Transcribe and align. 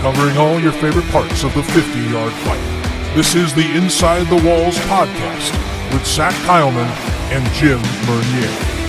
covering 0.00 0.38
all 0.38 0.58
your 0.58 0.72
favorite 0.72 1.06
parts 1.10 1.44
of 1.44 1.54
the 1.54 1.62
50 1.62 2.00
yard 2.10 2.32
fight. 2.32 3.14
This 3.14 3.34
is 3.34 3.54
the 3.54 3.76
Inside 3.76 4.24
the 4.28 4.42
Walls 4.48 4.78
podcast 4.88 5.52
with 5.92 6.06
Zach 6.06 6.34
Kyleman 6.46 6.88
and 7.30 7.44
Jim 7.52 7.80
Mernier. 8.06 8.79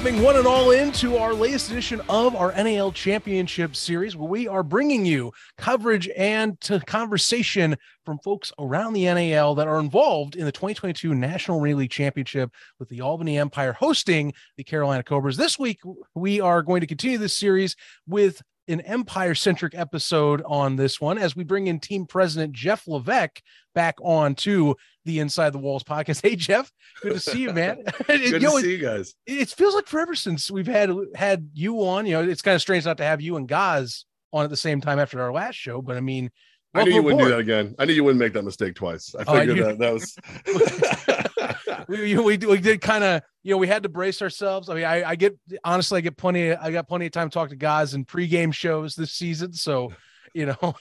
Welcoming 0.00 0.24
one 0.24 0.36
and 0.36 0.46
all 0.46 0.70
into 0.70 1.18
our 1.18 1.34
latest 1.34 1.70
edition 1.70 2.00
of 2.08 2.34
our 2.34 2.52
NAL 2.52 2.90
Championship 2.92 3.76
Series, 3.76 4.16
where 4.16 4.30
we 4.30 4.48
are 4.48 4.62
bringing 4.62 5.04
you 5.04 5.30
coverage 5.58 6.08
and 6.16 6.58
conversation 6.86 7.76
from 8.06 8.18
folks 8.20 8.50
around 8.58 8.94
the 8.94 9.04
NAL 9.04 9.54
that 9.56 9.68
are 9.68 9.78
involved 9.78 10.36
in 10.36 10.46
the 10.46 10.52
2022 10.52 11.14
National 11.14 11.60
League 11.60 11.90
Championship 11.90 12.50
with 12.78 12.88
the 12.88 13.02
Albany 13.02 13.36
Empire 13.36 13.74
hosting 13.74 14.32
the 14.56 14.64
Carolina 14.64 15.02
Cobras. 15.02 15.36
This 15.36 15.58
week, 15.58 15.80
we 16.14 16.40
are 16.40 16.62
going 16.62 16.80
to 16.80 16.86
continue 16.86 17.18
this 17.18 17.36
series 17.36 17.76
with 18.08 18.40
an 18.70 18.80
empire 18.82 19.34
centric 19.34 19.74
episode 19.74 20.42
on 20.46 20.76
this 20.76 21.00
one 21.00 21.18
as 21.18 21.34
we 21.34 21.44
bring 21.44 21.66
in 21.66 21.78
team 21.80 22.06
president 22.06 22.52
Jeff 22.52 22.86
Levesque 22.86 23.42
back 23.74 23.96
on 24.02 24.34
to 24.36 24.76
the 25.04 25.20
Inside 25.20 25.52
the 25.52 25.58
Walls 25.58 25.84
podcast. 25.84 26.20
Hey 26.30 26.36
Jeff, 26.36 26.70
good 27.02 27.14
to 27.14 27.20
see 27.20 27.42
you, 27.42 27.52
man. 27.52 27.82
good 28.06 28.20
you 28.20 28.38
know, 28.38 28.56
to 28.56 28.62
see 28.62 28.72
you 28.72 28.78
guys. 28.78 29.14
It, 29.26 29.48
feels 29.50 29.74
like 29.74 29.86
forever 29.86 30.14
since 30.14 30.50
we've 30.50 30.66
had 30.66 30.90
had 31.14 31.48
you 31.52 31.84
on. 31.86 32.06
You 32.06 32.14
know, 32.14 32.28
it's 32.28 32.42
kind 32.42 32.54
of 32.54 32.60
strange 32.60 32.84
not 32.84 32.98
to 32.98 33.04
have 33.04 33.20
you 33.20 33.36
and 33.36 33.48
Gaz 33.48 34.04
on 34.32 34.44
at 34.44 34.50
the 34.50 34.56
same 34.56 34.80
time 34.80 34.98
after 34.98 35.20
our 35.20 35.32
last 35.32 35.56
show, 35.56 35.82
but 35.82 35.96
I 35.96 36.00
mean, 36.00 36.30
I 36.72 36.84
knew 36.84 36.94
you 36.94 37.02
wouldn't 37.02 37.22
do 37.22 37.28
that 37.30 37.40
again. 37.40 37.74
I 37.78 37.84
knew 37.84 37.94
you 37.94 38.04
wouldn't 38.04 38.20
make 38.20 38.32
that 38.34 38.44
mistake 38.44 38.76
twice. 38.76 39.12
I 39.18 39.24
figured 39.24 39.60
uh, 39.60 39.74
that, 39.74 39.78
that 39.78 39.92
was. 39.92 41.29
we, 41.88 42.16
we, 42.16 42.36
we 42.36 42.58
did 42.58 42.80
kind 42.80 43.04
of 43.04 43.22
you 43.42 43.52
know 43.52 43.58
we 43.58 43.66
had 43.66 43.82
to 43.82 43.88
brace 43.88 44.22
ourselves. 44.22 44.68
I 44.68 44.74
mean, 44.74 44.84
I, 44.84 45.10
I 45.10 45.14
get 45.16 45.38
honestly, 45.64 45.98
I 45.98 46.00
get 46.00 46.16
plenty. 46.16 46.48
Of, 46.48 46.58
I 46.60 46.70
got 46.70 46.88
plenty 46.88 47.06
of 47.06 47.12
time 47.12 47.30
to 47.30 47.34
talk 47.34 47.50
to 47.50 47.56
guys 47.56 47.94
in 47.94 48.04
pregame 48.04 48.52
shows 48.52 48.94
this 48.94 49.12
season, 49.12 49.52
so 49.52 49.92
you 50.34 50.46
know, 50.46 50.74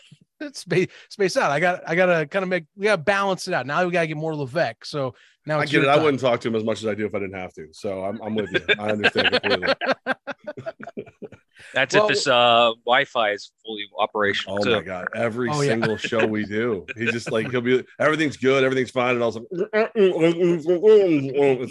space 0.53 0.88
space 1.09 1.38
out. 1.38 1.52
I 1.52 1.59
got 1.59 1.81
I 1.88 1.95
got 1.95 2.08
to 2.08 2.28
kind 2.28 2.44
of 2.44 2.50
make 2.50 2.66
we 2.76 2.86
got 2.86 2.98
to 2.98 3.02
balance 3.02 3.48
it 3.48 3.53
out. 3.53 3.66
Now 3.66 3.86
we 3.86 3.92
got 3.92 4.02
to 4.02 4.08
get 4.08 4.17
more 4.17 4.36
Levesque. 4.36 4.86
So 4.86 5.16
now 5.45 5.59
I 5.59 5.66
get 5.66 5.84
it. 5.84 5.86
Time. 5.86 6.00
I 6.00 6.03
wouldn't 6.03 6.22
talk 6.22 6.42
to 6.42 6.48
him 6.48 6.56
as 6.56 6.64
much 6.64 6.81
as 6.81 6.88
I 6.88 6.95
do 6.95 7.06
if 7.06 7.16
I 7.16 7.20
didn't 7.20 7.39
have 7.39 7.54
to. 7.54 7.67
So 7.72 8.04
I'm 8.04 8.22
I'm 8.22 8.36
with 8.36 8.52
you. 8.52 8.61
I 8.78 8.92
understand 8.92 9.31
completely. 9.31 9.73
That's 11.74 11.96
well, 11.96 12.06
if 12.06 12.10
this 12.10 12.28
uh, 12.28 12.72
Wi-Fi 12.86 13.32
is 13.32 13.52
fully 13.66 13.86
operational. 13.98 14.60
Oh 14.60 14.64
too. 14.64 14.76
my 14.76 14.82
god! 14.82 15.08
Every 15.16 15.50
oh, 15.50 15.62
single 15.62 15.92
yeah. 15.92 15.98
show 15.98 16.26
we 16.26 16.46
do, 16.46 16.86
he's 16.96 17.12
just 17.12 17.32
like 17.32 17.52
he'll 17.52 17.62
be 17.62 17.84
everything's 18.00 18.38
good, 18.38 18.64
everything's 18.64 18.92
fine, 18.92 19.16
and 19.16 19.24
also 19.24 19.44
it's 19.52 20.66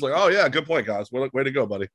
like, 0.03 0.13
oh 0.15 0.29
yeah, 0.29 0.49
good 0.49 0.67
point, 0.67 0.87
guys. 0.87 1.11
Way, 1.13 1.29
way 1.33 1.45
to 1.45 1.51
go, 1.51 1.67
buddy. 1.67 1.89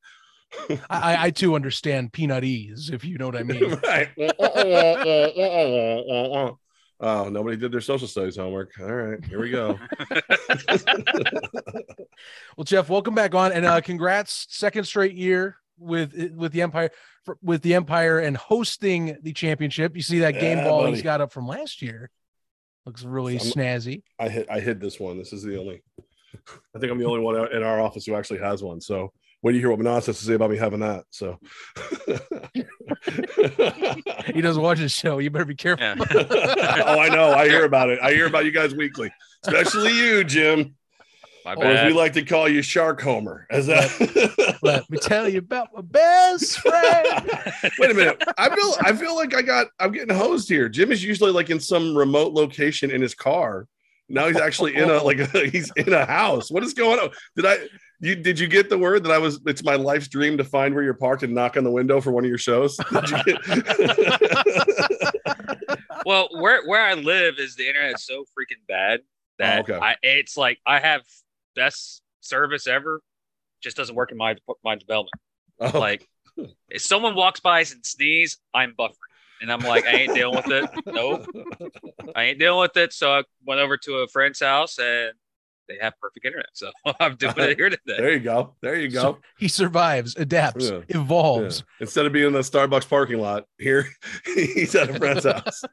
I, 0.89 1.27
I 1.27 1.29
too 1.31 1.55
understand 1.55 2.13
peanut 2.13 2.43
ease, 2.43 2.91
if 2.93 3.03
you 3.03 3.17
know 3.17 3.25
what 3.27 3.35
I 3.35 3.43
mean. 3.43 3.75
Oh, 6.99 7.27
nobody 7.27 7.57
did 7.57 7.71
their 7.73 7.81
social 7.81 8.07
studies 8.07 8.37
homework. 8.37 8.71
All 8.79 8.85
right, 8.85 9.25
here 9.25 9.41
we 9.41 9.49
go. 9.49 9.77
well, 12.55 12.63
Jeff, 12.63 12.87
welcome 12.87 13.13
back 13.13 13.35
on, 13.35 13.51
and 13.51 13.65
uh, 13.65 13.81
congrats, 13.81 14.47
second 14.49 14.85
straight 14.85 15.13
year 15.13 15.57
with 15.77 16.33
with 16.35 16.51
the 16.51 16.61
Empire 16.61 16.91
with 17.41 17.61
the 17.61 17.73
Empire 17.73 18.19
and 18.19 18.37
hosting 18.37 19.17
the 19.21 19.33
championship. 19.33 19.95
You 19.95 20.01
see 20.01 20.19
that 20.19 20.39
game 20.39 20.59
yeah, 20.59 20.65
ball 20.65 20.81
buddy. 20.81 20.93
he's 20.93 21.03
got 21.03 21.21
up 21.21 21.31
from 21.31 21.47
last 21.47 21.81
year. 21.81 22.09
Looks 22.85 23.03
really 23.03 23.39
so 23.39 23.53
snazzy. 23.53 24.03
I 24.19 24.29
hit 24.29 24.47
I 24.49 24.59
hid 24.59 24.79
this 24.79 24.99
one. 24.99 25.17
This 25.17 25.33
is 25.33 25.43
the 25.43 25.59
only. 25.59 25.83
I 26.75 26.79
think 26.79 26.91
I'm 26.91 26.97
the 26.97 27.05
only 27.05 27.21
one 27.21 27.35
in 27.53 27.63
our 27.63 27.79
office 27.79 28.05
who 28.05 28.15
actually 28.15 28.39
has 28.39 28.63
one. 28.63 28.81
So 28.81 29.13
when 29.43 29.53
do 29.53 29.57
you 29.57 29.61
hear 29.61 29.71
what 29.71 29.79
Menas 29.79 30.05
has 30.05 30.19
to 30.19 30.25
say 30.25 30.35
about 30.35 30.51
me 30.51 30.57
having 30.57 30.79
that? 30.79 31.03
So 31.09 31.37
he 34.33 34.41
doesn't 34.41 34.61
watch 34.61 34.77
his 34.77 34.93
show. 34.93 35.19
You 35.19 35.29
better 35.29 35.43
be 35.43 35.53
careful. 35.53 35.85
Yeah. 35.85 35.95
oh, 36.85 36.97
I 36.97 37.09
know. 37.09 37.33
I 37.33 37.45
hear 37.49 37.65
about 37.65 37.89
it. 37.89 37.99
I 38.01 38.13
hear 38.13 38.25
about 38.25 38.45
you 38.45 38.51
guys 38.51 38.73
weekly, 38.73 39.11
especially 39.45 39.97
you, 39.97 40.23
Jim. 40.23 40.75
My 41.45 41.55
bad. 41.55 41.63
Or 41.63 41.67
as 41.67 41.91
we 41.91 41.97
like 41.97 42.13
to 42.13 42.23
call 42.23 42.47
you, 42.47 42.61
Shark 42.61 43.01
Homer. 43.01 43.47
As 43.49 43.67
that. 43.67 44.57
Let 44.61 44.89
me 44.89 44.97
tell 44.97 45.27
you 45.27 45.39
about 45.39 45.73
my 45.73 45.81
best 45.81 46.59
friend. 46.59 47.29
Wait 47.79 47.91
a 47.91 47.93
minute. 47.93 48.23
I 48.37 48.55
feel 48.55 48.75
I 48.81 48.93
feel 48.93 49.15
like 49.15 49.35
I 49.35 49.41
got 49.41 49.67
I'm 49.79 49.91
getting 49.91 50.15
hosed 50.15 50.47
here. 50.47 50.69
Jim 50.69 50.91
is 50.91 51.03
usually 51.03 51.31
like 51.31 51.49
in 51.49 51.59
some 51.59 51.97
remote 51.97 52.33
location 52.33 52.91
in 52.91 53.01
his 53.01 53.13
car. 53.13 53.67
Now 54.09 54.27
he's 54.27 54.37
actually 54.37 54.75
in 54.75 54.89
a 54.89 55.01
like 55.03 55.19
a, 55.19 55.47
he's 55.51 55.71
in 55.75 55.91
a 55.91 56.05
house. 56.05 56.49
What 56.51 56.63
is 56.63 56.73
going 56.73 56.99
on? 56.99 57.09
Did 57.35 57.45
I 57.45 57.57
you 57.99 58.15
did 58.15 58.39
you 58.39 58.47
get 58.47 58.69
the 58.69 58.77
word 58.77 59.03
that 59.03 59.11
I 59.11 59.17
was 59.17 59.41
it's 59.45 59.63
my 59.63 59.75
life's 59.75 60.07
dream 60.07 60.37
to 60.37 60.43
find 60.43 60.73
where 60.73 60.83
you're 60.83 60.93
parked 60.93 61.23
and 61.23 61.33
knock 61.33 61.57
on 61.57 61.63
the 61.63 61.71
window 61.71 61.99
for 61.99 62.11
one 62.11 62.23
of 62.23 62.29
your 62.29 62.37
shows? 62.37 62.77
well, 66.05 66.29
where 66.31 66.65
where 66.65 66.81
I 66.81 66.93
live 66.93 67.35
is 67.37 67.55
the 67.55 67.67
internet 67.67 67.99
so 67.99 68.23
freaking 68.37 68.65
bad 68.67 69.01
that 69.39 69.59
oh, 69.69 69.73
okay. 69.73 69.79
I 69.85 69.95
it's 70.03 70.37
like 70.37 70.59
I 70.65 70.79
have 70.79 71.03
best 71.55 72.01
service 72.21 72.67
ever 72.67 73.01
just 73.61 73.77
doesn't 73.77 73.95
work 73.95 74.11
in 74.11 74.17
my 74.17 74.35
my 74.63 74.75
development. 74.75 75.21
Oh. 75.59 75.77
Like 75.77 76.07
if 76.69 76.81
someone 76.81 77.15
walks 77.15 77.39
by 77.39 77.59
and 77.59 77.85
sneeze, 77.85 78.37
I'm 78.53 78.73
buffering. 78.77 78.97
And 79.41 79.51
I'm 79.51 79.59
like, 79.59 79.85
I 79.85 79.91
ain't 79.91 80.13
dealing 80.13 80.37
with 80.37 80.47
it. 80.47 80.69
Nope. 80.85 81.25
I 82.15 82.23
ain't 82.23 82.39
dealing 82.39 82.61
with 82.61 82.77
it. 82.77 82.93
So 82.93 83.11
I 83.11 83.23
went 83.45 83.59
over 83.59 83.75
to 83.77 83.95
a 83.95 84.07
friend's 84.07 84.39
house 84.39 84.79
and 84.79 85.11
they 85.67 85.77
have 85.81 85.93
perfect 85.99 86.25
internet. 86.25 86.47
So 86.53 86.71
I'm 86.99 87.15
doing 87.15 87.33
it 87.37 87.57
here 87.57 87.69
today. 87.69 87.97
There 87.97 88.13
you 88.13 88.19
go. 88.19 88.55
There 88.61 88.75
you 88.75 88.89
go. 88.89 89.01
So 89.01 89.19
he 89.37 89.47
survives, 89.47 90.15
adapts, 90.15 90.69
yeah. 90.69 90.81
evolves. 90.89 91.59
Yeah. 91.59 91.83
Instead 91.85 92.05
of 92.05 92.13
being 92.13 92.27
in 92.27 92.33
the 92.33 92.39
Starbucks 92.39 92.87
parking 92.87 93.19
lot, 93.19 93.45
here 93.57 93.87
he's 94.25 94.75
at 94.75 94.89
a 94.89 94.93
friend's 94.93 95.25
house. 95.25 95.63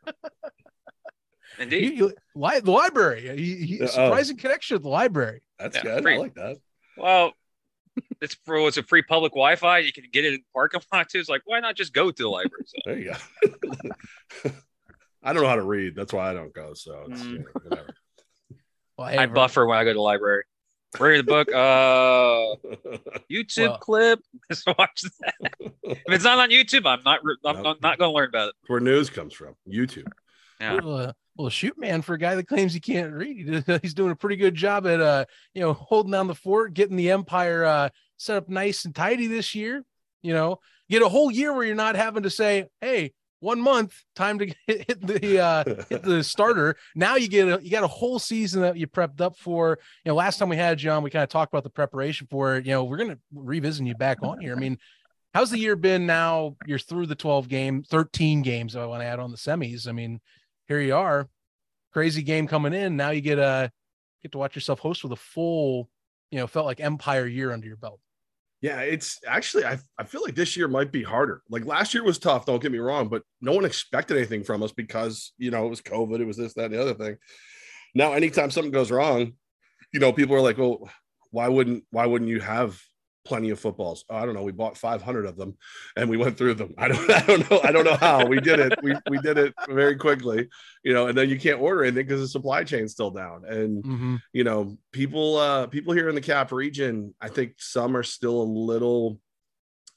Indeed. 1.59 1.97
You, 1.97 2.13
you, 2.35 2.61
the 2.61 2.71
library. 2.71 3.37
He, 3.37 3.55
he, 3.67 3.87
surprising 3.87 4.37
oh. 4.39 4.43
connection 4.43 4.77
with 4.77 4.83
the 4.83 4.89
library. 4.89 5.43
That's 5.61 5.77
yeah, 5.77 5.83
good. 5.83 6.03
Free. 6.03 6.15
I 6.15 6.19
like 6.19 6.35
that. 6.35 6.57
Well, 6.97 7.33
it's 8.21 8.37
for 8.45 8.57
it's 8.69 8.77
a 8.77 8.83
free 8.83 9.03
public 9.03 9.33
Wi-Fi. 9.33 9.79
You 9.79 9.93
can 9.93 10.05
get 10.13 10.25
it 10.25 10.35
in 10.35 10.41
parking 10.55 10.81
lot 10.93 11.09
too. 11.09 11.19
It's 11.19 11.29
like 11.29 11.43
why 11.45 11.61
not 11.61 11.77
just 11.77 11.93
go 11.93 12.11
to 12.11 12.23
the 12.23 12.29
library? 12.29 12.65
So. 12.67 12.79
There 12.87 12.99
you 12.99 13.13
go. 14.45 14.51
I 15.23 15.33
don't 15.33 15.43
know 15.43 15.49
how 15.49 15.57
to 15.57 15.63
read. 15.63 15.95
That's 15.95 16.13
why 16.13 16.31
I 16.31 16.35
don't 16.35 16.53
go. 16.53 16.73
So 16.75 17.07
it's 17.09 17.23
mm. 17.23 17.31
you 17.31 17.39
know, 17.41 17.45
whatever. 17.63 17.95
Well, 18.97 19.09
hey, 19.09 19.19
I 19.19 19.27
buffer 19.27 19.67
when 19.67 19.79
I 19.79 19.85
go 19.85 19.91
to 19.91 19.95
the 19.95 20.01
library. 20.01 20.45
Read 20.99 21.19
the 21.19 21.25
book. 21.25 21.49
Uh, 21.49 22.57
YouTube 23.31 23.69
well, 23.69 23.79
clip. 23.79 24.21
Just 24.51 24.67
watch 24.67 25.03
that. 25.21 25.53
if 25.85 25.99
it's 26.09 26.25
not 26.25 26.39
on 26.39 26.51
YouTube, 26.51 26.87
I'm 26.87 27.03
not. 27.05 27.21
I'm 27.45 27.63
nope. 27.63 27.79
not 27.81 27.99
going 27.99 28.11
to 28.11 28.15
learn 28.15 28.29
about 28.29 28.49
it. 28.49 28.55
Where 28.67 28.81
news 28.81 29.09
comes 29.09 29.35
from, 29.35 29.55
YouTube. 29.69 30.09
Yeah. 30.61 30.81
Well, 30.83 30.97
uh, 30.97 31.13
well, 31.37 31.49
shoot, 31.49 31.79
man, 31.79 32.03
for 32.03 32.15
a 32.15 32.19
guy 32.19 32.35
that 32.35 32.49
claims 32.49 32.75
he 32.75 32.81
can't 32.81 33.13
read, 33.13 33.65
he's 33.83 33.95
doing 33.95 34.11
a 34.11 34.17
pretty 34.17 34.37
good 34.37 34.55
job 34.55 34.87
at 34.87 35.01
uh, 35.01 35.25
you 35.55 35.63
know, 35.63 35.73
holding 35.73 36.13
down 36.13 36.27
the 36.27 36.35
fort, 36.35 36.75
getting 36.75 36.97
the 36.97 37.11
empire 37.11 37.65
uh 37.65 37.89
set 38.17 38.37
up 38.37 38.49
nice 38.49 38.85
and 38.85 38.95
tidy 38.95 39.27
this 39.27 39.55
year. 39.55 39.83
You 40.23 40.35
know, 40.35 40.61
get 40.91 41.03
a 41.03 41.09
whole 41.09 41.31
year 41.31 41.55
where 41.55 41.65
you're 41.65 41.75
not 41.75 41.97
having 41.97 42.25
to 42.25 42.31
say, 42.31 42.67
"Hey, 42.81 43.13
one 43.41 43.61
month, 43.61 43.95
time 44.15 44.39
to 44.41 44.55
hit, 44.67 45.07
the 45.07 45.41
uh, 45.41 45.65
hit 45.89 46.03
the 46.03 46.23
starter." 46.23 46.77
Now 46.95 47.17
you 47.17 47.29
get 47.29 47.49
a 47.49 47.65
you 47.65 47.71
got 47.71 47.85
a 47.85 47.89
whole 47.89 48.19
season 48.19 48.63
that 48.63 48.77
you 48.77 48.87
prepped 48.87 49.21
up 49.21 49.37
for. 49.39 49.79
You 50.05 50.11
know, 50.11 50.17
last 50.17 50.39
time 50.39 50.51
we 50.51 50.57
had 50.57 50.79
John, 50.79 51.03
we 51.03 51.11
kind 51.11 51.23
of 51.23 51.31
talked 51.31 51.53
about 51.53 51.65
the 51.65 51.71
preparation 51.71 52.27
for 52.31 52.57
it. 52.57 52.67
You 52.67 52.73
know, 52.73 52.85
we're 52.85 52.99
gonna 52.99 53.19
revisit 53.35 53.87
you 53.87 53.95
back 53.95 54.19
on 54.23 54.41
here. 54.41 54.55
I 54.55 54.59
mean, 54.59 54.77
how's 55.33 55.51
the 55.51 55.59
year 55.59 55.77
been? 55.77 56.05
Now 56.05 56.57
you're 56.67 56.79
through 56.79 57.07
the 57.07 57.15
12 57.15 57.49
game, 57.49 57.83
13 57.83 58.43
games. 58.43 58.75
If 58.75 58.83
I 58.83 58.87
want 58.87 59.01
to 59.01 59.07
add 59.07 59.21
on 59.21 59.31
the 59.31 59.39
semis. 59.39 59.89
I 59.89 59.93
mean 59.93 60.21
here 60.71 60.81
you 60.81 60.95
are, 60.95 61.29
crazy 61.93 62.23
game 62.23 62.47
coming 62.47 62.73
in. 62.73 62.97
Now 62.97 63.11
you 63.11 63.21
get 63.21 63.41
a 63.41 63.73
get 64.23 64.31
to 64.33 64.39
watch 64.39 64.55
yourself 64.55 64.79
host 64.79 65.03
with 65.03 65.13
a 65.13 65.17
full, 65.17 65.91
you 66.31 66.39
know, 66.39 66.47
felt 66.47 66.65
like 66.65 66.79
empire 66.79 67.27
year 67.27 67.53
under 67.53 67.67
your 67.67 67.77
belt. 67.77 67.99
Yeah, 68.61 68.81
it's 68.83 69.19
actually 69.27 69.65
I, 69.65 69.79
I 69.99 70.05
feel 70.05 70.23
like 70.23 70.37
this 70.37 70.57
year 70.57 70.69
might 70.69 70.93
be 70.93 71.03
harder. 71.03 71.43
Like 71.51 71.65
last 71.65 71.93
year 71.93 72.05
was 72.05 72.21
tough, 72.21 72.47
don't 72.47 72.63
get 72.63 72.71
me 72.71 72.79
wrong, 72.79 73.09
but 73.09 73.23
no 73.41 73.53
one 73.53 73.65
expected 73.65 74.17
anything 74.17 74.45
from 74.45 74.63
us 74.63 74.71
because 74.71 75.33
you 75.39 75.51
know 75.51 75.67
it 75.67 75.71
was 75.71 75.81
COVID, 75.81 76.21
it 76.21 76.25
was 76.25 76.37
this, 76.37 76.55
that, 76.55 76.67
and 76.67 76.75
the 76.75 76.81
other 76.81 76.95
thing. 76.95 77.17
Now, 77.93 78.13
anytime 78.13 78.53
something 78.53 78.71
goes 78.71 78.93
wrong, 78.93 79.33
you 79.93 79.99
know, 79.99 80.13
people 80.13 80.37
are 80.37 80.41
like, 80.41 80.59
well, 80.59 80.89
why 81.33 81.49
wouldn't 81.49 81.85
why 81.91 82.07
wouldn't 82.07 82.31
you 82.31 82.39
have 82.39 82.81
plenty 83.25 83.51
of 83.51 83.61
footballs. 83.61 84.05
Oh, 84.09 84.17
I 84.17 84.25
don't 84.25 84.35
know. 84.35 84.43
We 84.43 84.53
bought 84.53 84.77
500 84.77 85.27
of 85.27 85.37
them 85.37 85.57
and 85.97 86.09
we 86.09 86.17
went 86.17 86.37
through 86.37 86.55
them. 86.55 86.75
I 86.79 86.89
don't, 86.89 87.11
I 87.11 87.21
don't 87.21 87.51
know. 87.51 87.61
I 87.63 87.73
don't 87.73 87.85
know 87.85 87.97
how 87.97 88.27
we 88.27 88.41
did 88.41 88.59
it. 88.61 88.79
We, 88.83 88.95
we 89.09 89.19
did 89.19 89.39
it 89.39 89.55
very 89.69 89.97
quickly, 89.97 90.49
you 90.83 90.93
know, 90.93 91.09
and 91.09 91.17
then 91.17 91.29
you 91.29 91.39
can't 91.39 91.61
order 91.61 91.85
anything 91.85 92.07
because 92.07 92.21
the 92.21 92.29
supply 92.29 92.65
chain's 92.65 92.93
still 92.93 93.11
down. 93.11 93.45
And, 93.45 93.85
mm-hmm. 93.85 94.17
you 94.33 94.45
know, 94.45 94.77
people, 94.93 95.37
uh, 95.37 95.67
people 95.67 95.93
here 95.93 96.09
in 96.09 96.15
the 96.15 96.21
cap 96.21 96.53
region, 96.53 97.15
I 97.21 97.29
think 97.29 97.55
some 97.59 97.97
are 97.97 98.03
still 98.03 98.43
a 98.43 98.45
little, 98.45 99.21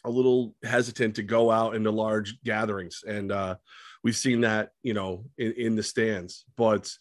a 0.05 0.09
little 0.09 0.55
hesitant 0.63 1.15
to 1.15 1.23
go 1.23 1.49
out 1.49 1.75
into 1.75 1.91
large 1.91 2.41
gatherings. 2.43 3.03
And, 3.07 3.31
uh, 3.31 3.55
we've 4.03 4.17
seen 4.17 4.41
that, 4.41 4.71
you 4.81 4.93
know, 4.93 5.25
in, 5.37 5.53
in 5.53 5.75
the 5.75 5.83
stands, 5.83 6.45
but, 6.57 6.91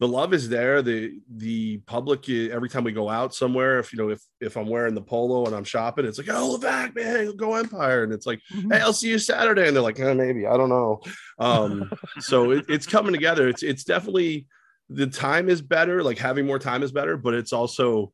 the 0.00 0.08
love 0.08 0.34
is 0.34 0.48
there. 0.48 0.82
The 0.82 1.20
the 1.32 1.78
public 1.78 2.28
every 2.28 2.68
time 2.68 2.84
we 2.84 2.92
go 2.92 3.08
out 3.08 3.34
somewhere, 3.34 3.78
if 3.78 3.92
you 3.92 3.98
know 3.98 4.10
if 4.10 4.20
if 4.40 4.56
I'm 4.56 4.68
wearing 4.68 4.94
the 4.94 5.02
polo 5.02 5.46
and 5.46 5.54
I'm 5.54 5.64
shopping, 5.64 6.04
it's 6.04 6.18
like 6.18 6.28
oh 6.30 6.52
Levesque 6.52 6.96
man, 6.96 7.36
go 7.36 7.54
Empire, 7.54 8.02
and 8.02 8.12
it's 8.12 8.26
like 8.26 8.40
mm-hmm. 8.52 8.72
hey 8.72 8.80
I'll 8.80 8.92
see 8.92 9.10
you 9.10 9.18
Saturday, 9.18 9.66
and 9.68 9.76
they're 9.76 9.82
like 9.82 10.00
eh, 10.00 10.14
maybe 10.14 10.46
I 10.46 10.56
don't 10.56 10.68
know. 10.68 11.00
Um, 11.38 11.92
so 12.18 12.50
it, 12.50 12.64
it's 12.68 12.86
coming 12.86 13.12
together. 13.12 13.48
It's 13.48 13.62
it's 13.62 13.84
definitely 13.84 14.46
the 14.88 15.06
time 15.06 15.48
is 15.48 15.62
better. 15.62 16.02
Like 16.02 16.18
having 16.18 16.46
more 16.46 16.58
time 16.58 16.82
is 16.82 16.92
better, 16.92 17.16
but 17.16 17.34
it's 17.34 17.52
also 17.52 18.12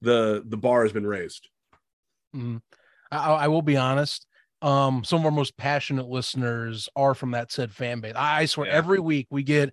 the 0.00 0.42
the 0.46 0.56
bar 0.56 0.82
has 0.82 0.92
been 0.92 1.06
raised. 1.06 1.46
Mm-hmm. 2.34 2.56
I, 3.12 3.16
I 3.34 3.48
will 3.48 3.62
be 3.62 3.76
honest 3.76 4.26
um 4.60 5.04
some 5.04 5.20
of 5.20 5.24
our 5.24 5.30
most 5.30 5.56
passionate 5.56 6.08
listeners 6.08 6.88
are 6.96 7.14
from 7.14 7.30
that 7.32 7.52
said 7.52 7.70
fan 7.70 8.00
base. 8.00 8.14
I, 8.16 8.46
swear 8.46 8.66
yeah. 8.66 8.72
every 8.72 8.98
week 8.98 9.28
we 9.30 9.44
get 9.44 9.72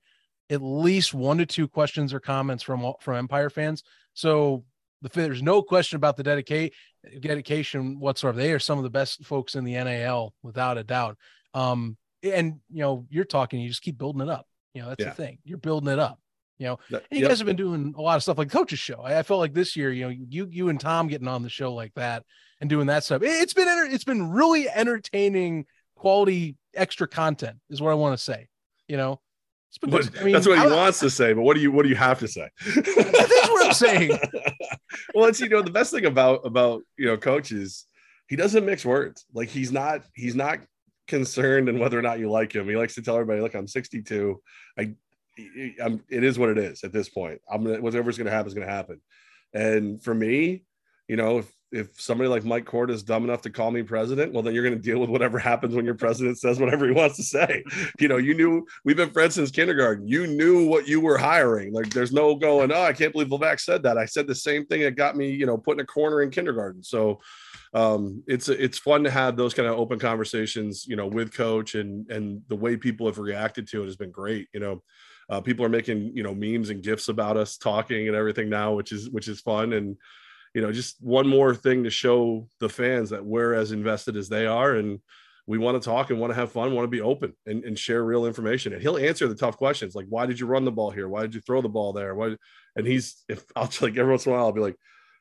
at 0.49 0.61
least 0.61 1.13
one 1.13 1.37
to 1.37 1.45
two 1.45 1.67
questions 1.67 2.13
or 2.13 2.19
comments 2.19 2.63
from 2.63 2.93
from 3.01 3.15
Empire 3.15 3.49
fans. 3.49 3.83
So 4.13 4.63
the, 5.01 5.09
there's 5.09 5.43
no 5.43 5.61
question 5.61 5.97
about 5.97 6.17
the 6.17 6.23
dedicate 6.23 6.73
dedication 7.19 7.99
whatsoever. 7.99 8.37
They 8.37 8.51
are 8.51 8.59
some 8.59 8.77
of 8.77 8.83
the 8.83 8.89
best 8.89 9.25
folks 9.25 9.55
in 9.55 9.63
the 9.63 9.73
NAL 9.73 10.33
without 10.43 10.77
a 10.77 10.83
doubt. 10.83 11.17
Um, 11.53 11.97
and 12.23 12.59
you 12.71 12.81
know, 12.81 13.05
you're 13.09 13.25
talking, 13.25 13.59
you 13.59 13.69
just 13.69 13.81
keep 13.81 13.97
building 13.97 14.21
it 14.21 14.29
up. 14.29 14.47
You 14.73 14.81
know, 14.81 14.89
that's 14.89 15.01
yeah. 15.01 15.09
the 15.09 15.15
thing. 15.15 15.37
You're 15.43 15.57
building 15.57 15.91
it 15.91 15.99
up. 15.99 16.19
You 16.57 16.67
know, 16.67 16.79
and 16.89 17.01
you 17.11 17.19
yep. 17.19 17.29
guys 17.29 17.39
have 17.39 17.45
been 17.45 17.57
doing 17.57 17.93
a 17.97 18.01
lot 18.01 18.15
of 18.15 18.23
stuff 18.23 18.37
like 18.37 18.49
coaches 18.49 18.79
show. 18.79 19.01
I, 19.01 19.19
I, 19.19 19.23
felt 19.23 19.41
like 19.41 19.53
this 19.53 19.75
year, 19.75 19.91
you 19.91 20.05
know, 20.05 20.09
you 20.09 20.47
you 20.49 20.69
and 20.69 20.79
Tom 20.79 21.07
getting 21.07 21.27
on 21.27 21.43
the 21.43 21.49
show 21.49 21.73
like 21.73 21.93
that 21.95 22.23
and 22.61 22.69
doing 22.69 22.87
that 22.87 23.03
stuff. 23.03 23.23
It, 23.23 23.29
has 23.29 23.53
been 23.53 23.67
it's 23.91 24.05
been 24.05 24.31
really 24.31 24.69
entertaining, 24.69 25.65
quality 25.95 26.55
extra 26.73 27.09
content 27.09 27.57
is 27.69 27.81
what 27.81 27.91
I 27.91 27.95
want 27.95 28.17
to 28.17 28.23
say. 28.23 28.47
You 28.87 28.95
know, 28.95 29.19
what, 29.81 30.19
I 30.19 30.23
mean, 30.23 30.33
that's 30.33 30.47
what 30.47 30.57
he 30.57 30.65
I, 30.65 30.67
wants 30.67 30.99
to 30.99 31.09
say, 31.09 31.33
but 31.33 31.41
what 31.41 31.55
do 31.55 31.61
you 31.61 31.71
what 31.71 31.83
do 31.83 31.89
you 31.89 31.95
have 31.95 32.19
to 32.19 32.27
say? 32.27 32.49
that's 32.75 33.49
what 33.49 33.65
I'm 33.65 33.73
saying. 33.73 34.17
well, 35.13 35.25
it's 35.25 35.39
you 35.39 35.49
know 35.49 35.61
the 35.61 35.71
best 35.71 35.91
thing 35.91 36.05
about 36.05 36.45
about 36.45 36.81
you 36.97 37.05
know 37.05 37.17
coaches, 37.17 37.85
he 38.27 38.35
doesn't 38.35 38.65
mix 38.65 38.85
words. 38.85 39.25
Like 39.33 39.49
he's 39.49 39.71
not 39.71 40.03
he's 40.13 40.35
not 40.35 40.59
concerned 41.07 41.69
in 41.69 41.79
whether 41.79 41.99
or 41.99 42.01
not 42.01 42.19
you 42.19 42.29
like 42.29 42.53
him. 42.53 42.67
He 42.67 42.75
likes 42.75 42.95
to 42.95 43.01
tell 43.01 43.15
everybody, 43.15 43.41
"Look, 43.41 43.53
I'm 43.53 43.67
62. 43.67 44.41
I, 44.79 44.93
I'm, 45.83 46.01
it 46.09 46.23
is 46.23 46.39
what 46.39 46.49
it 46.49 46.57
is 46.57 46.83
at 46.83 46.93
this 46.93 47.09
point. 47.09 47.41
I'm 47.51 47.63
gonna 47.63 47.81
whatever's 47.81 48.17
gonna 48.17 48.31
happen 48.31 48.47
is 48.47 48.53
gonna 48.53 48.67
happen." 48.67 49.01
And 49.53 50.01
for 50.01 50.13
me, 50.13 50.63
you 51.07 51.15
know, 51.17 51.39
if 51.39 51.51
if 51.75 51.99
somebody 51.99 52.29
like 52.29 52.45
Mike 52.45 52.65
Cord 52.65 52.89
is 52.89 53.03
dumb 53.03 53.25
enough 53.25 53.41
to 53.41 53.49
call 53.49 53.69
me 53.69 53.83
president, 53.83 54.31
well, 54.31 54.41
then 54.41 54.53
you're 54.53 54.63
going 54.63 54.75
to 54.75 54.81
deal 54.81 54.99
with 54.99 55.09
whatever 55.09 55.37
happens 55.51 55.75
when 55.75 55.85
your 55.85 55.95
president 55.95 56.39
says 56.39 56.59
whatever 56.59 56.85
he 56.85 56.91
wants 56.91 57.17
to 57.17 57.23
say. 57.23 57.63
You 57.99 58.07
know, 58.09 58.17
you 58.17 58.33
knew 58.33 58.65
we've 58.83 58.97
been 58.97 59.09
friends 59.09 59.35
since 59.35 59.51
kindergarten. 59.51 60.07
You 60.07 60.27
knew 60.27 60.67
what 60.67 60.87
you 60.87 60.99
were 60.99 61.17
hiring. 61.17 61.73
Like, 61.73 61.89
there's 61.89 62.11
no 62.11 62.35
going, 62.35 62.71
oh, 62.71 62.83
I 62.83 62.93
can't 62.93 63.13
believe 63.13 63.31
Levesque 63.31 63.59
said 63.63 63.83
that. 63.83 63.97
I 63.97 64.05
said 64.05 64.27
the 64.27 64.35
same 64.35 64.65
thing 64.65 64.81
that 64.81 64.95
got 64.95 65.15
me, 65.15 65.29
you 65.29 65.45
know, 65.45 65.57
put 65.57 65.77
in 65.77 65.79
a 65.79 65.85
corner 65.85 66.21
in 66.21 66.29
kindergarten. 66.29 66.83
So, 66.83 67.19
um, 67.73 68.23
it's 68.27 68.47
it's 68.47 68.77
fun 68.77 69.03
to 69.03 69.11
have 69.11 69.35
those 69.35 69.53
kind 69.53 69.67
of 69.67 69.77
open 69.77 69.99
conversations, 69.99 70.85
you 70.87 70.95
know, 70.95 71.07
with 71.07 71.33
coach 71.33 71.75
and 71.75 72.09
and 72.09 72.41
the 72.47 72.55
way 72.55 72.77
people 72.77 73.05
have 73.05 73.17
reacted 73.17 73.67
to 73.69 73.83
it 73.83 73.85
has 73.85 73.97
been 73.97 74.11
great. 74.11 74.47
You 74.53 74.59
know, 74.59 74.83
uh, 75.29 75.41
people 75.41 75.65
are 75.65 75.69
making 75.69 76.15
you 76.15 76.23
know 76.23 76.33
memes 76.35 76.69
and 76.69 76.83
gifs 76.83 77.09
about 77.09 77.37
us 77.37 77.57
talking 77.57 78.07
and 78.07 78.15
everything 78.15 78.49
now, 78.49 78.73
which 78.73 78.91
is 78.91 79.09
which 79.09 79.27
is 79.27 79.41
fun 79.41 79.73
and 79.73 79.97
you 80.55 80.61
know, 80.61 80.71
just 80.71 80.95
one 81.01 81.27
more 81.27 81.53
thing 81.53 81.83
to 81.83 81.89
show 81.89 82.47
the 82.61 82.69
fans 82.69 83.09
that 83.09 83.23
we're 83.23 83.53
as 83.53 83.73
invested 83.73 84.15
as 84.15 84.29
they 84.29 84.47
are. 84.47 84.75
And 84.75 85.01
we 85.45 85.57
want 85.57 85.79
to 85.79 85.85
talk 85.85 86.09
and 86.09 86.19
want 86.19 86.31
to 86.31 86.35
have 86.35 86.53
fun, 86.53 86.73
want 86.73 86.85
to 86.85 86.89
be 86.89 87.01
open 87.01 87.33
and, 87.45 87.65
and 87.65 87.77
share 87.77 88.05
real 88.05 88.25
information. 88.25 88.71
And 88.71 88.81
he'll 88.81 88.97
answer 88.97 89.27
the 89.27 89.35
tough 89.35 89.57
questions 89.57 89.95
like, 89.95 90.05
why 90.07 90.25
did 90.25 90.39
you 90.39 90.47
run 90.47 90.63
the 90.63 90.71
ball 90.71 90.91
here? 90.91 91.09
Why 91.09 91.23
did 91.23 91.35
you 91.35 91.41
throw 91.41 91.61
the 91.61 91.67
ball 91.67 91.91
there? 91.91 92.15
Why? 92.15 92.37
And 92.77 92.87
he's, 92.87 93.21
if 93.27 93.43
I'll 93.55 93.69
like 93.81 93.97
every 93.97 94.09
once 94.09 94.25
in 94.25 94.31
a 94.31 94.35
while, 94.35 94.45
I'll 94.45 94.53
be 94.53 94.61
like, 94.61 94.77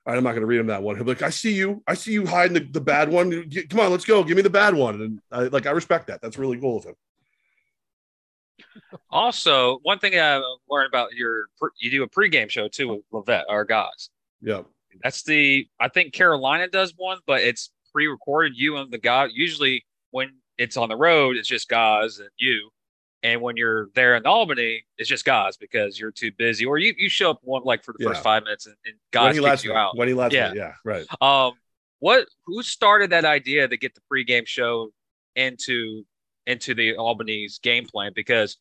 all 0.07 0.13
right, 0.13 0.19
I'm 0.19 0.23
not 0.23 0.31
going 0.31 0.43
to 0.43 0.47
read 0.47 0.61
him 0.61 0.69
that 0.69 0.85
one. 0.85 0.95
He'll 0.95 1.05
be 1.05 1.11
like, 1.11 1.23
I 1.23 1.31
see 1.31 1.53
you. 1.53 1.83
I 1.85 1.95
see 1.95 2.13
you 2.13 2.27
hiding 2.27 2.55
the, 2.55 2.61
the 2.61 2.81
bad 2.81 3.09
one. 3.09 3.51
Come 3.71 3.81
on, 3.81 3.91
let's 3.91 4.05
go. 4.05 4.23
Give 4.23 4.37
me 4.37 4.43
the 4.43 4.51
bad 4.51 4.75
one. 4.75 5.01
And 5.03 5.21
I, 5.33 5.43
like, 5.49 5.67
I 5.67 5.73
respect 5.73 6.07
that. 6.07 6.23
That's 6.23 6.39
really 6.39 6.61
cool 6.61 6.79
of 6.79 6.85
him. 6.85 6.95
Also, 9.11 9.79
one 9.83 10.01
thing 10.01 10.19
I 10.19 10.43
learned 10.69 10.89
about 10.89 11.13
your, 11.13 11.47
you 11.79 11.91
do 11.91 12.03
a 12.03 12.09
pregame 12.09 12.51
show 12.51 12.67
too 12.67 12.89
with 12.89 13.01
Levesque, 13.13 13.47
our 13.49 13.65
guys. 13.65 14.11
Yeah. 14.41 14.63
That's 15.03 15.23
the 15.23 15.67
I 15.81 15.89
think 15.89 16.13
Carolina 16.13 16.69
does 16.69 16.95
one, 16.97 17.19
but 17.27 17.43
it's 17.43 17.71
pre-recorded. 17.93 18.57
You 18.57 18.77
and 18.77 18.93
the 18.93 18.99
guy. 18.99 19.29
Usually 19.33 19.85
when 20.11 20.31
it's 20.59 20.77
on 20.77 20.89
the 20.89 20.97
road, 20.97 21.37
it's 21.37 21.49
just 21.49 21.69
Gaz 21.69 22.19
and 22.19 22.31
you. 22.37 22.71
And 23.23 23.41
when 23.41 23.57
you're 23.57 23.89
there 23.95 24.17
in 24.17 24.27
Albany, 24.27 24.85
it's 24.99 25.09
just 25.09 25.25
Gaz 25.25 25.57
because 25.57 25.99
you're 25.99 26.11
too 26.11 26.31
busy, 26.37 26.67
or 26.67 26.77
you, 26.77 26.95
you 26.99 27.09
show 27.09 27.31
up 27.31 27.39
one 27.43 27.63
like 27.65 27.83
for 27.83 27.93
the 27.97 28.05
yeah. 28.05 28.11
first 28.11 28.23
five 28.23 28.45
minutes 28.45 28.67
and, 28.67 28.77
and 28.85 28.95
Gaz 29.13 29.39
kicks 29.39 29.65
you 29.65 29.71
me. 29.71 29.77
out. 29.77 29.97
When 29.97 30.09
he 30.09 30.15
lets 30.15 30.35
yeah. 30.35 30.51
Me. 30.53 30.59
yeah, 30.59 30.75
right. 30.85 31.07
Um, 31.23 31.53
what 32.01 32.29
who 32.47 32.63
started 32.63 33.11
that 33.11 33.25
idea 33.25 33.67
to 33.67 33.77
get 33.79 33.95
the 33.95 34.03
pregame 34.13 34.47
show 34.47 34.91
into 35.37 36.05
into 36.47 36.75
the 36.75 36.97
Albany's 36.97 37.59
game 37.61 37.87
plan? 37.87 38.13
Because 38.15 38.59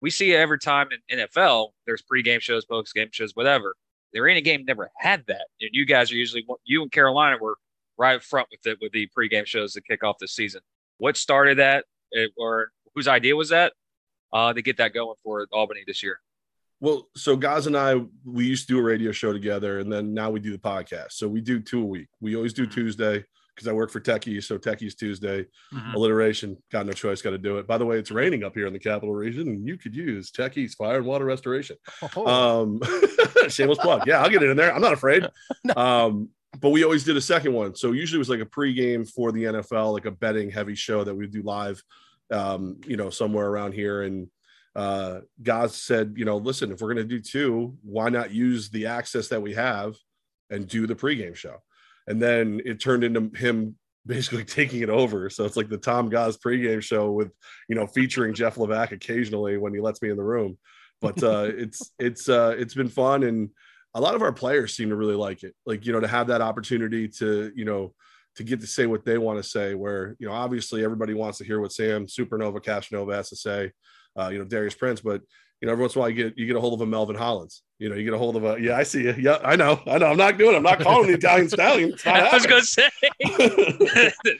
we 0.00 0.10
see 0.10 0.34
every 0.34 0.58
time 0.58 0.88
in 1.10 1.18
NFL, 1.18 1.70
there's 1.86 2.02
pregame 2.02 2.40
shows, 2.40 2.64
post 2.64 2.94
game 2.94 3.08
shows, 3.12 3.32
whatever. 3.34 3.76
The 4.12 4.20
arena 4.20 4.40
game 4.40 4.64
never 4.66 4.90
had 4.96 5.24
that. 5.26 5.46
And 5.60 5.70
you 5.72 5.84
guys 5.84 6.10
are 6.12 6.16
usually 6.16 6.46
you 6.64 6.82
and 6.82 6.92
Carolina 6.92 7.36
were 7.40 7.56
right 7.98 8.16
up 8.16 8.22
front 8.22 8.48
with 8.50 8.66
it 8.66 8.78
with 8.80 8.92
the 8.92 9.08
pregame 9.16 9.46
shows 9.46 9.72
to 9.74 9.80
kick 9.80 10.04
off 10.04 10.16
the 10.18 10.28
season. 10.28 10.60
What 10.98 11.16
started 11.16 11.58
that, 11.58 11.84
or 12.36 12.70
whose 12.94 13.08
idea 13.08 13.36
was 13.36 13.50
that 13.50 13.72
uh, 14.32 14.52
to 14.52 14.62
get 14.62 14.78
that 14.78 14.94
going 14.94 15.16
for 15.22 15.46
Albany 15.52 15.84
this 15.86 16.02
year? 16.02 16.20
Well, 16.80 17.08
so 17.16 17.36
Gaz 17.36 17.66
and 17.66 17.76
I, 17.76 18.02
we 18.24 18.44
used 18.44 18.68
to 18.68 18.74
do 18.74 18.78
a 18.78 18.82
radio 18.82 19.10
show 19.10 19.32
together, 19.32 19.78
and 19.78 19.90
then 19.90 20.12
now 20.12 20.30
we 20.30 20.40
do 20.40 20.52
the 20.52 20.58
podcast. 20.58 21.12
So 21.12 21.26
we 21.26 21.40
do 21.40 21.60
two 21.60 21.82
a 21.82 21.86
week. 21.86 22.08
We 22.20 22.36
always 22.36 22.52
do 22.52 22.64
mm-hmm. 22.64 22.72
Tuesday 22.72 23.24
because 23.56 23.68
I 23.68 23.72
work 23.72 23.90
for 23.90 24.00
Techies. 24.00 24.44
So 24.44 24.58
Techies 24.58 24.94
Tuesday, 24.94 25.46
mm-hmm. 25.72 25.94
alliteration, 25.94 26.58
got 26.70 26.84
no 26.84 26.92
choice, 26.92 27.22
got 27.22 27.30
to 27.30 27.38
do 27.38 27.56
it. 27.56 27.66
By 27.66 27.78
the 27.78 27.86
way, 27.86 27.98
it's 27.98 28.10
raining 28.10 28.44
up 28.44 28.54
here 28.54 28.66
in 28.66 28.74
the 28.74 28.78
capital 28.78 29.14
region, 29.14 29.48
and 29.48 29.66
you 29.66 29.78
could 29.78 29.96
use 29.96 30.30
Techies 30.30 30.74
Fire 30.74 30.98
and 30.98 31.06
Water 31.06 31.24
Restoration. 31.24 31.76
Oh. 32.14 32.26
Um, 32.26 32.80
shameless 33.48 33.78
plug. 33.78 34.06
Yeah, 34.06 34.20
I'll 34.20 34.28
get 34.28 34.42
it 34.42 34.50
in 34.50 34.56
there. 34.58 34.74
I'm 34.74 34.82
not 34.82 34.92
afraid. 34.92 35.26
no. 35.64 35.74
um, 35.74 36.28
but 36.60 36.70
we 36.70 36.84
always 36.84 37.04
did 37.04 37.16
a 37.16 37.20
second 37.20 37.54
one. 37.54 37.74
So 37.74 37.92
usually 37.92 38.18
it 38.18 38.20
was 38.20 38.30
like 38.30 38.40
a 38.40 38.46
pregame 38.46 39.10
for 39.10 39.32
the 39.32 39.44
NFL, 39.44 39.94
like 39.94 40.06
a 40.06 40.10
betting 40.10 40.50
heavy 40.50 40.74
show 40.74 41.02
that 41.02 41.14
we 41.14 41.26
do 41.26 41.42
live, 41.42 41.82
um, 42.30 42.78
you 42.86 42.96
know, 42.96 43.10
somewhere 43.10 43.46
around 43.46 43.72
here. 43.72 44.02
And 44.02 44.28
uh, 44.74 45.20
Gaz 45.42 45.74
said, 45.74 46.14
you 46.16 46.24
know, 46.24 46.36
listen, 46.36 46.72
if 46.72 46.80
we're 46.80 46.94
going 46.94 47.08
to 47.08 47.14
do 47.14 47.20
two, 47.20 47.76
why 47.82 48.10
not 48.10 48.32
use 48.32 48.68
the 48.68 48.86
access 48.86 49.28
that 49.28 49.42
we 49.42 49.54
have 49.54 49.96
and 50.50 50.68
do 50.68 50.86
the 50.86 50.94
pregame 50.94 51.34
show? 51.34 51.62
And 52.06 52.20
then 52.20 52.60
it 52.64 52.80
turned 52.80 53.04
into 53.04 53.36
him 53.36 53.76
basically 54.06 54.44
taking 54.44 54.82
it 54.82 54.90
over. 54.90 55.28
So 55.30 55.44
it's 55.44 55.56
like 55.56 55.68
the 55.68 55.78
Tom 55.78 56.08
Gaz 56.08 56.36
pregame 56.36 56.82
show 56.82 57.10
with 57.10 57.32
you 57.68 57.76
know 57.76 57.86
featuring 57.86 58.34
Jeff 58.34 58.56
Levesque 58.56 58.92
occasionally 58.92 59.58
when 59.58 59.74
he 59.74 59.80
lets 59.80 60.00
me 60.00 60.10
in 60.10 60.16
the 60.16 60.22
room. 60.22 60.58
But 61.00 61.22
uh, 61.22 61.48
it's 61.56 61.92
it's 61.98 62.28
uh, 62.28 62.54
it's 62.58 62.74
been 62.74 62.88
fun, 62.88 63.22
and 63.24 63.50
a 63.94 64.00
lot 64.00 64.14
of 64.14 64.22
our 64.22 64.32
players 64.32 64.76
seem 64.76 64.90
to 64.90 64.96
really 64.96 65.14
like 65.14 65.42
it. 65.42 65.54
Like 65.64 65.86
you 65.86 65.92
know 65.92 66.00
to 66.00 66.08
have 66.08 66.28
that 66.28 66.42
opportunity 66.42 67.08
to 67.18 67.52
you 67.54 67.64
know 67.64 67.94
to 68.36 68.44
get 68.44 68.60
to 68.60 68.66
say 68.66 68.86
what 68.86 69.04
they 69.04 69.18
want 69.18 69.42
to 69.42 69.48
say. 69.48 69.74
Where 69.74 70.16
you 70.18 70.26
know 70.26 70.34
obviously 70.34 70.84
everybody 70.84 71.14
wants 71.14 71.38
to 71.38 71.44
hear 71.44 71.60
what 71.60 71.72
Sam 71.72 72.06
Supernova 72.06 72.62
Cashnova 72.62 73.14
has 73.14 73.30
to 73.30 73.36
say. 73.36 73.72
Uh, 74.18 74.28
you 74.28 74.38
know 74.38 74.44
Darius 74.44 74.74
Prince, 74.74 75.00
but 75.00 75.20
you 75.60 75.66
know, 75.66 75.72
every 75.72 75.82
once 75.82 75.94
in 75.94 75.98
a 75.98 76.00
while 76.00 76.10
you 76.10 76.16
get 76.16 76.38
you 76.38 76.46
get 76.46 76.56
a 76.56 76.60
hold 76.60 76.74
of 76.74 76.80
a 76.80 76.86
Melvin 76.86 77.16
Hollins. 77.16 77.62
You 77.78 77.88
know, 77.88 77.94
you 77.94 78.04
get 78.04 78.14
a 78.14 78.18
hold 78.18 78.36
of 78.36 78.44
a 78.44 78.60
yeah, 78.60 78.76
I 78.76 78.82
see 78.82 79.04
you. 79.04 79.14
Yeah, 79.18 79.38
I 79.42 79.56
know, 79.56 79.80
I 79.86 79.98
know. 79.98 80.06
I'm 80.06 80.16
not 80.16 80.38
doing. 80.38 80.54
It. 80.54 80.58
I'm 80.58 80.62
not 80.62 80.80
calling 80.80 81.08
the 81.08 81.14
Italian 81.14 81.48
stallion. 81.48 81.94
I 82.06 82.34
was 82.34 82.46
going 82.46 82.62
to 82.62 82.66
say. 82.66 82.90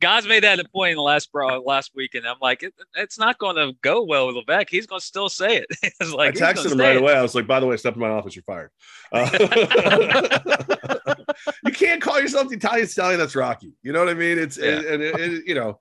Gaz 0.00 0.28
made 0.28 0.44
that 0.44 0.60
a 0.60 0.68
point 0.68 0.92
in 0.92 0.96
the 0.96 1.02
last 1.02 1.32
bro 1.32 1.60
last 1.60 1.90
week, 1.94 2.14
and 2.14 2.24
I'm 2.24 2.36
like, 2.40 2.62
it, 2.62 2.72
it's 2.94 3.18
not 3.18 3.38
going 3.38 3.56
to 3.56 3.72
go 3.82 4.04
well 4.04 4.28
with 4.28 4.36
Levesque. 4.36 4.68
He's 4.70 4.86
going 4.86 5.00
to 5.00 5.06
still 5.06 5.28
say 5.28 5.56
it. 5.56 5.66
it's 5.82 6.12
like 6.12 6.40
I 6.40 6.52
texted 6.52 6.70
him 6.70 6.78
right 6.78 6.94
it. 6.94 7.02
away. 7.02 7.14
I 7.14 7.22
was 7.22 7.34
like, 7.34 7.48
by 7.48 7.58
the 7.58 7.66
way, 7.66 7.76
step 7.76 7.94
in 7.94 8.00
my 8.00 8.08
office. 8.08 8.36
You're 8.36 8.44
fired. 8.44 8.70
Uh, 9.10 9.28
you 11.64 11.72
can't 11.72 12.00
call 12.00 12.20
yourself 12.20 12.48
the 12.48 12.54
Italian 12.54 12.86
stallion. 12.86 13.18
That's 13.18 13.34
Rocky. 13.34 13.72
You 13.82 13.92
know 13.92 13.98
what 13.98 14.08
I 14.08 14.14
mean? 14.14 14.38
It's 14.38 14.56
yeah. 14.56 14.76
and, 14.76 14.86
and 14.86 15.02
it, 15.02 15.44
you 15.46 15.54
know 15.56 15.80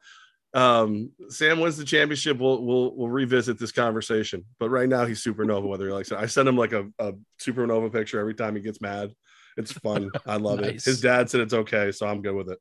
um, 0.54 1.12
Sam 1.30 1.60
wins 1.60 1.78
the 1.78 1.86
championship. 1.86 2.38
We'll 2.38 2.64
we'll 2.64 2.96
we'll 2.96 3.10
revisit 3.10 3.60
this 3.60 3.72
conversation. 3.72 4.46
But 4.60 4.70
right 4.70 4.90
now 4.90 5.06
he's 5.06 5.24
supernova. 5.24 5.68
Whether 5.68 5.88
he 5.88 5.94
likes 5.94 6.12
it, 6.12 6.18
I 6.18 6.26
send 6.26 6.48
him 6.48 6.58
like 6.58 6.74
a, 6.74 6.88
a 7.00 7.14
supernova 7.42 7.92
picture 7.92 8.20
every 8.20 8.34
time 8.34 8.56
he 8.56 8.62
gets 8.62 8.82
mad. 8.82 9.14
It's 9.58 9.72
fun. 9.72 10.12
I 10.26 10.36
love 10.38 10.60
nice. 10.60 10.86
it. 10.88 10.92
His 10.92 11.02
dad 11.02 11.30
said 11.30 11.42
it's 11.42 11.54
okay, 11.54 11.92
so 11.92 12.08
I'm 12.08 12.22
good 12.22 12.36
with 12.36 12.50
it. 12.50 12.60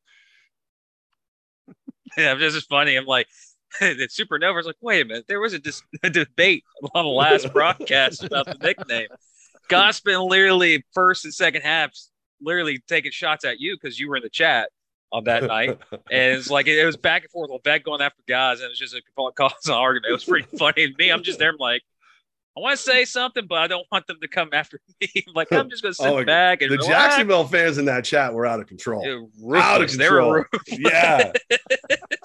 Yeah, 2.17 2.35
it's 2.39 2.55
just 2.55 2.69
funny. 2.71 2.97
I'm 2.97 3.05
like, 3.05 3.27
the 3.81 4.09
supernova 4.09 4.61
is 4.61 4.65
like, 4.65 4.77
wait 4.81 5.03
a 5.03 5.05
minute. 5.05 5.27
There 5.29 5.41
was 5.41 5.53
a, 5.53 5.59
dis- 5.59 5.83
a 6.03 6.09
debate 6.09 6.65
on 6.95 7.05
the 7.05 7.11
last 7.11 7.53
broadcast 7.53 8.25
about 8.25 8.47
the 8.47 8.55
nickname. 8.55 9.09
Gospin 9.69 10.27
literally 10.31 10.85
first 10.95 11.25
and 11.25 11.35
second 11.35 11.61
halves 11.63 12.11
literally 12.41 12.83
taking 12.89 13.11
shots 13.11 13.45
at 13.45 13.61
you 13.61 13.77
because 13.77 13.99
you 13.99 14.09
were 14.09 14.17
in 14.17 14.23
the 14.23 14.31
chat 14.31 14.71
on 15.13 15.25
that 15.25 15.45
night. 15.45 15.79
And 16.11 16.37
it's 16.37 16.51
like 16.51 16.67
it, 16.67 16.85
was 16.85 16.97
back 16.97 17.23
and 17.23 17.31
forth 17.31 17.51
with 17.51 17.63
Beck 17.63 17.85
going 17.85 18.01
after 18.01 18.23
guys, 18.29 18.61
and 18.61 18.67
it 18.67 18.71
was 18.71 18.79
just 18.79 18.95
a 18.95 19.03
cause 19.37 19.53
an 19.67 19.75
argument. 19.75 20.11
It 20.11 20.13
was 20.13 20.25
pretty 20.25 20.47
funny 20.57 20.89
to 20.89 20.95
me. 20.99 21.11
I'm 21.11 21.23
just 21.23 21.39
there, 21.39 21.51
I'm 21.51 21.57
like, 21.59 21.83
I 22.57 22.61
want 22.61 22.77
to 22.79 22.83
say 22.83 23.05
something, 23.05 23.47
but 23.47 23.59
I 23.59 23.67
don't 23.67 23.87
want 23.93 24.07
them 24.07 24.19
to 24.23 24.29
come 24.29 24.51
after 24.53 24.81
me. 25.01 25.25
like 25.35 25.53
I'm 25.53 25.69
just 25.69 25.83
gonna 25.83 25.95
sit 25.95 26.07
oh, 26.07 26.25
back 26.25 26.63
and 26.63 26.71
the 26.71 26.77
relax. 26.77 26.93
Jacksonville 26.93 27.47
fans 27.47 27.79
in 27.79 27.85
that 27.87 28.05
chat 28.05 28.33
were 28.33 28.47
out 28.47 28.61
of 28.61 28.67
control. 28.67 29.05
Out 29.55 29.83
of 29.83 29.91
control. 29.91 30.45
yeah, 30.69 31.33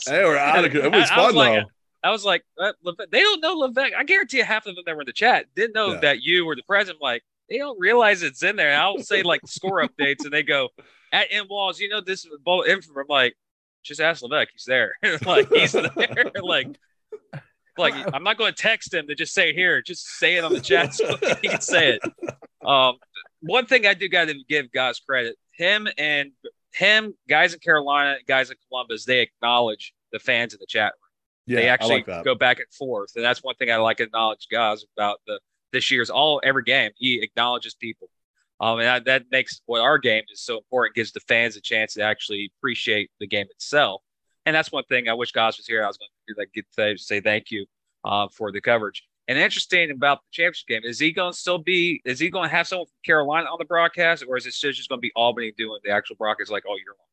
they 0.08 0.24
were 0.24 0.38
out 0.38 0.64
of 0.64 0.72
control. 0.72 0.94
It 0.94 0.98
was 0.98 1.12
I, 1.12 1.16
fun 1.16 1.20
I 1.20 1.26
was 1.26 1.34
though. 1.34 1.40
Like, 1.40 1.66
I 2.04 2.10
was 2.10 2.26
like, 2.26 2.44
uh, 2.60 2.72
they 3.12 3.20
don't 3.20 3.42
know 3.42 3.54
Levesque. 3.54 3.94
I 3.96 4.04
guarantee 4.04 4.38
you 4.38 4.44
half 4.44 4.66
of 4.66 4.76
them 4.76 4.84
that 4.86 4.96
were 4.96 5.02
in 5.02 5.06
the 5.06 5.14
chat 5.14 5.46
didn't 5.56 5.76
know 5.76 5.94
yeah. 5.94 6.00
that 6.00 6.22
you 6.22 6.46
were 6.46 6.56
the 6.56 6.64
president. 6.64 7.02
Like, 7.02 7.24
they 7.50 7.58
don't 7.58 7.80
realize 7.80 8.24
it's 8.24 8.44
in 8.44 8.56
there. 8.56 8.78
I'll 8.80 9.00
say 9.00 9.24
like 9.24 9.42
score 9.46 9.86
updates, 9.86 10.24
and 10.24 10.32
they 10.32 10.44
go 10.44 10.70
at 11.12 11.28
M 11.32 11.48
Walls. 11.50 11.80
You 11.80 11.90
know 11.90 12.02
this 12.02 12.26
is 12.26 12.32
ball 12.44 12.64
info. 12.64 12.92
I'm 13.00 13.06
like, 13.10 13.36
just 13.84 14.00
ask 14.00 14.22
Levesque. 14.22 14.52
He's 14.54 14.66
there. 14.66 14.94
like 15.26 15.50
he's 15.52 15.72
there. 15.74 16.32
like, 16.44 16.78
like 17.78 17.94
I'm 18.14 18.24
not 18.24 18.38
going 18.38 18.54
to 18.54 18.62
text 18.62 18.94
him 18.94 19.08
to 19.08 19.16
just 19.16 19.34
say 19.34 19.54
here. 19.54 19.82
Just 19.82 20.06
say 20.06 20.36
it 20.36 20.44
on 20.44 20.54
the 20.54 20.62
chat 20.62 20.94
so 20.94 21.18
he 21.42 21.50
can 21.50 21.62
say 21.62 22.00
it. 22.00 22.02
Um, 22.66 22.96
one 23.42 23.66
thing 23.66 23.86
I 23.86 23.94
do 23.94 24.08
got 24.08 24.28
to 24.28 24.36
give 24.48 24.72
guys 24.72 25.00
credit. 25.00 25.36
Him 25.54 25.88
and 25.98 26.32
him, 26.74 27.16
guys 27.28 27.54
in 27.54 27.60
Carolina, 27.60 28.18
guys 28.28 28.50
in 28.50 28.58
Columbus, 28.70 29.06
they 29.06 29.20
acknowledge 29.20 29.94
the 30.12 30.20
fans 30.20 30.54
in 30.54 30.60
the 30.60 30.66
chat 30.68 30.94
room. 30.94 31.10
Yeah, 31.48 31.56
they 31.58 31.70
actually 31.70 32.04
like 32.08 32.24
go 32.24 32.36
back 32.36 32.60
and 32.60 32.68
forth, 32.72 33.14
and 33.16 33.26
that's 33.26 33.44
one 33.44 33.56
thing 33.56 33.72
I 33.72 33.78
like 33.78 33.98
to 33.98 34.04
acknowledge 34.04 34.48
guys 34.50 34.86
about 34.96 35.20
the 35.26 35.40
this 35.72 35.92
year's 35.92 36.10
all 36.10 36.42
every 36.44 36.64
game. 36.64 36.92
He 36.98 37.22
acknowledges 37.22 37.74
people, 37.74 38.10
um, 38.60 38.80
and 38.80 39.06
that, 39.06 39.26
makes 39.32 39.62
what 39.66 39.82
our 39.82 39.98
game 39.98 40.24
is 40.32 40.42
so 40.42 40.58
important. 40.58 40.96
Gives 40.96 41.12
the 41.12 41.20
fans 41.22 41.56
a 41.56 41.62
chance 41.62 41.94
to 41.96 42.02
actually 42.02 42.52
appreciate 42.58 43.12
the 43.20 43.28
game 43.28 43.48
itself, 43.52 44.02
and 44.46 44.56
that's 44.56 44.72
one 44.72 44.84
thing 44.86 45.10
I 45.10 45.14
wish 45.14 45.32
Gaz 45.32 45.58
was 45.58 45.68
here. 45.68 45.84
I 45.84 45.88
was 45.88 45.98
going 45.98 46.10
to 46.30 46.36
like, 46.38 46.54
get 46.54 46.66
to 46.78 46.98
say 46.98 47.22
thank 47.22 47.52
you 47.52 47.66
uh, 48.04 48.28
for 48.30 48.52
the 48.52 48.62
coverage. 48.62 49.04
And 49.28 49.38
interesting 49.38 49.92
about 49.92 50.20
the 50.20 50.28
championship 50.32 50.68
game 50.68 50.82
is 50.84 51.00
he 51.00 51.12
going 51.12 51.32
to 51.32 51.38
still 51.38 51.60
be? 51.60 52.02
Is 52.06 52.20
he 52.20 52.30
going 52.30 52.50
to 52.50 52.56
have 52.56 52.68
someone 52.68 52.88
from 52.88 52.94
Carolina 53.06 53.48
on 53.48 53.58
the 53.60 53.66
broadcast, 53.66 54.26
or 54.28 54.38
is 54.38 54.46
it 54.46 54.54
just 54.54 54.90
going 54.90 54.98
to 55.00 55.02
be 55.02 55.12
Albany 55.16 55.54
doing 55.58 55.80
the 55.84 55.92
actual 55.92 56.16
broadcast 56.18 56.52
like 56.52 56.66
all 56.66 56.78
year 56.78 56.88
long? 56.98 57.06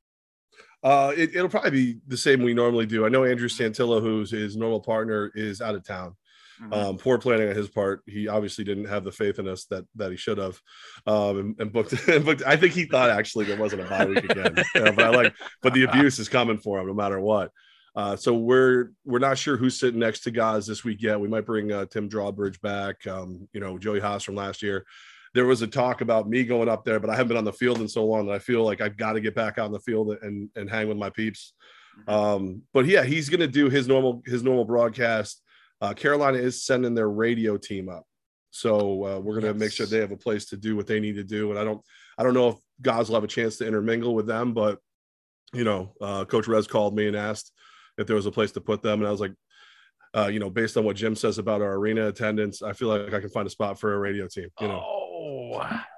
Uh, 0.82 1.12
it, 1.16 1.34
will 1.34 1.48
probably 1.48 1.70
be 1.70 2.00
the 2.06 2.16
same 2.16 2.42
we 2.42 2.54
normally 2.54 2.86
do. 2.86 3.04
I 3.04 3.08
know 3.08 3.24
Andrew 3.24 3.48
Santillo, 3.48 4.00
who's 4.00 4.30
his 4.30 4.56
normal 4.56 4.80
partner, 4.80 5.32
is 5.34 5.60
out 5.60 5.74
of 5.74 5.84
town. 5.84 6.14
Mm-hmm. 6.62 6.72
Um, 6.72 6.98
poor 6.98 7.18
planning 7.18 7.48
on 7.48 7.54
his 7.54 7.68
part. 7.68 8.02
He 8.06 8.28
obviously 8.28 8.64
didn't 8.64 8.86
have 8.86 9.04
the 9.04 9.12
faith 9.12 9.38
in 9.38 9.48
us 9.48 9.64
that 9.66 9.84
that 9.96 10.10
he 10.10 10.16
should 10.16 10.38
have, 10.38 10.60
um, 11.06 11.38
and, 11.38 11.60
and, 11.60 11.72
booked, 11.72 11.92
and 12.08 12.24
booked. 12.24 12.42
I 12.46 12.56
think 12.56 12.74
he 12.74 12.84
thought 12.84 13.10
actually 13.10 13.44
there 13.44 13.58
wasn't 13.58 13.82
a 13.82 13.84
bye 13.84 14.06
week 14.06 14.24
again. 14.24 14.54
but 14.74 14.98
I 14.98 15.08
like, 15.10 15.34
but 15.62 15.74
the 15.74 15.84
abuse 15.84 16.18
is 16.18 16.28
coming 16.28 16.58
for 16.58 16.80
him 16.80 16.86
no 16.86 16.94
matter 16.94 17.20
what. 17.20 17.52
Uh, 17.94 18.16
so 18.16 18.34
we're 18.34 18.90
we're 19.04 19.18
not 19.18 19.38
sure 19.38 19.56
who's 19.56 19.78
sitting 19.78 20.00
next 20.00 20.20
to 20.20 20.30
Gaz 20.30 20.66
this 20.66 20.84
week 20.84 21.02
yet. 21.02 21.20
We 21.20 21.28
might 21.28 21.46
bring 21.46 21.72
uh, 21.72 21.86
Tim 21.86 22.08
Drawbridge 22.08 22.60
back. 22.60 23.06
Um, 23.06 23.48
you 23.52 23.60
know, 23.60 23.78
Joey 23.78 24.00
Haas 24.00 24.24
from 24.24 24.34
last 24.34 24.62
year 24.62 24.84
there 25.34 25.46
was 25.46 25.62
a 25.62 25.66
talk 25.66 26.00
about 26.00 26.28
me 26.28 26.44
going 26.44 26.68
up 26.68 26.84
there, 26.84 27.00
but 27.00 27.10
I 27.10 27.14
haven't 27.14 27.28
been 27.28 27.36
on 27.36 27.44
the 27.44 27.52
field 27.52 27.80
in 27.80 27.88
so 27.88 28.04
long 28.04 28.26
that 28.26 28.34
I 28.34 28.38
feel 28.38 28.64
like 28.64 28.80
I've 28.80 28.96
got 28.96 29.12
to 29.12 29.20
get 29.20 29.34
back 29.34 29.58
on 29.58 29.72
the 29.72 29.80
field 29.80 30.16
and 30.22 30.48
and 30.56 30.70
hang 30.70 30.88
with 30.88 30.96
my 30.96 31.10
peeps. 31.10 31.52
Mm-hmm. 32.00 32.10
Um, 32.10 32.62
but 32.72 32.86
yeah, 32.86 33.04
he's 33.04 33.28
going 33.28 33.40
to 33.40 33.46
do 33.46 33.68
his 33.68 33.88
normal 33.88 34.22
his 34.26 34.42
normal 34.42 34.64
broadcast. 34.64 35.42
Uh, 35.80 35.94
Carolina 35.94 36.38
is 36.38 36.64
sending 36.64 36.94
their 36.94 37.08
radio 37.08 37.56
team 37.56 37.88
up, 37.88 38.04
so 38.50 39.04
uh, 39.04 39.18
we're 39.20 39.40
going 39.40 39.42
to 39.42 39.52
yes. 39.52 39.61
make 39.61 39.73
sure 39.73 39.87
they 39.87 40.00
have 40.00 40.12
a 40.12 40.16
place 40.16 40.47
to 40.47 40.56
do 40.56 40.76
what 40.76 40.87
they 40.87 41.00
need 41.00 41.16
to 41.16 41.25
do. 41.25 41.50
And 41.50 41.58
I 41.58 41.64
don't 41.64 41.80
I 42.16 42.23
don't 42.23 42.35
know 42.35 42.49
if 42.49 42.56
guys 42.82 43.08
will 43.08 43.16
have 43.16 43.25
a 43.25 43.28
chance 43.28 43.56
to 43.58 43.66
intermingle 43.66 44.14
with 44.14 44.26
them, 44.26 44.54
but 44.54 44.78
you 45.52 45.64
know, 45.64 45.94
uh, 46.00 46.25
Coach 46.25 46.49
Rez 46.49 46.66
called 46.66 46.97
me 46.97 47.06
and 47.06 47.16
asked 47.16 47.52
if 47.97 48.06
there 48.06 48.16
was 48.16 48.26
a 48.26 48.32
place 48.32 48.52
to 48.52 48.61
put 48.61 48.82
them, 48.82 49.00
and 49.00 49.08
I 49.08 49.11
was 49.11 49.20
like, 49.20 49.35
uh, 50.16 50.26
you 50.26 50.40
know, 50.40 50.50
based 50.50 50.76
on 50.76 50.85
what 50.85 50.97
Jim 50.97 51.14
says 51.14 51.38
about 51.38 51.62
our 51.62 51.75
arena 51.75 52.08
attendance, 52.08 52.62
I 52.62 52.73
feel 52.73 52.88
like 52.88 53.14
I 53.14 53.20
can 53.20 53.30
find 53.30 53.47
a 53.47 53.50
spot 53.50 53.78
for 53.78 53.94
a 53.94 53.99
radio 53.99 54.26
team. 54.26 54.49
You 54.61 54.68
know. 54.68 54.82
Oh 54.85 55.88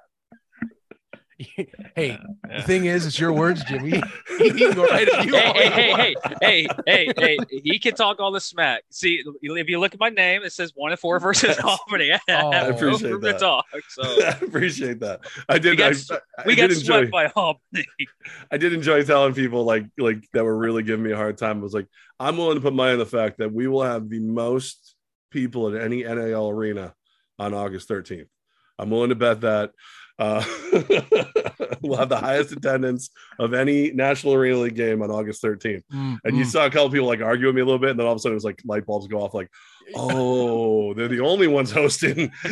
hey, 1.95 2.19
the 2.43 2.63
thing 2.63 2.85
is, 2.85 3.05
it's 3.05 3.19
your 3.19 3.31
words, 3.31 3.63
Jimmy. 3.65 4.01
he 4.37 4.51
can 4.51 4.73
go 4.73 4.85
right 4.85 5.07
at 5.07 5.25
you. 5.25 5.35
Hey, 5.35 5.69
hey, 5.69 5.93
hey, 5.93 6.15
hey, 6.41 6.67
hey, 6.85 7.13
hey, 7.17 7.37
he 7.63 7.79
can 7.79 7.95
talk 7.95 8.19
all 8.19 8.31
the 8.31 8.41
smack. 8.41 8.83
See, 8.89 9.23
if 9.41 9.69
you 9.69 9.79
look 9.79 9.93
at 9.93 9.99
my 9.99 10.09
name, 10.09 10.43
it 10.43 10.51
says 10.53 10.71
one 10.75 10.91
and 10.91 10.99
four 10.99 11.19
versus 11.21 11.57
Albany. 11.59 12.11
oh, 12.13 12.51
I 12.51 12.67
appreciate 12.67 13.21
that. 13.21 13.39
Talk, 13.39 13.65
so. 13.89 14.03
I 14.03 14.37
appreciate 14.41 14.99
that. 14.99 15.21
I 15.47 15.57
did. 15.57 15.71
We 15.71 15.75
got, 15.77 15.93
I, 15.93 16.43
we 16.45 16.53
I 16.53 16.55
got 16.55 16.69
did 16.69 16.77
enjoy, 16.77 17.09
by 17.09 17.27
Albany. 17.27 17.85
I 18.51 18.57
did 18.57 18.73
enjoy 18.73 19.03
telling 19.03 19.33
people 19.33 19.63
like 19.63 19.85
like 19.97 20.29
that 20.33 20.43
were 20.43 20.57
really 20.57 20.83
giving 20.83 21.03
me 21.03 21.11
a 21.11 21.17
hard 21.17 21.37
time. 21.37 21.59
I 21.59 21.63
was 21.63 21.73
like, 21.73 21.87
I'm 22.19 22.37
willing 22.37 22.55
to 22.55 22.61
put 22.61 22.73
money 22.73 22.93
on 22.93 22.99
the 22.99 23.05
fact 23.05 23.39
that 23.39 23.51
we 23.51 23.67
will 23.67 23.83
have 23.83 24.09
the 24.09 24.19
most 24.19 24.95
people 25.31 25.73
in 25.73 25.81
any 25.81 26.03
NAL 26.03 26.49
arena 26.49 26.93
on 27.39 27.53
August 27.53 27.89
13th. 27.89 28.27
I'm 28.77 28.89
willing 28.89 29.09
to 29.09 29.15
bet 29.15 29.41
that 29.41 29.71
uh, 30.21 30.43
we'll 31.81 31.97
have 31.97 32.09
the 32.09 32.17
highest 32.17 32.51
attendance 32.51 33.09
of 33.39 33.55
any 33.55 33.91
National 33.91 34.35
Arena 34.35 34.57
League 34.57 34.75
game 34.75 35.01
on 35.01 35.09
August 35.09 35.41
13th. 35.41 35.81
Mm, 35.91 36.19
and 36.23 36.37
you 36.37 36.43
mm. 36.43 36.47
saw 36.47 36.67
a 36.67 36.69
couple 36.69 36.91
people 36.91 37.07
like 37.07 37.21
argue 37.21 37.47
with 37.47 37.55
me 37.55 37.61
a 37.61 37.65
little 37.65 37.79
bit, 37.79 37.89
and 37.89 37.99
then 37.99 38.05
all 38.05 38.13
of 38.13 38.17
a 38.17 38.19
sudden 38.19 38.33
it 38.33 38.35
was 38.35 38.43
like 38.43 38.61
light 38.63 38.85
bulbs 38.85 39.07
go 39.07 39.19
off, 39.19 39.33
like, 39.33 39.49
oh, 39.95 40.93
they're 40.93 41.07
the 41.07 41.19
only 41.19 41.47
ones 41.47 41.71
hosting. 41.71 42.31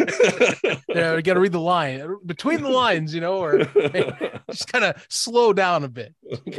yeah, 0.89 1.15
we 1.15 1.21
got 1.21 1.35
to 1.35 1.39
read 1.39 1.51
the 1.51 1.59
line 1.59 2.17
between 2.25 2.61
the 2.61 2.69
lines, 2.69 3.13
you 3.13 3.21
know, 3.21 3.37
or 3.37 3.57
just 4.51 4.71
kind 4.71 4.85
of 4.85 5.05
slow 5.09 5.53
down 5.53 5.83
a 5.83 5.87
bit. 5.87 6.13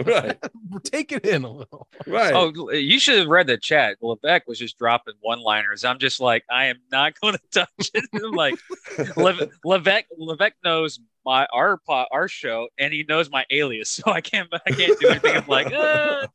Right. 0.04 0.38
Take 0.84 1.12
it 1.12 1.26
in 1.26 1.44
a 1.44 1.50
little. 1.50 1.88
Right. 2.06 2.32
Oh, 2.34 2.72
you 2.72 2.98
should 2.98 3.18
have 3.18 3.28
read 3.28 3.46
the 3.46 3.58
chat. 3.58 3.96
Levesque 4.00 4.46
was 4.46 4.58
just 4.58 4.78
dropping 4.78 5.14
one 5.20 5.40
liners. 5.40 5.84
I'm 5.84 5.98
just 5.98 6.20
like, 6.20 6.44
I 6.50 6.66
am 6.66 6.78
not 6.90 7.18
going 7.20 7.34
to 7.34 7.40
touch 7.50 7.90
it. 7.94 8.04
I'm 8.14 8.32
like, 8.32 8.58
Le- 9.16 9.48
Levesque, 9.64 10.06
Levesque 10.16 10.56
knows 10.64 11.00
my 11.24 11.46
our 11.52 11.78
our 12.10 12.28
show 12.28 12.68
and 12.78 12.94
he 12.94 13.04
knows 13.06 13.30
my 13.30 13.44
alias 13.50 13.90
so 13.90 14.10
i 14.10 14.22
can't 14.22 14.48
i 14.66 14.70
can't 14.70 14.98
do 14.98 15.08
anything 15.08 15.36
i'm 15.36 15.46
like 15.46 15.66
uh. 15.66 16.26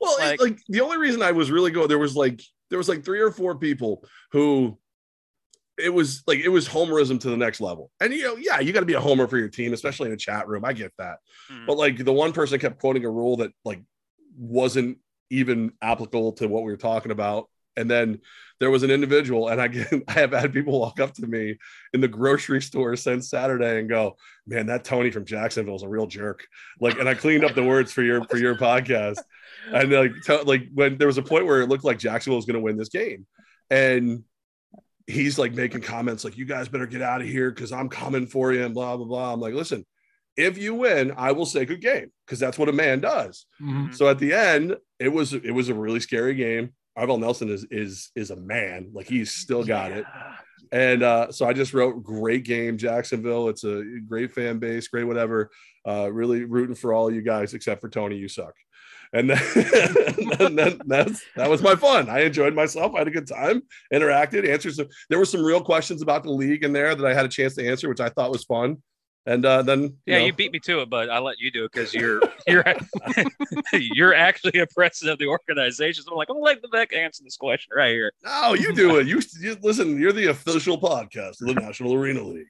well 0.00 0.16
like, 0.18 0.40
like 0.40 0.58
the 0.68 0.80
only 0.80 0.96
reason 0.96 1.22
i 1.22 1.32
was 1.32 1.50
really 1.50 1.70
going 1.70 1.86
there 1.86 1.98
was 1.98 2.16
like 2.16 2.40
there 2.72 2.78
was 2.78 2.88
like 2.88 3.04
three 3.04 3.20
or 3.20 3.30
four 3.30 3.54
people 3.54 4.02
who 4.30 4.78
it 5.78 5.92
was 5.92 6.22
like 6.26 6.38
it 6.38 6.48
was 6.48 6.66
homerism 6.66 7.20
to 7.20 7.28
the 7.28 7.36
next 7.36 7.60
level. 7.60 7.90
And 8.00 8.14
you 8.14 8.22
know, 8.22 8.36
yeah, 8.36 8.60
you 8.60 8.72
got 8.72 8.80
to 8.80 8.86
be 8.86 8.94
a 8.94 9.00
homer 9.00 9.28
for 9.28 9.36
your 9.36 9.50
team, 9.50 9.74
especially 9.74 10.08
in 10.08 10.14
a 10.14 10.16
chat 10.16 10.48
room. 10.48 10.64
I 10.64 10.72
get 10.72 10.90
that. 10.96 11.18
Mm. 11.52 11.66
But 11.66 11.76
like 11.76 12.02
the 12.02 12.12
one 12.12 12.32
person 12.32 12.58
kept 12.58 12.80
quoting 12.80 13.04
a 13.04 13.10
rule 13.10 13.36
that 13.36 13.52
like 13.62 13.82
wasn't 14.38 14.98
even 15.28 15.72
applicable 15.82 16.32
to 16.32 16.48
what 16.48 16.62
we 16.62 16.72
were 16.72 16.78
talking 16.78 17.12
about. 17.12 17.50
And 17.76 17.90
then 17.90 18.20
there 18.60 18.70
was 18.70 18.84
an 18.84 18.90
individual, 18.90 19.48
and 19.48 19.60
I 19.60 19.68
get 19.68 19.92
I 20.08 20.12
have 20.12 20.32
had 20.32 20.52
people 20.52 20.78
walk 20.78 21.00
up 21.00 21.14
to 21.14 21.26
me 21.26 21.58
in 21.92 22.00
the 22.00 22.08
grocery 22.08 22.62
store 22.62 22.94
since 22.96 23.28
Saturday 23.28 23.80
and 23.80 23.88
go, 23.88 24.16
"Man, 24.46 24.66
that 24.66 24.84
Tony 24.84 25.10
from 25.10 25.24
Jacksonville 25.24 25.76
is 25.76 25.82
a 25.82 25.88
real 25.88 26.06
jerk." 26.06 26.46
Like, 26.80 26.98
and 26.98 27.08
I 27.08 27.14
cleaned 27.14 27.44
up 27.44 27.54
the 27.54 27.64
words 27.64 27.92
for 27.92 28.02
your 28.02 28.24
for 28.24 28.36
your 28.36 28.54
podcast, 28.56 29.18
and 29.72 29.90
like 29.90 30.12
t- 30.24 30.42
like 30.44 30.68
when 30.72 30.96
there 30.96 31.08
was 31.08 31.18
a 31.18 31.22
point 31.22 31.46
where 31.46 31.60
it 31.60 31.68
looked 31.68 31.84
like 31.84 31.98
Jacksonville 31.98 32.36
was 32.36 32.46
going 32.46 32.54
to 32.54 32.60
win 32.60 32.76
this 32.76 32.88
game, 32.88 33.26
and 33.68 34.22
he's 35.06 35.38
like 35.38 35.54
making 35.54 35.80
comments 35.80 36.24
like, 36.24 36.38
"You 36.38 36.44
guys 36.44 36.68
better 36.68 36.86
get 36.86 37.02
out 37.02 37.20
of 37.20 37.26
here 37.26 37.50
because 37.50 37.72
I'm 37.72 37.88
coming 37.88 38.26
for 38.26 38.52
you," 38.52 38.64
and 38.64 38.74
blah 38.74 38.96
blah 38.96 39.06
blah. 39.06 39.32
I'm 39.32 39.40
like, 39.40 39.54
listen, 39.54 39.84
if 40.36 40.58
you 40.58 40.74
win, 40.74 41.12
I 41.16 41.32
will 41.32 41.46
say 41.46 41.64
good 41.64 41.80
game 41.80 42.10
because 42.26 42.38
that's 42.38 42.58
what 42.58 42.68
a 42.68 42.72
man 42.72 43.00
does. 43.00 43.46
Mm-hmm. 43.60 43.92
So 43.92 44.08
at 44.08 44.18
the 44.18 44.32
end, 44.32 44.76
it 44.98 45.08
was 45.08 45.32
it 45.32 45.50
was 45.50 45.68
a 45.68 45.74
really 45.74 46.00
scary 46.00 46.34
game. 46.34 46.74
Arvell 46.98 47.20
Nelson 47.20 47.48
is 47.48 47.66
is 47.70 48.10
is 48.14 48.30
a 48.30 48.36
man, 48.36 48.90
like 48.92 49.08
he's 49.08 49.32
still 49.32 49.64
got 49.64 49.90
yeah. 49.90 49.96
it. 49.98 50.06
And 50.72 51.02
uh, 51.02 51.30
so 51.30 51.46
I 51.46 51.52
just 51.52 51.74
wrote 51.74 52.02
great 52.02 52.44
game, 52.44 52.78
Jacksonville. 52.78 53.48
It's 53.48 53.64
a 53.64 53.84
great 54.06 54.32
fan 54.32 54.58
base, 54.58 54.88
great 54.88 55.04
whatever. 55.04 55.50
Uh, 55.86 56.10
really 56.10 56.44
rooting 56.44 56.74
for 56.74 56.94
all 56.94 57.12
you 57.12 57.22
guys 57.22 57.54
except 57.54 57.80
for 57.80 57.88
Tony. 57.88 58.16
You 58.16 58.28
suck 58.28 58.54
and 59.12 59.30
then, 59.30 59.38
and 60.40 60.58
then 60.58 60.80
that's 60.86 61.22
that 61.36 61.48
was 61.48 61.62
my 61.62 61.74
fun. 61.74 62.08
I 62.08 62.20
enjoyed 62.20 62.54
myself. 62.54 62.94
I 62.94 62.98
had 62.98 63.08
a 63.08 63.12
good 63.12 63.26
time, 63.26 63.62
interacted, 63.92 64.48
answered 64.48 64.74
some. 64.74 64.88
There 65.10 65.18
were 65.18 65.24
some 65.24 65.44
real 65.44 65.62
questions 65.62 66.02
about 66.02 66.22
the 66.22 66.30
league 66.30 66.64
in 66.64 66.72
there 66.72 66.94
that 66.94 67.06
I 67.06 67.14
had 67.14 67.26
a 67.26 67.28
chance 67.28 67.54
to 67.56 67.68
answer, 67.68 67.88
which 67.88 68.00
I 68.00 68.08
thought 68.08 68.32
was 68.32 68.44
fun. 68.44 68.82
And 69.24 69.46
uh, 69.46 69.62
then 69.62 69.82
you 69.82 69.96
yeah, 70.06 70.18
know. 70.18 70.26
you 70.26 70.32
beat 70.32 70.52
me 70.52 70.58
to 70.60 70.80
it, 70.80 70.90
but 70.90 71.08
I 71.08 71.18
let 71.18 71.38
you 71.38 71.50
do 71.52 71.64
it 71.64 71.72
because 71.72 71.94
you're 71.94 72.20
you're 72.46 72.64
you're 73.72 74.14
actually 74.14 74.58
a 74.58 74.66
president 74.66 75.12
of 75.12 75.18
the 75.20 75.26
organization. 75.26 76.02
So 76.02 76.10
I'm 76.10 76.16
like, 76.16 76.28
I'm 76.28 76.36
gonna 76.36 76.44
let 76.44 76.62
the 76.62 76.68
Beck 76.68 76.92
answer 76.92 77.22
this 77.22 77.36
question 77.36 77.72
right 77.76 77.92
here. 77.92 78.12
No, 78.24 78.54
you 78.54 78.74
do 78.74 78.98
it. 78.98 79.06
You, 79.06 79.20
you 79.40 79.56
listen. 79.62 80.00
You're 80.00 80.12
the 80.12 80.26
official 80.26 80.80
podcast 80.80 81.40
of 81.40 81.48
the 81.48 81.54
National 81.54 81.94
Arena 81.94 82.22
League. 82.22 82.46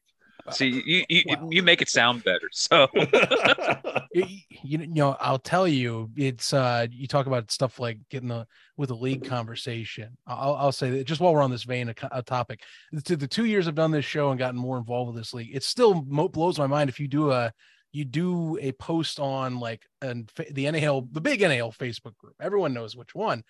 See, 0.50 0.82
you 0.84 1.04
you, 1.08 1.22
wow. 1.26 1.48
you 1.50 1.62
make 1.62 1.82
it 1.82 1.88
sound 1.88 2.24
better. 2.24 2.48
So 2.52 2.88
you, 4.12 4.26
you 4.62 4.86
know, 4.88 5.16
I'll 5.20 5.38
tell 5.38 5.68
you, 5.68 6.10
it's 6.16 6.52
uh 6.52 6.86
you 6.90 7.06
talk 7.06 7.26
about 7.26 7.50
stuff 7.50 7.78
like 7.78 7.98
getting 8.10 8.28
the 8.28 8.46
with 8.76 8.88
the 8.88 8.96
league 8.96 9.24
conversation. 9.24 10.16
I'll, 10.26 10.54
I'll 10.54 10.72
say 10.72 10.90
that 10.90 11.06
just 11.06 11.20
while 11.20 11.32
we're 11.32 11.42
on 11.42 11.50
this 11.50 11.62
vein, 11.62 11.90
a, 11.90 11.94
a 12.10 12.22
topic. 12.22 12.62
To 13.04 13.16
the 13.16 13.28
two 13.28 13.44
years 13.44 13.68
I've 13.68 13.74
done 13.74 13.92
this 13.92 14.04
show 14.04 14.30
and 14.30 14.38
gotten 14.38 14.58
more 14.58 14.78
involved 14.78 15.14
with 15.14 15.20
this 15.20 15.32
league, 15.32 15.54
it 15.54 15.62
still 15.62 16.04
mo- 16.08 16.28
blows 16.28 16.58
my 16.58 16.66
mind 16.66 16.90
if 16.90 16.98
you 16.98 17.08
do 17.08 17.30
a 17.30 17.52
you 17.92 18.04
do 18.04 18.58
a 18.60 18.72
post 18.72 19.20
on 19.20 19.60
like 19.60 19.82
and 20.00 20.28
the 20.50 20.70
NAL, 20.70 21.08
the 21.12 21.20
big 21.20 21.40
NAL 21.40 21.72
Facebook 21.72 22.16
group. 22.16 22.34
Everyone 22.40 22.74
knows 22.74 22.96
which 22.96 23.14
one, 23.14 23.44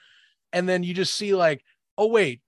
and 0.52 0.68
then 0.68 0.82
you 0.82 0.92
just 0.92 1.14
see 1.14 1.34
like, 1.34 1.64
oh 1.96 2.08
wait, 2.08 2.42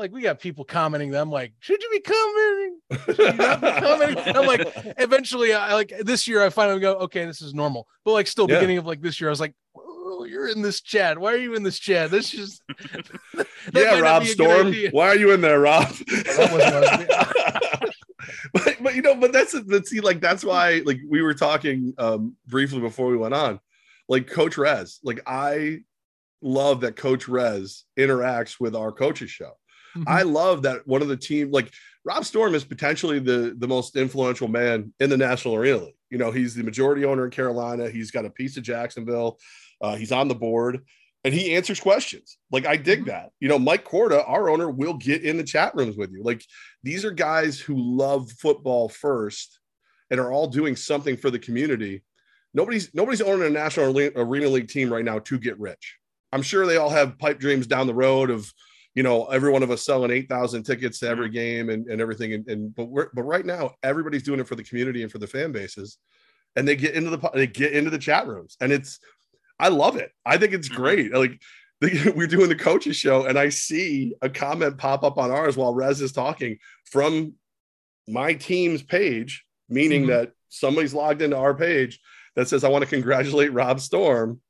like 0.00 0.12
we 0.12 0.22
got 0.22 0.40
people 0.40 0.64
commenting 0.64 1.10
them 1.10 1.30
like, 1.30 1.52
should 1.60 1.80
you 1.82 1.90
be 1.90 2.00
commenting? 2.00 2.78
Should 3.04 3.18
you 3.18 3.32
be 3.32 3.80
commenting? 3.80 4.28
I'm 4.36 4.46
like, 4.46 4.66
eventually, 4.98 5.52
I 5.52 5.74
like 5.74 5.92
this 6.00 6.26
year. 6.26 6.42
I 6.42 6.48
finally 6.48 6.80
go, 6.80 6.94
okay, 6.94 7.26
this 7.26 7.42
is 7.42 7.54
normal. 7.54 7.86
But 8.04 8.12
like, 8.12 8.26
still, 8.26 8.48
yeah. 8.48 8.56
beginning 8.56 8.78
of 8.78 8.86
like 8.86 9.02
this 9.02 9.20
year, 9.20 9.28
I 9.28 9.32
was 9.32 9.40
like, 9.40 9.54
oh, 9.76 10.24
you're 10.24 10.48
in 10.48 10.62
this 10.62 10.80
chat. 10.80 11.18
Why 11.18 11.34
are 11.34 11.38
you 11.38 11.54
in 11.54 11.62
this 11.62 11.78
chat? 11.78 12.10
This 12.10 12.30
just 12.30 12.62
yeah, 13.74 14.00
Rob 14.00 14.24
Storm. 14.24 14.74
Why 14.90 15.08
are 15.08 15.16
you 15.16 15.32
in 15.32 15.42
there, 15.42 15.60
Rob? 15.60 15.86
but, 18.52 18.76
but 18.80 18.94
you 18.94 19.02
know, 19.02 19.14
but 19.14 19.32
that's 19.32 19.52
the 19.52 19.84
see, 19.84 20.00
like 20.00 20.20
that's 20.20 20.42
why, 20.42 20.82
like 20.86 21.00
we 21.06 21.20
were 21.20 21.34
talking 21.34 21.92
um 21.98 22.36
briefly 22.46 22.80
before 22.80 23.08
we 23.08 23.18
went 23.18 23.34
on, 23.34 23.60
like 24.08 24.26
Coach 24.26 24.56
Rez, 24.56 24.98
like 25.04 25.20
I 25.26 25.80
love 26.40 26.80
that 26.80 26.96
Coach 26.96 27.28
Rez 27.28 27.84
interacts 27.98 28.58
with 28.58 28.74
our 28.74 28.92
coaches 28.92 29.30
show. 29.30 29.52
Mm-hmm. 29.96 30.08
I 30.08 30.22
love 30.22 30.62
that 30.62 30.86
one 30.86 31.02
of 31.02 31.08
the 31.08 31.16
team, 31.16 31.50
like 31.50 31.72
Rob 32.04 32.24
Storm, 32.24 32.54
is 32.54 32.64
potentially 32.64 33.18
the 33.18 33.54
the 33.58 33.68
most 33.68 33.96
influential 33.96 34.48
man 34.48 34.92
in 35.00 35.10
the 35.10 35.16
National 35.16 35.54
Arena 35.54 35.78
League. 35.78 35.94
You 36.10 36.18
know, 36.18 36.30
he's 36.30 36.54
the 36.54 36.62
majority 36.62 37.04
owner 37.04 37.24
in 37.24 37.30
Carolina. 37.30 37.90
He's 37.90 38.10
got 38.10 38.24
a 38.24 38.30
piece 38.30 38.56
of 38.56 38.62
Jacksonville. 38.62 39.38
Uh, 39.80 39.96
he's 39.96 40.12
on 40.12 40.28
the 40.28 40.34
board 40.34 40.80
and 41.24 41.34
he 41.34 41.54
answers 41.54 41.80
questions. 41.80 42.38
Like 42.50 42.66
I 42.66 42.76
dig 42.76 43.00
mm-hmm. 43.00 43.08
that. 43.08 43.30
You 43.40 43.48
know, 43.48 43.58
Mike 43.58 43.84
Corda, 43.84 44.24
our 44.24 44.48
owner, 44.48 44.70
will 44.70 44.94
get 44.94 45.22
in 45.22 45.36
the 45.36 45.44
chat 45.44 45.74
rooms 45.74 45.96
with 45.96 46.12
you. 46.12 46.22
Like 46.22 46.44
these 46.82 47.04
are 47.04 47.10
guys 47.10 47.58
who 47.58 47.76
love 47.76 48.30
football 48.32 48.88
first 48.88 49.58
and 50.10 50.18
are 50.18 50.32
all 50.32 50.46
doing 50.46 50.76
something 50.76 51.16
for 51.16 51.30
the 51.30 51.38
community. 51.38 52.02
Nobody's 52.54 52.92
nobody's 52.94 53.22
owning 53.22 53.46
a 53.46 53.50
national 53.50 53.96
arena 54.16 54.48
league 54.48 54.68
team 54.68 54.92
right 54.92 55.04
now 55.04 55.20
to 55.20 55.38
get 55.38 55.58
rich. 55.58 55.96
I'm 56.32 56.42
sure 56.42 56.66
they 56.66 56.76
all 56.76 56.90
have 56.90 57.18
pipe 57.18 57.38
dreams 57.38 57.66
down 57.66 57.86
the 57.86 57.94
road 57.94 58.30
of 58.30 58.52
you 58.94 59.02
know, 59.02 59.26
every 59.26 59.50
one 59.52 59.62
of 59.62 59.70
us 59.70 59.82
selling 59.82 60.10
8,000 60.10 60.64
tickets 60.64 60.98
to 61.00 61.08
every 61.08 61.26
mm-hmm. 61.26 61.34
game 61.34 61.70
and, 61.70 61.86
and 61.86 62.00
everything. 62.00 62.32
And, 62.34 62.48
and 62.48 62.74
but 62.74 62.86
we're, 62.86 63.08
but 63.14 63.22
right 63.22 63.46
now, 63.46 63.72
everybody's 63.82 64.22
doing 64.22 64.40
it 64.40 64.48
for 64.48 64.56
the 64.56 64.64
community 64.64 65.02
and 65.02 65.12
for 65.12 65.18
the 65.18 65.26
fan 65.26 65.52
bases. 65.52 65.98
And 66.56 66.66
they 66.66 66.74
get 66.74 66.94
into 66.94 67.10
the, 67.10 67.30
they 67.32 67.46
get 67.46 67.72
into 67.72 67.90
the 67.90 67.98
chat 67.98 68.26
rooms 68.26 68.56
and 68.60 68.72
it's, 68.72 68.98
I 69.58 69.68
love 69.68 69.96
it. 69.96 70.10
I 70.26 70.38
think 70.38 70.52
it's 70.52 70.68
mm-hmm. 70.68 70.82
great. 70.82 71.14
Like 71.14 71.40
the, 71.80 72.12
we're 72.16 72.26
doing 72.26 72.48
the 72.48 72.56
coaches 72.56 72.96
show 72.96 73.26
and 73.26 73.38
I 73.38 73.50
see 73.50 74.14
a 74.22 74.28
comment 74.28 74.78
pop 74.78 75.04
up 75.04 75.18
on 75.18 75.30
ours 75.30 75.56
while 75.56 75.74
Rez 75.74 76.00
is 76.00 76.12
talking 76.12 76.58
from 76.90 77.34
my 78.08 78.34
team's 78.34 78.82
page, 78.82 79.44
meaning 79.68 80.02
mm-hmm. 80.02 80.10
that 80.10 80.32
somebody's 80.48 80.94
logged 80.94 81.22
into 81.22 81.36
our 81.36 81.54
page 81.54 82.00
that 82.34 82.48
says, 82.48 82.64
I 82.64 82.68
want 82.68 82.82
to 82.82 82.90
congratulate 82.90 83.52
Rob 83.52 83.80
Storm 83.80 84.40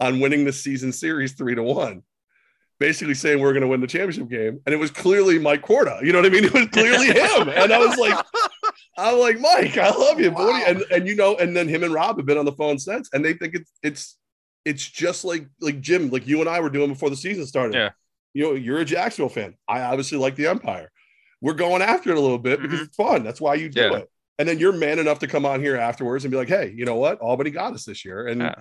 on 0.00 0.20
winning 0.20 0.44
the 0.44 0.52
season 0.52 0.92
series 0.92 1.32
three 1.32 1.54
to 1.54 1.62
one 1.62 2.02
basically 2.78 3.14
saying 3.14 3.40
we're 3.40 3.52
going 3.52 3.62
to 3.62 3.68
win 3.68 3.80
the 3.80 3.86
championship 3.86 4.28
game, 4.28 4.60
and 4.66 4.74
it 4.74 4.78
was 4.78 4.90
clearly 4.90 5.38
Mike 5.38 5.62
Corda. 5.62 6.00
You 6.02 6.12
know 6.12 6.20
what 6.20 6.26
I 6.26 6.30
mean? 6.30 6.44
It 6.46 6.52
was 6.52 6.66
clearly 6.68 7.06
him, 7.06 7.48
and 7.48 7.72
I 7.72 7.78
was 7.78 7.96
like, 7.98 8.24
I'm 8.98 9.18
like 9.18 9.40
Mike, 9.40 9.76
I 9.78 9.90
love 9.90 10.20
you, 10.20 10.30
wow. 10.30 10.62
and 10.66 10.82
and 10.90 11.06
you 11.06 11.16
know, 11.16 11.36
and 11.36 11.56
then 11.56 11.68
him 11.68 11.82
and 11.82 11.92
Rob 11.92 12.16
have 12.18 12.26
been 12.26 12.38
on 12.38 12.44
the 12.44 12.52
phone 12.52 12.78
since, 12.78 13.10
and 13.12 13.24
they 13.24 13.34
think 13.34 13.54
it's 13.54 13.72
it's 13.82 14.18
it's 14.64 14.88
just 14.88 15.24
like 15.24 15.48
like 15.60 15.80
Jim, 15.80 16.10
like 16.10 16.26
you 16.26 16.40
and 16.40 16.48
I 16.48 16.60
were 16.60 16.70
doing 16.70 16.90
before 16.90 17.10
the 17.10 17.16
season 17.16 17.46
started. 17.46 17.74
Yeah, 17.74 17.90
you 18.34 18.44
know, 18.44 18.54
you're 18.54 18.78
a 18.78 18.84
Jacksonville 18.84 19.28
fan. 19.28 19.54
I 19.68 19.82
obviously 19.82 20.18
like 20.18 20.36
the 20.36 20.46
Empire. 20.46 20.90
We're 21.40 21.54
going 21.54 21.82
after 21.82 22.10
it 22.10 22.16
a 22.16 22.20
little 22.20 22.38
bit 22.38 22.58
mm-hmm. 22.58 22.68
because 22.68 22.86
it's 22.86 22.96
fun. 22.96 23.22
That's 23.22 23.40
why 23.40 23.54
you 23.54 23.68
do 23.68 23.80
yeah. 23.80 23.96
it. 23.96 24.10
And 24.38 24.48
then 24.48 24.58
you're 24.58 24.72
man 24.72 24.98
enough 24.98 25.18
to 25.20 25.26
come 25.26 25.46
on 25.46 25.60
here 25.60 25.76
afterwards 25.76 26.24
and 26.24 26.30
be 26.30 26.36
like, 26.36 26.48
hey, 26.48 26.72
you 26.76 26.84
know 26.84 26.96
what? 26.96 27.18
Albany 27.20 27.50
got 27.50 27.74
us 27.74 27.84
this 27.84 28.04
year, 28.04 28.26
and. 28.26 28.42
Yeah 28.42 28.54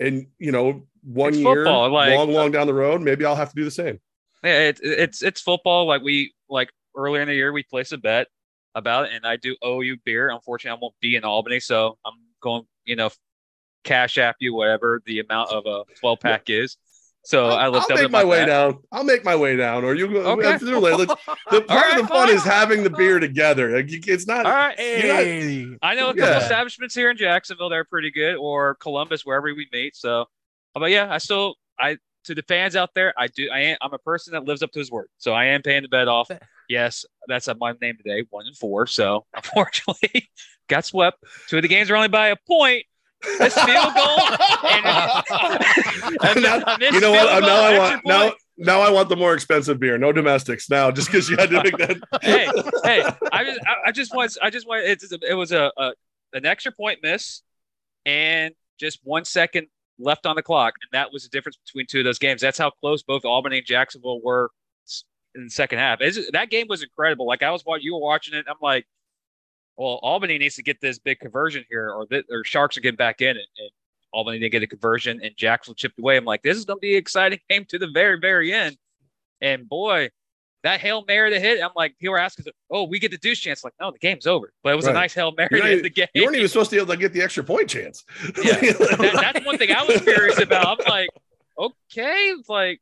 and 0.00 0.26
you 0.38 0.52
know 0.52 0.86
one 1.02 1.30
it's 1.30 1.38
year 1.38 1.64
football, 1.64 1.90
like, 1.90 2.14
long 2.14 2.32
long 2.32 2.50
down 2.50 2.66
the 2.66 2.74
road 2.74 3.00
maybe 3.00 3.24
i'll 3.24 3.36
have 3.36 3.50
to 3.50 3.56
do 3.56 3.64
the 3.64 3.70
same. 3.70 3.98
Yeah 4.44 4.68
it's 4.68 4.80
it's 4.82 5.22
it's 5.22 5.40
football. 5.40 5.86
Like 5.86 6.02
we 6.02 6.32
like 6.48 6.70
earlier 6.96 7.22
in 7.22 7.28
the 7.28 7.34
year 7.34 7.52
we 7.52 7.62
placed 7.62 7.92
a 7.92 7.98
bet 7.98 8.28
about 8.74 9.06
it 9.06 9.12
and 9.12 9.26
i 9.26 9.36
do 9.36 9.56
owe 9.62 9.80
you 9.80 9.96
beer. 10.04 10.30
Unfortunately 10.30 10.76
i 10.76 10.80
won't 10.80 10.94
be 11.00 11.16
in 11.16 11.24
albany 11.24 11.60
so 11.60 11.98
i'm 12.04 12.14
going 12.40 12.64
you 12.84 12.96
know 12.96 13.10
cash 13.84 14.18
app 14.18 14.36
you 14.38 14.54
whatever 14.54 15.00
the 15.06 15.20
amount 15.20 15.50
of 15.50 15.66
a 15.66 15.84
12 16.00 16.20
pack 16.20 16.50
is 16.50 16.76
so 17.24 17.46
I'll, 17.46 17.56
I 17.56 17.66
looked 17.68 17.90
I'll 17.90 17.98
up 17.98 18.02
make 18.02 18.10
my 18.10 18.24
way 18.24 18.46
down. 18.46 18.78
I'll 18.90 19.04
make 19.04 19.24
my 19.24 19.36
way 19.36 19.56
down, 19.56 19.84
or 19.84 19.94
you 19.94 20.08
go. 20.08 20.20
Okay. 20.32 20.54
Uh, 20.54 20.58
the 21.50 21.60
part 21.60 21.68
right, 21.68 21.98
of 21.98 22.02
the 22.02 22.08
fun 22.08 22.28
fine. 22.28 22.36
is 22.36 22.42
having 22.42 22.82
the 22.82 22.90
beer 22.90 23.18
together. 23.18 23.74
It's 23.76 24.26
not. 24.26 24.46
All 24.46 24.52
right. 24.52 24.78
Hey. 24.78 25.66
Not, 25.66 25.78
I 25.82 25.94
know 25.94 26.10
a 26.10 26.14
couple 26.14 26.30
yeah. 26.30 26.40
establishments 26.40 26.94
here 26.94 27.10
in 27.10 27.16
Jacksonville. 27.16 27.68
They're 27.68 27.84
pretty 27.84 28.10
good, 28.10 28.36
or 28.36 28.76
Columbus, 28.76 29.26
wherever 29.26 29.46
we 29.54 29.68
meet. 29.72 29.96
So, 29.96 30.22
uh, 30.22 30.80
but 30.80 30.90
yeah, 30.90 31.12
I 31.12 31.18
still 31.18 31.56
I 31.78 31.98
to 32.28 32.34
the 32.34 32.42
fans 32.42 32.76
out 32.76 32.90
there, 32.94 33.12
I 33.16 33.26
do. 33.26 33.48
I 33.52 33.60
am. 33.60 33.76
I'm 33.80 33.92
a 33.92 33.98
person 33.98 34.32
that 34.32 34.44
lives 34.44 34.62
up 34.62 34.70
to 34.72 34.78
his 34.78 34.90
word. 34.90 35.08
So 35.18 35.32
I 35.32 35.46
am 35.46 35.62
paying 35.62 35.82
the 35.82 35.88
bet 35.88 36.08
off. 36.08 36.30
Yes, 36.68 37.04
that's 37.26 37.48
my 37.58 37.74
name 37.80 37.96
today, 37.96 38.24
one 38.30 38.46
and 38.46 38.56
four. 38.56 38.86
So 38.86 39.26
unfortunately, 39.34 40.30
got 40.68 40.84
swept. 40.84 41.24
Two 41.48 41.56
of 41.56 41.62
the 41.62 41.68
games 41.68 41.90
are 41.90 41.96
only 41.96 42.08
by 42.08 42.28
a 42.28 42.36
point. 42.36 42.84
This 43.22 43.54
field 43.54 43.94
goal. 43.94 44.18
and, 44.64 44.86
and 46.22 46.42
now, 46.42 46.76
you 46.78 47.00
know 47.00 47.10
what? 47.10 47.40
Now 47.42 47.62
I 47.62 47.78
want 47.78 48.02
now. 48.06 48.32
Now 48.60 48.80
I 48.80 48.90
want 48.90 49.08
the 49.08 49.16
more 49.16 49.34
expensive 49.34 49.78
beer. 49.78 49.98
No 49.98 50.10
domestics 50.10 50.68
now, 50.68 50.90
just 50.90 51.08
because 51.08 51.30
you 51.30 51.36
had 51.36 51.50
to 51.50 51.62
make 51.62 51.76
that. 51.78 51.96
hey, 52.22 52.48
hey! 52.82 53.08
I 53.32 53.44
just, 53.44 53.60
I, 53.86 53.92
just 53.92 54.14
want, 54.14 54.36
I 54.42 54.50
just 54.50 54.66
want. 54.66 54.84
It's, 54.84 55.12
it 55.12 55.34
was 55.34 55.52
a, 55.52 55.70
a 55.76 55.92
an 56.32 56.44
extra 56.44 56.72
point 56.72 56.98
miss, 57.02 57.42
and 58.04 58.54
just 58.78 58.98
one 59.04 59.24
second 59.24 59.68
left 60.00 60.26
on 60.26 60.34
the 60.36 60.42
clock, 60.42 60.74
and 60.82 60.88
that 60.98 61.12
was 61.12 61.22
the 61.24 61.28
difference 61.28 61.56
between 61.66 61.86
two 61.86 62.00
of 62.00 62.04
those 62.04 62.18
games. 62.18 62.40
That's 62.40 62.58
how 62.58 62.70
close 62.70 63.02
both 63.02 63.24
Albany 63.24 63.58
and 63.58 63.66
Jacksonville 63.66 64.20
were 64.22 64.50
in 65.34 65.44
the 65.44 65.50
second 65.50 65.78
half. 65.78 66.00
It's, 66.00 66.30
that 66.32 66.50
game 66.50 66.66
was 66.68 66.82
incredible. 66.82 67.26
Like 67.26 67.42
I 67.42 67.50
was 67.50 67.64
watching, 67.64 67.84
you 67.84 67.94
were 67.94 68.00
watching 68.00 68.34
it. 68.34 68.46
I'm 68.48 68.56
like, 68.60 68.86
well, 69.78 70.00
Albany 70.02 70.38
needs 70.38 70.56
to 70.56 70.62
get 70.62 70.80
this 70.80 70.98
big 70.98 71.20
conversion 71.20 71.64
here, 71.70 71.90
or 71.90 72.04
the, 72.10 72.24
or 72.30 72.42
Sharks 72.42 72.76
are 72.76 72.80
getting 72.80 72.96
back 72.96 73.20
in, 73.20 73.30
and, 73.30 73.38
and 73.38 73.70
Albany 74.12 74.40
didn't 74.40 74.52
get 74.52 74.62
a 74.64 74.66
conversion, 74.66 75.20
and 75.22 75.36
Jacksonville 75.36 75.76
chipped 75.76 76.00
away. 76.00 76.16
I'm 76.16 76.24
like, 76.24 76.42
this 76.42 76.56
is 76.56 76.64
going 76.64 76.78
to 76.78 76.80
be 76.80 76.94
an 76.94 76.98
exciting 76.98 77.38
game 77.48 77.64
to 77.68 77.78
the 77.78 77.86
very, 77.86 78.18
very 78.18 78.52
end. 78.52 78.76
And 79.40 79.68
boy, 79.68 80.10
that 80.64 80.80
hail 80.80 81.04
mary 81.06 81.30
to 81.30 81.38
hit, 81.38 81.62
I'm 81.62 81.70
like, 81.76 81.96
people 81.98 82.12
were 82.12 82.18
asking, 82.18 82.46
"Oh, 82.68 82.84
we 82.84 82.98
get 82.98 83.12
the 83.12 83.18
deuce 83.18 83.38
chance." 83.38 83.62
Like, 83.62 83.74
no, 83.80 83.92
the 83.92 83.98
game's 83.98 84.26
over. 84.26 84.52
But 84.64 84.72
it 84.72 84.76
was 84.76 84.86
right. 84.86 84.96
a 84.96 84.98
nice 84.98 85.14
hail 85.14 85.32
mary 85.36 85.60
to 85.60 85.66
hit 85.68 85.82
the 85.84 85.90
game. 85.90 86.08
You 86.12 86.24
weren't 86.24 86.34
even 86.34 86.48
supposed 86.48 86.70
to 86.70 86.76
be 86.76 86.82
able 86.82 86.92
to 86.94 86.98
get 86.98 87.12
the 87.12 87.22
extra 87.22 87.44
point 87.44 87.70
chance. 87.70 88.04
yeah, 88.42 88.54
that, 88.54 89.32
that's 89.32 89.46
one 89.46 89.58
thing 89.58 89.70
I 89.70 89.84
was 89.84 90.00
curious 90.00 90.40
about. 90.40 90.80
I'm 90.80 90.90
like, 90.90 91.10
okay, 91.56 92.34
like, 92.48 92.80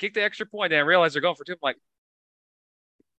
kick 0.00 0.14
the 0.14 0.24
extra 0.24 0.46
point, 0.46 0.72
and 0.72 0.80
I 0.80 0.84
realized 0.84 1.14
they're 1.14 1.22
going 1.22 1.36
for 1.36 1.44
two. 1.44 1.52
I'm 1.52 1.58
like, 1.62 1.76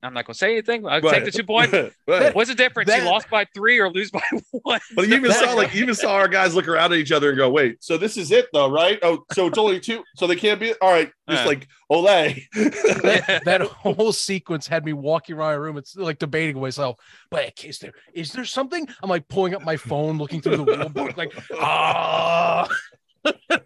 I'm 0.05 0.13
not 0.13 0.25
going 0.25 0.33
to 0.33 0.37
say 0.37 0.51
anything. 0.51 0.85
I'll 0.87 1.01
take 1.01 1.25
the 1.25 1.31
two 1.31 1.43
points. 1.43 1.73
What's 2.05 2.49
the 2.49 2.55
difference? 2.55 2.89
That, 2.89 3.03
you 3.03 3.09
lost 3.09 3.29
by 3.29 3.45
three 3.55 3.79
or 3.79 3.89
lose 3.89 4.11
by 4.11 4.21
one. 4.51 4.79
But 4.95 5.07
you 5.07 5.15
even 5.15 5.31
saw 5.31 5.53
like 5.53 5.73
you 5.73 5.81
even 5.81 5.95
saw 5.95 6.13
our 6.13 6.27
guys 6.27 6.53
look 6.53 6.67
around 6.67 6.93
at 6.93 6.99
each 6.99 7.11
other 7.11 7.29
and 7.29 7.37
go, 7.37 7.49
"Wait, 7.49 7.83
so 7.83 7.97
this 7.97 8.17
is 8.17 8.31
it 8.31 8.47
though, 8.53 8.69
right? 8.69 8.99
Oh, 9.01 9.23
so 9.33 9.47
it's 9.47 9.57
only 9.57 9.79
two, 9.79 10.03
so 10.15 10.27
they 10.27 10.35
can't 10.35 10.59
be 10.59 10.73
all 10.75 10.91
right." 10.91 11.11
Just 11.29 11.43
uh, 11.43 11.47
like 11.47 11.67
Olay. 11.91 12.43
that, 12.53 13.41
that, 13.45 13.61
whole 13.61 14.13
sequence 14.13 14.67
had 14.67 14.85
me 14.85 14.93
walking 14.93 15.35
around 15.35 15.47
my 15.47 15.53
room. 15.53 15.77
It's 15.77 15.95
like 15.95 16.19
debating 16.19 16.59
myself. 16.59 16.97
But 17.31 17.63
is 17.63 17.79
there 17.79 17.93
is 18.13 18.31
there 18.31 18.45
something? 18.45 18.87
I'm 19.01 19.09
like 19.09 19.27
pulling 19.27 19.55
up 19.55 19.63
my 19.63 19.77
phone, 19.77 20.17
looking 20.17 20.41
through 20.41 20.57
the 20.57 20.65
rule 20.65 20.89
book, 20.89 21.17
like 21.17 21.33
ah. 21.59 22.67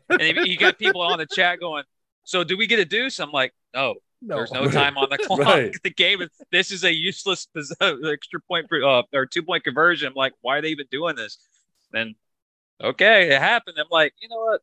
and 0.10 0.47
you 0.47 0.58
got 0.58 0.80
people 0.80 1.02
on 1.02 1.17
the 1.17 1.28
chat 1.28 1.60
going, 1.60 1.84
"So 2.23 2.43
do 2.43 2.58
we 2.58 2.65
get 2.65 2.80
a 2.80 2.86
deuce?" 2.86 3.19
I'm 3.19 3.32
like, 3.32 3.54
"No." 3.73 3.95
No. 4.21 4.38
There's 4.38 4.51
no 4.51 4.67
time 4.71 4.97
on 4.97 5.10
the 5.10 5.17
clock. 5.17 5.39
right. 5.39 5.73
The 5.84 5.89
game 5.91 6.21
is 6.21 6.29
this 6.51 6.71
is 6.71 6.84
a 6.84 6.93
useless 6.93 7.47
extra 7.82 8.41
point 8.47 8.67
uh, 8.71 9.03
or 9.13 9.25
two 9.25 9.43
point 9.43 9.63
conversion. 9.63 10.08
I'm 10.08 10.13
like, 10.15 10.34
why 10.41 10.58
are 10.58 10.62
they 10.62 10.69
even 10.69 10.88
doing 10.91 11.15
this? 11.15 11.38
And 11.93 12.15
okay, 12.82 13.34
it 13.34 13.39
happened. 13.41 13.77
I'm 13.79 13.88
like, 13.89 14.13
you 14.21 14.29
know 14.29 14.39
what? 14.39 14.62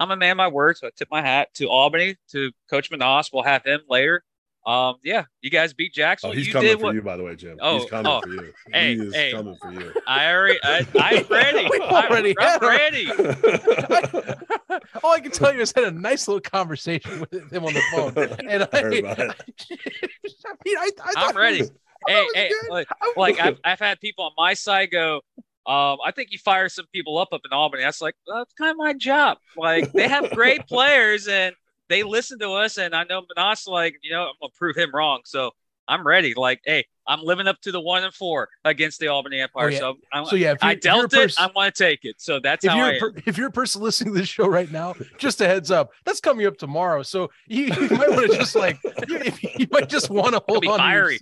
I'm 0.00 0.10
a 0.10 0.16
man 0.16 0.36
my 0.36 0.48
word, 0.48 0.76
so 0.76 0.88
I 0.88 0.90
tip 0.96 1.08
my 1.10 1.22
hat 1.22 1.54
to 1.54 1.66
Albany 1.66 2.16
to 2.32 2.50
Coach 2.68 2.90
Menas. 2.90 3.30
We'll 3.32 3.44
have 3.44 3.64
him 3.64 3.80
later. 3.88 4.24
Um, 4.66 4.96
yeah, 5.04 5.24
you 5.42 5.50
guys 5.50 5.74
beat 5.74 5.92
Jackson. 5.92 6.30
Oh, 6.30 6.32
he's 6.32 6.46
you 6.46 6.52
coming 6.52 6.78
for 6.78 6.84
what... 6.84 6.94
you, 6.94 7.02
by 7.02 7.18
the 7.18 7.22
way, 7.22 7.36
Jim. 7.36 7.58
Oh, 7.60 7.80
he's 7.80 7.90
coming 7.90 8.10
oh, 8.10 8.22
for 8.22 8.28
you. 8.28 8.52
Hey, 8.72 8.96
he 8.96 9.02
is 9.02 9.14
hey, 9.14 9.32
coming 9.32 9.56
for 9.60 9.72
you. 9.72 9.92
I 10.06 10.32
already, 10.32 10.58
I, 10.62 10.86
I'm 10.98 11.26
ready. 11.28 11.68
already 11.82 12.34
I'm, 12.40 12.58
I'm 12.62 12.68
ready. 12.68 13.10
All 15.04 15.12
I 15.12 15.20
can 15.20 15.32
tell 15.32 15.54
you 15.54 15.60
is 15.60 15.74
I 15.76 15.80
had 15.80 15.92
a 15.92 15.96
nice 15.96 16.26
little 16.28 16.40
conversation 16.40 17.20
with 17.20 17.52
him 17.52 17.64
on 17.64 17.74
the 17.74 17.82
phone, 17.92 18.16
and 18.48 18.62
I, 18.62 18.68
I, 18.72 18.78
I, 18.80 18.88
mean, 18.88 20.78
I, 20.78 20.90
I 21.14 21.28
am 21.28 21.36
ready. 21.36 21.64
hey, 22.06 22.26
hey, 22.34 22.50
like, 22.70 22.88
like 23.16 23.38
I've, 23.40 23.58
I've 23.64 23.80
had 23.80 24.00
people 24.00 24.24
on 24.24 24.32
my 24.38 24.54
side 24.54 24.90
go, 24.90 25.20
um, 25.66 25.98
I 26.04 26.10
think 26.14 26.30
you 26.30 26.38
fire 26.38 26.70
some 26.70 26.86
people 26.92 27.18
up 27.18 27.28
up 27.32 27.42
in 27.44 27.52
Albany. 27.52 27.82
That's 27.82 28.00
like 28.00 28.14
that's 28.26 28.52
kind 28.54 28.70
of 28.70 28.78
my 28.78 28.94
job. 28.94 29.38
Like 29.58 29.92
they 29.92 30.08
have 30.08 30.30
great 30.30 30.66
players, 30.66 31.28
and 31.28 31.54
they 31.88 32.02
listen 32.02 32.38
to 32.40 32.50
us, 32.52 32.78
and 32.78 32.94
I 32.94 33.04
know 33.04 33.22
Menas 33.36 33.66
like 33.66 33.96
you 34.02 34.12
know 34.12 34.22
I'm 34.22 34.34
gonna 34.40 34.50
prove 34.56 34.76
him 34.76 34.90
wrong. 34.92 35.20
So 35.24 35.52
I'm 35.88 36.06
ready. 36.06 36.34
Like, 36.34 36.60
hey, 36.64 36.86
I'm 37.06 37.22
living 37.22 37.46
up 37.46 37.60
to 37.62 37.72
the 37.72 37.80
one 37.80 38.04
and 38.04 38.14
four 38.14 38.48
against 38.64 39.00
the 39.00 39.08
Albany 39.08 39.40
Empire. 39.40 39.66
Oh, 39.66 39.68
yeah. 39.68 39.78
So, 39.78 39.94
I'm, 40.12 40.26
so 40.26 40.36
yeah, 40.36 40.54
I 40.62 40.74
dealt 40.74 41.12
it. 41.12 41.34
I 41.38 41.50
want 41.54 41.74
to 41.74 41.84
take 41.84 42.04
it. 42.04 42.20
So 42.20 42.40
that's 42.40 42.64
if 42.64 42.70
how 42.70 42.90
you're 42.90 42.98
per, 42.98 43.12
if 43.26 43.36
you're 43.36 43.48
a 43.48 43.52
person 43.52 43.82
listening 43.82 44.14
to 44.14 44.20
this 44.20 44.28
show 44.28 44.46
right 44.46 44.70
now, 44.70 44.94
just 45.18 45.40
a 45.40 45.46
heads 45.46 45.70
up, 45.70 45.90
that's 46.04 46.20
coming 46.20 46.46
up 46.46 46.56
tomorrow. 46.56 47.02
So 47.02 47.30
you, 47.46 47.64
you 47.64 47.88
might 47.90 48.10
want 48.10 48.30
to 48.30 48.36
just 48.36 48.54
like 48.54 48.78
you, 49.08 49.20
you 49.58 49.66
might 49.70 49.88
just 49.88 50.10
want 50.10 50.34
to 50.34 50.42
hold 50.46 50.66
on. 50.66 50.78
Fiery. 50.78 51.18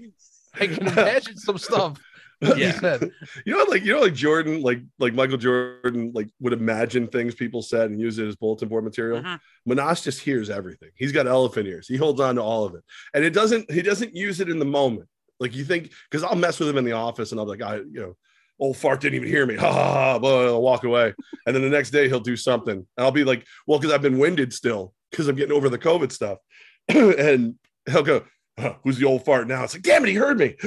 I 0.54 0.66
can 0.66 0.86
imagine 0.86 1.36
some 1.36 1.58
stuff 1.58 1.98
yeah. 2.56 2.98
you 3.46 3.56
know, 3.56 3.64
like 3.68 3.84
you 3.84 3.92
know, 3.92 4.00
like 4.00 4.14
Jordan, 4.14 4.62
like 4.62 4.80
like 4.98 5.14
Michael 5.14 5.36
Jordan, 5.36 6.10
like 6.12 6.28
would 6.40 6.52
imagine 6.52 7.06
things 7.06 7.36
people 7.36 7.62
said 7.62 7.90
and 7.90 8.00
use 8.00 8.18
it 8.18 8.26
as 8.26 8.34
bulletin 8.34 8.68
board 8.68 8.82
material. 8.82 9.24
uh 9.24 9.38
Menas 9.64 10.02
just 10.02 10.20
hears 10.20 10.50
everything. 10.50 10.90
He's 10.96 11.12
got 11.12 11.28
elephant 11.28 11.68
ears. 11.68 11.86
He 11.86 11.96
holds 11.96 12.20
on 12.20 12.34
to 12.34 12.42
all 12.42 12.64
of 12.64 12.74
it, 12.74 12.82
and 13.14 13.24
it 13.24 13.30
doesn't. 13.30 13.70
He 13.70 13.80
doesn't 13.80 14.16
use 14.16 14.40
it 14.40 14.48
in 14.48 14.58
the 14.58 14.64
moment. 14.64 15.08
Like 15.38 15.54
you 15.54 15.64
think, 15.64 15.92
because 16.10 16.24
I'll 16.24 16.34
mess 16.34 16.58
with 16.58 16.68
him 16.68 16.78
in 16.78 16.84
the 16.84 16.92
office, 16.92 17.30
and 17.30 17.40
I'll 17.40 17.46
be 17.46 17.50
like, 17.50 17.62
I, 17.62 17.76
you 17.76 18.00
know, 18.00 18.16
old 18.58 18.76
fart 18.76 19.00
didn't 19.00 19.16
even 19.16 19.28
hear 19.28 19.46
me. 19.46 19.54
Ha 19.54 19.72
ha 19.72 19.92
ha! 19.92 20.18
Blah, 20.18 20.46
I'll 20.46 20.62
walk 20.62 20.82
away, 20.82 21.14
and 21.46 21.54
then 21.54 21.62
the 21.62 21.70
next 21.70 21.90
day 21.90 22.08
he'll 22.08 22.18
do 22.18 22.36
something, 22.36 22.74
and 22.76 22.86
I'll 22.98 23.12
be 23.12 23.24
like, 23.24 23.46
well, 23.68 23.78
because 23.78 23.94
I've 23.94 24.02
been 24.02 24.18
winded 24.18 24.52
still, 24.52 24.94
because 25.12 25.28
I'm 25.28 25.36
getting 25.36 25.54
over 25.54 25.68
the 25.68 25.78
COVID 25.78 26.10
stuff, 26.10 26.38
and 26.88 27.54
he'll 27.88 28.02
go, 28.02 28.24
who's 28.82 28.98
the 28.98 29.06
old 29.06 29.24
fart 29.24 29.48
now? 29.48 29.64
It's 29.64 29.74
like, 29.74 29.82
damn 29.82 30.04
it, 30.04 30.08
he 30.08 30.14
heard 30.14 30.38
me. 30.38 30.54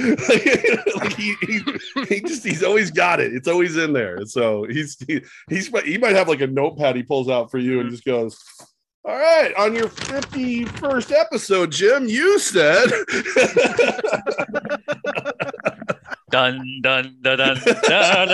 like 0.96 1.16
he, 1.16 1.36
he, 1.42 1.62
he 2.08 2.22
just 2.22 2.44
he's 2.44 2.64
always 2.64 2.92
got 2.92 3.20
it. 3.20 3.34
It's 3.34 3.48
always 3.48 3.78
in 3.78 3.94
there. 3.94 4.26
So 4.26 4.66
he's 4.66 4.98
he, 5.08 5.22
he's 5.50 5.68
he 5.84 5.98
might 5.98 6.16
have 6.16 6.28
like 6.28 6.42
a 6.42 6.48
notepad 6.48 6.96
he 6.96 7.04
pulls 7.04 7.30
out 7.30 7.52
for 7.52 7.58
you 7.58 7.80
and 7.80 7.88
mm-hmm. 7.88 7.96
just 7.96 8.06
goes, 8.06 8.38
All 9.04 9.16
right, 9.16 9.54
on 9.56 9.76
your 9.76 9.88
51st 9.88 11.12
episode, 11.12 11.72
Jim, 11.72 12.08
you 12.08 12.40
said 12.40 12.86
dun 16.30 16.80
dun 16.82 17.18
dun 17.22 17.38
dun 17.38 17.58
dun. 17.58 18.28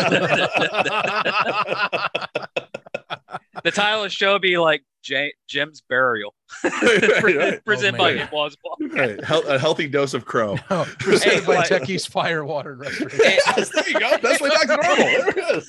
the 3.63 3.71
title 3.71 4.03
of 4.03 4.05
the 4.05 4.09
show 4.09 4.39
be 4.39 4.57
like 4.57 4.83
J- 5.01 5.33
Jim's 5.47 5.81
burial. 5.81 6.33
right, 6.63 7.23
right. 7.23 7.65
Presented 7.65 7.99
oh, 7.99 8.03
by 8.03 8.11
Applause 8.11 8.55
right. 8.79 9.19
a 9.47 9.59
healthy 9.59 9.87
dose 9.87 10.13
of 10.13 10.25
crow. 10.25 10.57
No, 10.69 10.85
presented 10.99 11.41
hey, 11.41 11.45
by 11.45 11.55
like, 11.55 11.69
Techie's 11.69 12.05
Fire 12.05 12.45
Water 12.45 12.75
Restaurant. 12.75 13.11
There 13.11 13.89
you 13.89 13.99
go. 13.99 14.17
Best 14.19 14.41
way 14.41 14.49
back 14.49 14.67
to 14.67 14.77
normal. 14.77 15.61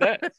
That, 0.00 0.32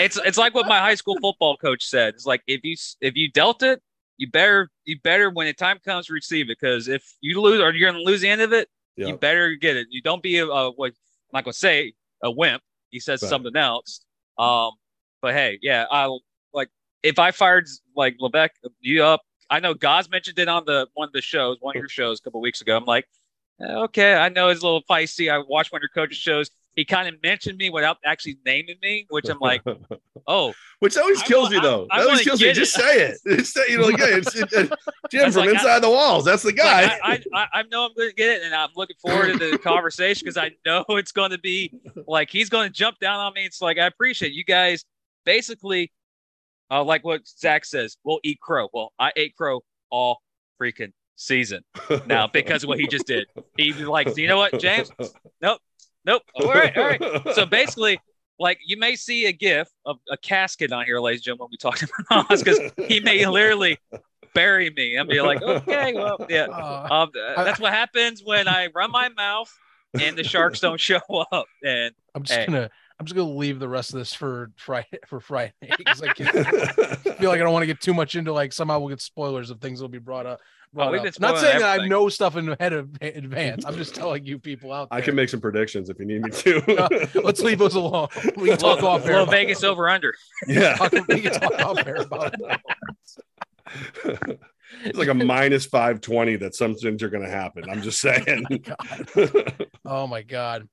it's 0.00 0.18
it's 0.24 0.38
like 0.38 0.54
what 0.54 0.66
my 0.66 0.78
high 0.78 0.94
school 0.94 1.16
football 1.20 1.56
coach 1.56 1.84
said. 1.84 2.14
It's 2.14 2.26
like 2.26 2.42
if 2.46 2.64
you 2.64 2.76
if 3.00 3.16
you 3.16 3.30
dealt 3.30 3.62
it, 3.62 3.82
you 4.16 4.30
better 4.30 4.70
you 4.84 4.98
better 5.00 5.30
when 5.30 5.46
the 5.46 5.52
time 5.52 5.78
comes 5.84 6.10
receive 6.10 6.46
it 6.46 6.58
because 6.60 6.88
if 6.88 7.04
you 7.20 7.40
lose 7.40 7.60
or 7.60 7.72
you're 7.72 7.90
going 7.90 8.04
to 8.04 8.10
lose 8.10 8.20
the 8.20 8.28
end 8.28 8.40
of 8.40 8.52
it, 8.52 8.68
yep. 8.96 9.08
you 9.08 9.16
better 9.16 9.54
get 9.54 9.76
it. 9.76 9.86
You 9.90 10.02
don't 10.02 10.22
be 10.22 10.38
a, 10.38 10.46
a 10.46 10.70
what 10.72 10.88
I'm 10.88 10.94
not 11.32 11.44
going 11.44 11.52
to 11.52 11.58
say 11.58 11.92
a 12.22 12.30
wimp. 12.30 12.62
He 12.90 13.00
says 13.00 13.22
right. 13.22 13.28
something 13.28 13.56
else. 13.56 14.04
Um, 14.38 14.72
but 15.20 15.34
hey, 15.34 15.58
yeah, 15.62 15.86
I 15.90 16.06
like 16.06 16.20
if 17.02 17.18
I 17.18 17.30
fired 17.30 17.66
like 17.96 18.16
Levesque 18.18 18.54
you 18.80 19.04
up. 19.04 19.22
I 19.50 19.60
know 19.60 19.74
Gaz 19.74 20.08
mentioned 20.08 20.38
it 20.38 20.48
on 20.48 20.64
the 20.64 20.86
one 20.94 21.08
of 21.08 21.12
the 21.12 21.20
shows, 21.20 21.58
one 21.60 21.76
of 21.76 21.80
your 21.80 21.88
shows 21.88 22.20
a 22.20 22.22
couple 22.22 22.40
weeks 22.40 22.62
ago. 22.62 22.76
I'm 22.76 22.86
like, 22.86 23.06
eh, 23.60 23.74
okay, 23.84 24.14
I 24.14 24.30
know 24.30 24.48
he's 24.48 24.62
a 24.62 24.64
little 24.64 24.82
feisty. 24.88 25.30
I 25.30 25.42
watched 25.46 25.72
one 25.72 25.80
of 25.80 25.82
your 25.82 25.90
coaches' 25.90 26.18
shows. 26.18 26.50
He 26.74 26.86
kind 26.86 27.06
of 27.06 27.22
mentioned 27.22 27.58
me 27.58 27.68
without 27.68 27.98
actually 28.02 28.38
naming 28.46 28.76
me, 28.80 29.06
which 29.10 29.28
I'm 29.28 29.38
like, 29.40 29.60
oh, 30.26 30.54
which 30.78 30.96
always 30.96 31.22
kills 31.22 31.50
I, 31.50 31.56
you 31.56 31.60
though. 31.60 31.86
I, 31.90 31.96
I 31.96 31.98
that 31.98 32.06
always 32.06 32.22
kills. 32.22 32.40
Just 32.40 32.72
say 32.72 33.08
it. 33.08 33.18
Just 33.26 33.52
say, 33.52 33.60
you 33.68 33.76
know, 33.76 33.88
like, 33.88 33.98
hey, 33.98 34.12
it's, 34.14 34.34
it, 34.34 34.50
it, 34.52 34.72
Jim 35.10 35.30
from 35.30 35.42
like, 35.42 35.50
inside 35.50 35.80
the 35.80 35.90
walls. 35.90 36.24
That's 36.24 36.42
the 36.42 36.54
guy. 36.54 36.98
Like, 37.04 37.26
I, 37.34 37.46
I, 37.52 37.62
know 37.64 37.84
I'm 37.84 37.94
going 37.94 38.08
to 38.08 38.14
get 38.14 38.30
it, 38.30 38.42
and 38.42 38.54
I'm 38.54 38.70
looking 38.74 38.96
forward 39.02 39.38
to 39.38 39.50
the 39.50 39.58
conversation 39.58 40.24
because 40.24 40.38
I 40.38 40.52
know 40.64 40.86
it's 40.88 41.12
going 41.12 41.32
to 41.32 41.38
be 41.38 41.74
like 42.06 42.30
he's 42.30 42.48
going 42.48 42.68
to 42.68 42.72
jump 42.72 42.98
down 43.00 43.20
on 43.20 43.34
me. 43.34 43.44
It's 43.44 43.60
like 43.60 43.76
I 43.76 43.86
appreciate 43.86 44.32
you 44.32 44.44
guys 44.44 44.86
basically, 45.24 45.92
uh, 46.70 46.82
like 46.84 47.04
what 47.04 47.26
Zach 47.26 47.64
says, 47.64 47.96
we'll 48.04 48.20
eat 48.22 48.40
crow. 48.40 48.68
Well, 48.72 48.92
I 48.98 49.12
ate 49.16 49.36
crow 49.36 49.60
all 49.90 50.20
freaking 50.60 50.92
season 51.16 51.62
now 52.06 52.26
because 52.26 52.62
of 52.62 52.68
what 52.68 52.78
he 52.78 52.86
just 52.86 53.06
did. 53.06 53.26
He 53.56 53.72
like, 53.72 54.16
you 54.16 54.28
know 54.28 54.38
what, 54.38 54.58
James? 54.60 54.90
Nope, 55.40 55.60
nope. 56.04 56.22
All 56.34 56.48
right, 56.48 56.76
all 56.76 56.84
right. 56.84 57.34
So 57.34 57.46
basically, 57.46 58.00
like 58.38 58.58
you 58.66 58.76
may 58.76 58.96
see 58.96 59.26
a 59.26 59.32
gif 59.32 59.68
of 59.86 59.98
a 60.10 60.16
casket 60.16 60.72
on 60.72 60.84
here, 60.84 60.98
ladies 60.98 61.20
and 61.20 61.24
gentlemen, 61.24 61.44
when 61.44 61.50
we 61.52 61.58
talk 61.58 61.78
to 61.78 61.88
Nas, 62.30 62.42
because 62.44 62.72
he 62.88 63.00
may 63.00 63.26
literally 63.26 63.78
bury 64.34 64.70
me 64.70 64.96
and 64.96 65.08
be 65.08 65.20
like, 65.20 65.42
okay, 65.42 65.92
well, 65.94 66.16
yeah. 66.28 66.44
Um, 66.44 67.10
that's 67.14 67.60
what 67.60 67.72
happens 67.72 68.22
when 68.24 68.48
I 68.48 68.68
run 68.74 68.90
my 68.90 69.08
mouth 69.10 69.52
and 70.00 70.16
the 70.16 70.24
sharks 70.24 70.60
don't 70.60 70.80
show 70.80 71.00
up. 71.32 71.46
And 71.64 71.94
I'm 72.14 72.22
just 72.22 72.38
hey, 72.38 72.46
gonna 72.46 72.70
I'm 73.02 73.06
just 73.06 73.16
gonna 73.16 73.36
leave 73.36 73.58
the 73.58 73.68
rest 73.68 73.92
of 73.92 73.98
this 73.98 74.14
for 74.14 74.52
Friday 74.54 74.86
for 75.08 75.18
Friday 75.18 75.54
because 75.60 76.00
I, 76.00 76.14
feel 76.14 76.30
like 76.30 77.20
I 77.20 77.36
don't 77.38 77.52
want 77.52 77.64
to 77.64 77.66
get 77.66 77.80
too 77.80 77.94
much 77.94 78.14
into 78.14 78.32
like 78.32 78.52
somehow 78.52 78.78
we'll 78.78 78.90
get 78.90 79.00
spoilers 79.00 79.50
of 79.50 79.60
things 79.60 79.80
that'll 79.80 79.88
be 79.88 79.98
brought 79.98 80.24
up. 80.24 80.38
Brought 80.72 80.94
oh, 80.94 80.98
up. 80.98 81.18
Not 81.18 81.38
saying 81.38 81.56
everything. 81.56 81.60
that 81.62 81.80
I 81.80 81.88
know 81.88 82.08
stuff 82.08 82.36
in 82.36 82.54
head 82.60 82.72
of 82.72 82.90
advance. 83.02 83.66
I'm 83.66 83.74
just 83.74 83.96
telling 83.96 84.24
you 84.24 84.38
people 84.38 84.72
out 84.72 84.88
there. 84.88 85.00
I 85.00 85.02
can 85.02 85.16
make 85.16 85.30
some 85.30 85.40
predictions 85.40 85.90
if 85.90 85.98
you 85.98 86.04
need 86.04 86.22
me 86.22 86.30
to. 86.30 86.78
uh, 87.16 87.20
let's 87.24 87.40
leave 87.40 87.58
those 87.58 87.74
alone. 87.74 88.06
We 88.36 88.50
can 88.50 88.58
talk 88.58 88.84
off 88.84 89.04
air. 89.04 89.26
Vegas 89.26 89.64
over 89.64 89.88
under. 89.88 90.14
Yeah, 90.46 90.78
we 91.08 91.22
can 91.22 91.40
talk 91.40 91.60
off 91.60 91.84
air 91.84 91.96
about 91.96 92.36
it. 94.04 94.40
it's 94.84 94.96
like 94.96 95.08
a 95.08 95.14
minus 95.14 95.66
520 95.66 96.36
that 96.36 96.54
some 96.54 96.76
things 96.76 97.02
are 97.02 97.10
going 97.10 97.24
to 97.24 97.30
happen. 97.30 97.64
I'm 97.68 97.82
just 97.82 98.00
saying. 98.00 98.46
oh 99.84 100.06
my 100.06 100.22
god. 100.22 100.68
Oh 100.68 100.68
my 100.68 100.72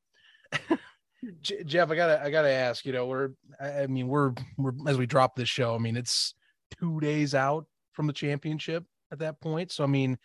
god. 1.47 1.67
Jeff, 1.67 1.91
I 1.91 1.95
gotta, 1.95 2.23
I 2.23 2.29
gotta 2.29 2.49
ask. 2.49 2.85
You 2.85 2.93
know, 2.93 3.07
we're, 3.07 3.31
I 3.59 3.87
mean, 3.87 4.07
we're, 4.07 4.33
we're 4.57 4.73
as 4.87 4.97
we 4.97 5.05
drop 5.05 5.35
this 5.35 5.49
show. 5.49 5.75
I 5.75 5.77
mean, 5.77 5.97
it's 5.97 6.33
two 6.79 6.99
days 6.99 7.35
out 7.35 7.65
from 7.93 8.07
the 8.07 8.13
championship 8.13 8.85
at 9.11 9.19
that 9.19 9.39
point. 9.41 9.71
So, 9.71 9.83
I 9.83 9.87
mean, 9.87 10.17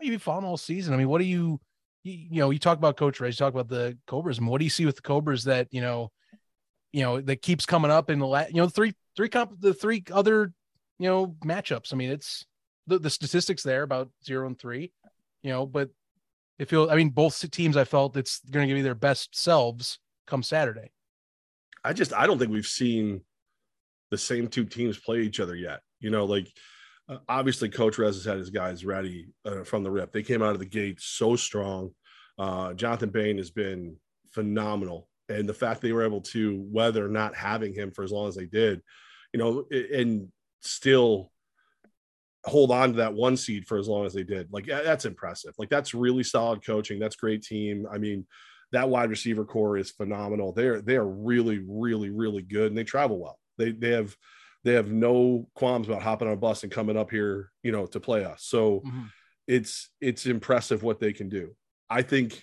you've 0.00 0.12
been 0.12 0.18
following 0.18 0.46
all 0.46 0.56
season. 0.56 0.94
I 0.94 0.96
mean, 0.96 1.08
what 1.08 1.18
do 1.18 1.24
you, 1.24 1.60
you, 2.04 2.12
you 2.30 2.40
know, 2.40 2.50
you 2.50 2.58
talk 2.58 2.78
about 2.78 2.96
Coach 2.96 3.20
Rez, 3.20 3.34
you 3.34 3.44
talk 3.44 3.52
about 3.52 3.68
the 3.68 3.98
Cobras. 4.06 4.40
Mean, 4.40 4.50
what 4.50 4.58
do 4.58 4.64
you 4.64 4.70
see 4.70 4.86
with 4.86 4.96
the 4.96 5.02
Cobras 5.02 5.44
that 5.44 5.68
you 5.70 5.80
know, 5.80 6.10
you 6.92 7.02
know, 7.02 7.20
that 7.20 7.42
keeps 7.42 7.66
coming 7.66 7.90
up 7.90 8.10
in 8.10 8.18
the 8.18 8.26
last, 8.26 8.50
you 8.50 8.56
know, 8.56 8.68
three, 8.68 8.94
three 9.16 9.28
comp, 9.28 9.60
the 9.60 9.74
three 9.74 10.04
other, 10.12 10.52
you 10.98 11.08
know, 11.08 11.36
matchups. 11.44 11.92
I 11.92 11.96
mean, 11.96 12.10
it's 12.10 12.46
the 12.86 12.98
the 12.98 13.10
statistics 13.10 13.62
there 13.62 13.82
about 13.82 14.10
zero 14.24 14.46
and 14.46 14.58
three, 14.58 14.92
you 15.42 15.50
know, 15.50 15.66
but 15.66 15.90
it 16.58 16.68
feels. 16.68 16.90
I 16.90 16.96
mean, 16.96 17.10
both 17.10 17.48
teams. 17.50 17.76
I 17.76 17.84
felt 17.84 18.16
it's 18.16 18.40
going 18.50 18.64
to 18.64 18.68
give 18.68 18.78
you 18.78 18.82
their 18.82 18.94
best 18.94 19.36
selves 19.36 19.98
come 20.28 20.42
Saturday. 20.42 20.90
I 21.84 21.92
just 21.92 22.12
I 22.12 22.26
don't 22.26 22.38
think 22.38 22.52
we've 22.52 22.66
seen 22.66 23.22
the 24.10 24.18
same 24.18 24.48
two 24.48 24.64
teams 24.64 24.98
play 24.98 25.20
each 25.20 25.40
other 25.40 25.56
yet. 25.56 25.80
You 26.00 26.10
know, 26.10 26.24
like 26.24 26.48
uh, 27.08 27.18
obviously 27.28 27.68
Coach 27.68 27.98
Rez 27.98 28.16
has 28.16 28.24
had 28.24 28.38
his 28.38 28.50
guys 28.50 28.84
ready 28.84 29.28
uh, 29.44 29.64
from 29.64 29.82
the 29.82 29.90
rip. 29.90 30.12
They 30.12 30.22
came 30.22 30.42
out 30.42 30.52
of 30.52 30.58
the 30.58 30.66
gate 30.66 31.00
so 31.00 31.36
strong. 31.36 31.90
Uh, 32.38 32.74
Jonathan 32.74 33.10
Bane 33.10 33.38
has 33.38 33.50
been 33.50 33.96
phenomenal, 34.30 35.08
and 35.28 35.48
the 35.48 35.54
fact 35.54 35.80
they 35.80 35.92
were 35.92 36.04
able 36.04 36.20
to 36.20 36.64
weather 36.70 37.08
not 37.08 37.34
having 37.34 37.74
him 37.74 37.90
for 37.90 38.04
as 38.04 38.12
long 38.12 38.28
as 38.28 38.36
they 38.36 38.46
did, 38.46 38.82
you 39.32 39.38
know, 39.38 39.64
and 39.70 40.28
still 40.60 41.32
hold 42.44 42.70
on 42.70 42.90
to 42.90 42.96
that 42.96 43.14
one 43.14 43.36
seed 43.36 43.66
for 43.66 43.78
as 43.78 43.88
long 43.88 44.06
as 44.06 44.14
they 44.14 44.22
did. 44.22 44.48
Like 44.52 44.66
that's 44.66 45.04
impressive. 45.04 45.54
Like 45.58 45.68
that's 45.68 45.94
really 45.94 46.22
solid 46.22 46.64
coaching. 46.64 46.98
That's 46.98 47.16
great 47.16 47.42
team. 47.42 47.86
I 47.92 47.98
mean, 47.98 48.26
that 48.72 48.88
wide 48.88 49.10
receiver 49.10 49.44
core 49.44 49.76
is 49.76 49.90
phenomenal. 49.90 50.52
They're 50.52 50.82
they 50.82 50.96
are 50.96 51.06
really, 51.06 51.64
really, 51.66 52.10
really 52.10 52.42
good, 52.42 52.68
and 52.68 52.78
they 52.78 52.84
travel 52.84 53.18
well. 53.18 53.38
They 53.56 53.72
they 53.72 53.90
have 53.90 54.14
they 54.64 54.74
have 54.74 54.90
no 54.90 55.48
qualms 55.54 55.88
about 55.88 56.02
hopping 56.02 56.28
on 56.28 56.34
a 56.34 56.38
bus 56.38 56.62
and 56.62 56.72
coming 56.72 56.96
up 56.96 57.10
here, 57.10 57.50
you 57.62 57.72
know, 57.72 57.86
to 57.86 58.00
play 58.00 58.24
us. 58.24 58.44
So 58.44 58.80
mm-hmm. 58.80 59.04
it's 59.46 59.90
it's 60.00 60.26
impressive 60.26 60.82
what 60.82 61.00
they 61.00 61.12
can 61.12 61.28
do. 61.28 61.54
I 61.88 62.02
think 62.02 62.42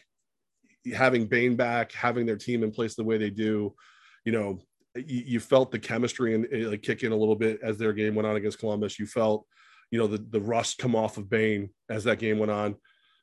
having 0.94 1.28
Bane 1.28 1.56
back, 1.56 1.92
having 1.92 2.26
their 2.26 2.38
team 2.38 2.64
in 2.64 2.72
place 2.72 2.96
the 2.96 3.04
way 3.04 3.18
they 3.18 3.30
do, 3.30 3.76
you 4.24 4.32
know, 4.32 4.60
you, 4.96 5.24
you 5.26 5.40
felt 5.40 5.72
the 5.72 5.80
chemistry 5.80 6.36
and 6.36 6.48
eh, 6.52 6.68
like 6.68 6.82
kick 6.82 7.04
in 7.04 7.12
a 7.12 7.18
little 7.18 7.36
bit 7.36 7.60
as 7.62 7.78
their 7.78 7.94
game 7.94 8.16
went 8.16 8.28
on 8.28 8.36
against 8.36 8.60
Columbus. 8.60 8.98
You 8.98 9.06
felt, 9.06 9.46
you 9.92 10.00
know, 10.00 10.08
the 10.08 10.26
the 10.30 10.42
rust 10.42 10.78
come 10.78 10.96
off 10.96 11.18
of 11.18 11.30
Bane 11.30 11.70
as 11.90 12.06
that 12.06 12.20
game 12.20 12.40
went 12.40 12.52
on. 12.52 12.76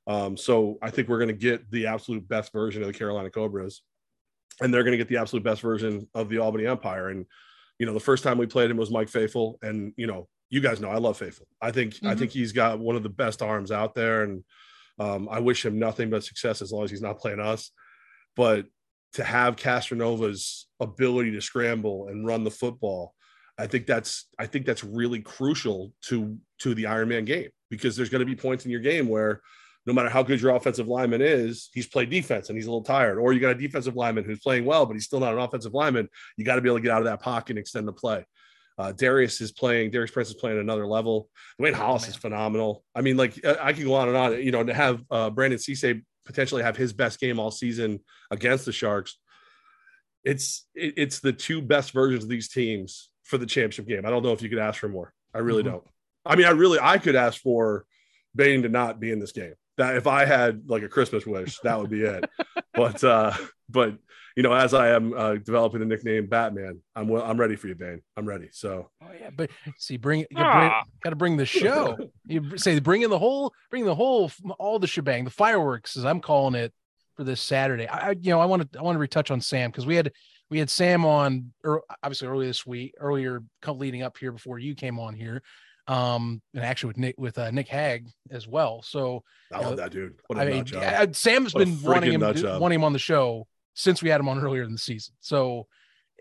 Um, 0.06 0.36
so 0.36 0.78
I 0.82 0.90
think 0.90 1.08
we're 1.08 1.18
going 1.18 1.28
to 1.28 1.34
get 1.34 1.70
the 1.70 1.86
absolute 1.86 2.26
best 2.26 2.52
version 2.52 2.82
of 2.82 2.88
the 2.88 2.94
Carolina 2.94 3.30
Cobras, 3.30 3.82
and 4.60 4.72
they're 4.72 4.82
going 4.82 4.92
to 4.92 4.98
get 4.98 5.08
the 5.08 5.18
absolute 5.18 5.44
best 5.44 5.60
version 5.60 6.08
of 6.14 6.28
the 6.28 6.38
Albany 6.38 6.66
Empire. 6.66 7.08
And 7.08 7.26
you 7.78 7.86
know, 7.86 7.94
the 7.94 8.00
first 8.00 8.24
time 8.24 8.38
we 8.38 8.46
played 8.46 8.70
him 8.70 8.76
was 8.76 8.90
Mike 8.90 9.08
Faithful, 9.08 9.58
and 9.62 9.92
you 9.96 10.06
know, 10.06 10.28
you 10.50 10.60
guys 10.60 10.80
know 10.80 10.90
I 10.90 10.98
love 10.98 11.16
Faithful. 11.16 11.46
I 11.60 11.70
think 11.70 11.94
mm-hmm. 11.94 12.08
I 12.08 12.14
think 12.14 12.32
he's 12.32 12.52
got 12.52 12.78
one 12.78 12.96
of 12.96 13.02
the 13.02 13.08
best 13.08 13.42
arms 13.42 13.70
out 13.70 13.94
there, 13.94 14.22
and 14.22 14.44
um, 14.98 15.28
I 15.30 15.40
wish 15.40 15.64
him 15.64 15.78
nothing 15.78 16.10
but 16.10 16.24
success 16.24 16.62
as 16.62 16.72
long 16.72 16.84
as 16.84 16.90
he's 16.90 17.02
not 17.02 17.18
playing 17.18 17.40
us. 17.40 17.70
But 18.36 18.66
to 19.14 19.24
have 19.24 19.56
Castronova's 19.56 20.66
ability 20.80 21.32
to 21.32 21.40
scramble 21.40 22.08
and 22.08 22.26
run 22.26 22.44
the 22.44 22.50
football, 22.50 23.14
I 23.58 23.66
think 23.66 23.86
that's 23.86 24.28
I 24.38 24.46
think 24.46 24.66
that's 24.66 24.84
really 24.84 25.20
crucial 25.20 25.92
to 26.06 26.36
to 26.60 26.74
the 26.74 26.84
Ironman 26.84 27.26
game 27.26 27.50
because 27.70 27.96
there's 27.96 28.08
going 28.08 28.20
to 28.20 28.26
be 28.26 28.36
points 28.36 28.64
in 28.64 28.70
your 28.70 28.80
game 28.80 29.08
where 29.08 29.40
no 29.86 29.92
matter 29.92 30.08
how 30.08 30.22
good 30.22 30.40
your 30.40 30.54
offensive 30.54 30.88
lineman 30.88 31.20
is, 31.20 31.68
he's 31.72 31.86
played 31.86 32.10
defense 32.10 32.48
and 32.48 32.56
he's 32.56 32.66
a 32.66 32.70
little 32.70 32.84
tired. 32.84 33.18
Or 33.18 33.32
you 33.32 33.40
got 33.40 33.50
a 33.50 33.54
defensive 33.54 33.96
lineman 33.96 34.24
who's 34.24 34.40
playing 34.40 34.64
well, 34.64 34.86
but 34.86 34.94
he's 34.94 35.04
still 35.04 35.20
not 35.20 35.32
an 35.32 35.40
offensive 35.40 35.74
lineman. 35.74 36.08
You 36.36 36.44
got 36.44 36.56
to 36.56 36.60
be 36.60 36.68
able 36.68 36.78
to 36.78 36.82
get 36.82 36.92
out 36.92 37.00
of 37.00 37.06
that 37.06 37.20
pocket 37.20 37.50
and 37.50 37.58
extend 37.58 37.88
the 37.88 37.92
play. 37.92 38.24
Uh, 38.78 38.92
Darius 38.92 39.40
is 39.40 39.52
playing. 39.52 39.90
Darius 39.90 40.10
Prince 40.10 40.28
is 40.28 40.34
playing 40.34 40.58
another 40.58 40.86
level. 40.86 41.28
Dwayne 41.60 41.74
Hollis 41.74 42.04
oh, 42.06 42.08
is 42.08 42.16
phenomenal. 42.16 42.84
I 42.94 43.02
mean, 43.02 43.16
like 43.16 43.44
I 43.44 43.72
can 43.72 43.84
go 43.84 43.94
on 43.94 44.08
and 44.08 44.16
on. 44.16 44.42
You 44.42 44.50
know, 44.50 44.64
to 44.64 44.72
have 44.72 45.02
uh, 45.10 45.30
Brandon 45.30 45.58
Cisse 45.58 46.02
potentially 46.24 46.62
have 46.62 46.76
his 46.76 46.92
best 46.92 47.20
game 47.20 47.38
all 47.38 47.50
season 47.50 48.00
against 48.30 48.64
the 48.64 48.72
Sharks, 48.72 49.18
it's 50.24 50.66
it, 50.74 50.94
it's 50.96 51.20
the 51.20 51.32
two 51.32 51.60
best 51.60 51.92
versions 51.92 52.24
of 52.24 52.30
these 52.30 52.48
teams 52.48 53.10
for 53.24 53.38
the 53.38 53.46
championship 53.46 53.86
game. 53.86 54.06
I 54.06 54.10
don't 54.10 54.22
know 54.22 54.32
if 54.32 54.42
you 54.42 54.48
could 54.48 54.58
ask 54.58 54.80
for 54.80 54.88
more. 54.88 55.12
I 55.34 55.38
really 55.38 55.62
mm-hmm. 55.62 55.72
don't. 55.72 55.84
I 56.24 56.36
mean, 56.36 56.46
I 56.46 56.50
really 56.50 56.78
I 56.80 56.98
could 56.98 57.16
ask 57.16 57.40
for 57.40 57.84
Bane 58.34 58.62
to 58.62 58.68
not 58.68 59.00
be 59.00 59.10
in 59.10 59.18
this 59.18 59.32
game. 59.32 59.54
That 59.78 59.96
if 59.96 60.06
I 60.06 60.24
had 60.24 60.68
like 60.68 60.82
a 60.82 60.88
Christmas 60.88 61.26
wish, 61.26 61.58
that 61.60 61.78
would 61.78 61.90
be 61.90 62.02
it. 62.02 62.28
but 62.74 63.02
uh, 63.02 63.32
but 63.68 63.96
you 64.36 64.42
know, 64.42 64.52
as 64.52 64.74
I 64.74 64.90
am 64.90 65.12
uh, 65.12 65.34
developing 65.34 65.80
the 65.80 65.86
nickname 65.86 66.26
Batman, 66.26 66.80
I'm 66.94 67.10
I'm 67.12 67.38
ready 67.38 67.56
for 67.56 67.68
you, 67.68 67.74
Bane. 67.74 68.02
I'm 68.16 68.26
ready. 68.26 68.48
So. 68.52 68.90
Oh 69.02 69.10
yeah, 69.18 69.30
but 69.34 69.50
see, 69.78 69.96
bring 69.96 70.20
you 70.20 70.26
got 70.36 70.84
to 71.04 71.16
bring 71.16 71.36
the 71.36 71.46
show. 71.46 71.96
you 72.26 72.56
say 72.58 72.78
bring 72.80 73.02
in 73.02 73.10
the 73.10 73.18
whole, 73.18 73.52
bring 73.70 73.84
the 73.84 73.94
whole, 73.94 74.30
all 74.58 74.78
the 74.78 74.86
shebang, 74.86 75.24
the 75.24 75.30
fireworks, 75.30 75.96
as 75.96 76.04
I'm 76.04 76.20
calling 76.20 76.54
it, 76.54 76.72
for 77.16 77.24
this 77.24 77.40
Saturday. 77.40 77.86
I, 77.86 78.10
you 78.12 78.30
know, 78.30 78.40
I 78.40 78.46
want 78.46 78.72
to 78.72 78.78
I 78.78 78.82
want 78.82 78.96
to 78.96 79.00
retouch 79.00 79.30
on 79.30 79.40
Sam 79.40 79.70
because 79.70 79.86
we 79.86 79.96
had 79.96 80.12
we 80.50 80.58
had 80.58 80.70
Sam 80.70 81.04
on, 81.04 81.52
or 81.64 81.82
obviously 82.02 82.28
earlier 82.28 82.48
this 82.48 82.66
week, 82.66 82.94
earlier 82.98 83.42
leading 83.66 84.02
up 84.02 84.18
here 84.18 84.32
before 84.32 84.58
you 84.58 84.74
came 84.74 84.98
on 84.98 85.14
here 85.14 85.42
um 85.92 86.40
and 86.54 86.64
actually 86.64 86.88
with 86.88 86.98
nick 86.98 87.14
with 87.18 87.38
uh, 87.38 87.50
nick 87.50 87.68
hag 87.68 88.06
as 88.30 88.46
well. 88.46 88.82
So 88.82 89.22
i 89.52 89.58
love 89.58 89.70
know, 89.70 89.76
that 89.76 89.92
dude. 89.92 90.14
What 90.26 90.38
a 90.38 90.42
I 90.42 90.44
mean, 90.46 90.64
job. 90.64 91.14
sam's 91.14 91.54
what 91.54 91.64
been 91.64 91.82
wanting 91.82 92.12
him 92.12 92.20
wanting 92.60 92.78
him 92.78 92.84
on 92.84 92.92
the 92.92 92.98
show 92.98 93.46
since 93.74 94.02
we 94.02 94.08
had 94.08 94.20
him 94.20 94.28
on 94.28 94.40
earlier 94.40 94.62
in 94.62 94.72
the 94.72 94.78
season. 94.78 95.14
So 95.20 95.66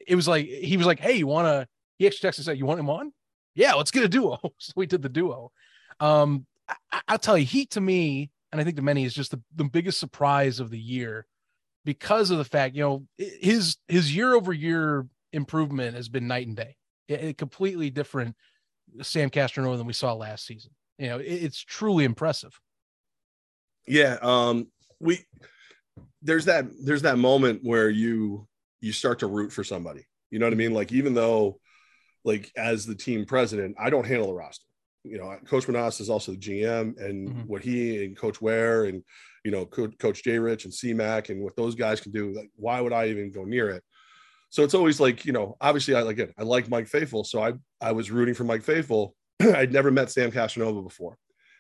it 0.08 0.16
was 0.16 0.28
like 0.28 0.46
he 0.48 0.78
was 0.78 0.86
like 0.86 1.00
hey 1.00 1.14
you 1.14 1.28
want 1.28 1.48
to 1.48 1.68
he 1.98 2.08
actually 2.08 2.30
texted 2.30 2.38
and 2.40 2.46
said 2.46 2.58
you 2.58 2.66
want 2.66 2.80
him 2.80 2.90
on? 2.90 3.14
Yeah 3.56 3.74
let's 3.74 3.92
get 3.92 4.04
a 4.04 4.10
duo. 4.10 4.40
So 4.58 4.74
we 4.76 4.86
did 4.86 5.02
the 5.02 5.10
duo. 5.10 5.52
Um 6.00 6.46
I, 6.92 7.02
i'll 7.08 7.18
tell 7.18 7.38
you 7.38 7.46
he 7.46 7.66
to 7.68 7.82
me 7.82 8.30
and 8.52 8.62
i 8.62 8.64
think 8.64 8.76
to 8.78 8.82
many 8.82 9.04
is 9.04 9.14
just 9.14 9.32
the, 9.32 9.42
the 9.56 9.66
biggest 9.66 10.00
surprise 10.00 10.60
of 10.60 10.70
the 10.70 10.80
year 10.80 11.26
because 11.84 12.30
of 12.30 12.38
the 12.38 12.46
fact 12.46 12.76
you 12.76 12.84
know 12.84 13.04
his 13.18 13.78
his 13.88 14.16
year 14.16 14.36
over 14.36 14.54
year 14.54 15.08
improvement 15.34 15.96
has 15.96 16.10
been 16.10 16.28
night 16.28 16.48
and 16.48 16.56
day. 16.56 16.76
It, 17.08 17.22
it 17.22 17.38
completely 17.38 17.90
different 17.90 18.36
Sam 19.02 19.30
Castronova 19.30 19.78
than 19.78 19.88
we 19.88 19.94
saw 19.94 20.14
last 20.14 20.46
season. 20.46 20.72
You 20.98 21.10
know, 21.10 21.18
it, 21.20 21.26
it's 21.26 21.64
truly 21.64 22.04
impressive. 22.04 22.60
Yeah, 23.88 24.18
um, 24.22 24.68
we 25.00 25.26
there's 26.22 26.46
that 26.46 26.66
there's 26.84 27.02
that 27.02 27.18
moment 27.18 27.62
where 27.64 27.90
you 27.90 28.48
you 28.80 28.92
start 28.92 29.20
to 29.20 29.28
root 29.28 29.52
for 29.52 29.64
somebody. 29.64 30.06
You 30.30 30.40
know 30.40 30.46
what 30.46 30.54
I 30.54 30.58
mean? 30.58 30.74
Like 30.74 30.92
even 30.92 31.14
though, 31.14 31.60
like 32.24 32.52
as 32.56 32.86
the 32.86 32.96
team 32.96 33.26
president, 33.26 33.76
I 33.80 33.90
don't 33.90 34.06
handle 34.06 34.28
the 34.28 34.34
roster. 34.34 34.66
You 35.04 35.18
know, 35.18 35.36
Coach 35.48 35.68
Menas 35.68 36.00
is 36.00 36.10
also 36.10 36.34
the 36.34 36.38
GM, 36.38 37.00
and 37.02 37.30
mm-hmm. 37.30 37.42
what 37.42 37.64
he 37.64 38.06
and 38.06 38.16
Coach 38.16 38.40
Ware 38.40 38.86
and 38.86 39.04
you 39.44 39.52
know 39.52 39.66
Coach 39.66 40.24
J. 40.24 40.38
Rich 40.38 40.66
and 40.66 40.74
C-Mac 40.74 41.30
and 41.30 41.42
what 41.42 41.56
those 41.56 41.76
guys 41.76 42.00
can 42.00 42.12
do. 42.12 42.34
Like, 42.34 42.52
why 42.56 42.80
would 42.82 42.94
I 42.94 43.08
even 43.08 43.32
go 43.32 43.44
near 43.44 43.70
it? 43.72 43.84
So 44.52 44.64
it's 44.64 44.74
always 44.74 45.00
like, 45.00 45.26
you 45.26 45.32
know, 45.32 45.56
obviously 45.62 45.96
I 45.96 46.02
like 46.02 46.20
it. 46.20 46.34
I 46.38 46.44
like 46.44 46.70
Mike 46.70 46.88
Faithful. 46.88 47.24
So 47.24 47.42
I, 47.42 47.54
I 47.82 47.92
was 47.92 48.12
rooting 48.12 48.34
for 48.34 48.44
Mike 48.44 48.64
Faithful. 48.64 49.16
I'd 49.42 49.74
never 49.74 49.92
met 49.92 50.12
Sam 50.12 50.32
Castronova 50.32 50.84
before. 50.84 51.18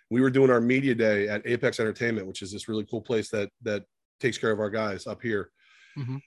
We 0.10 0.22
were 0.22 0.30
doing 0.30 0.52
our 0.52 0.62
media 0.62 0.94
day 0.94 1.28
at 1.28 1.42
Apex 1.46 1.80
Entertainment, 1.80 2.28
which 2.28 2.42
is 2.42 2.52
this 2.52 2.68
really 2.68 2.86
cool 2.86 3.02
place 3.02 3.30
that, 3.30 3.50
that 3.64 3.84
takes 4.20 4.38
care 4.38 4.52
of 4.52 4.60
our 4.60 4.70
guys 4.70 5.08
up 5.08 5.22
here. 5.22 5.50
Mm-hmm. 5.98 6.18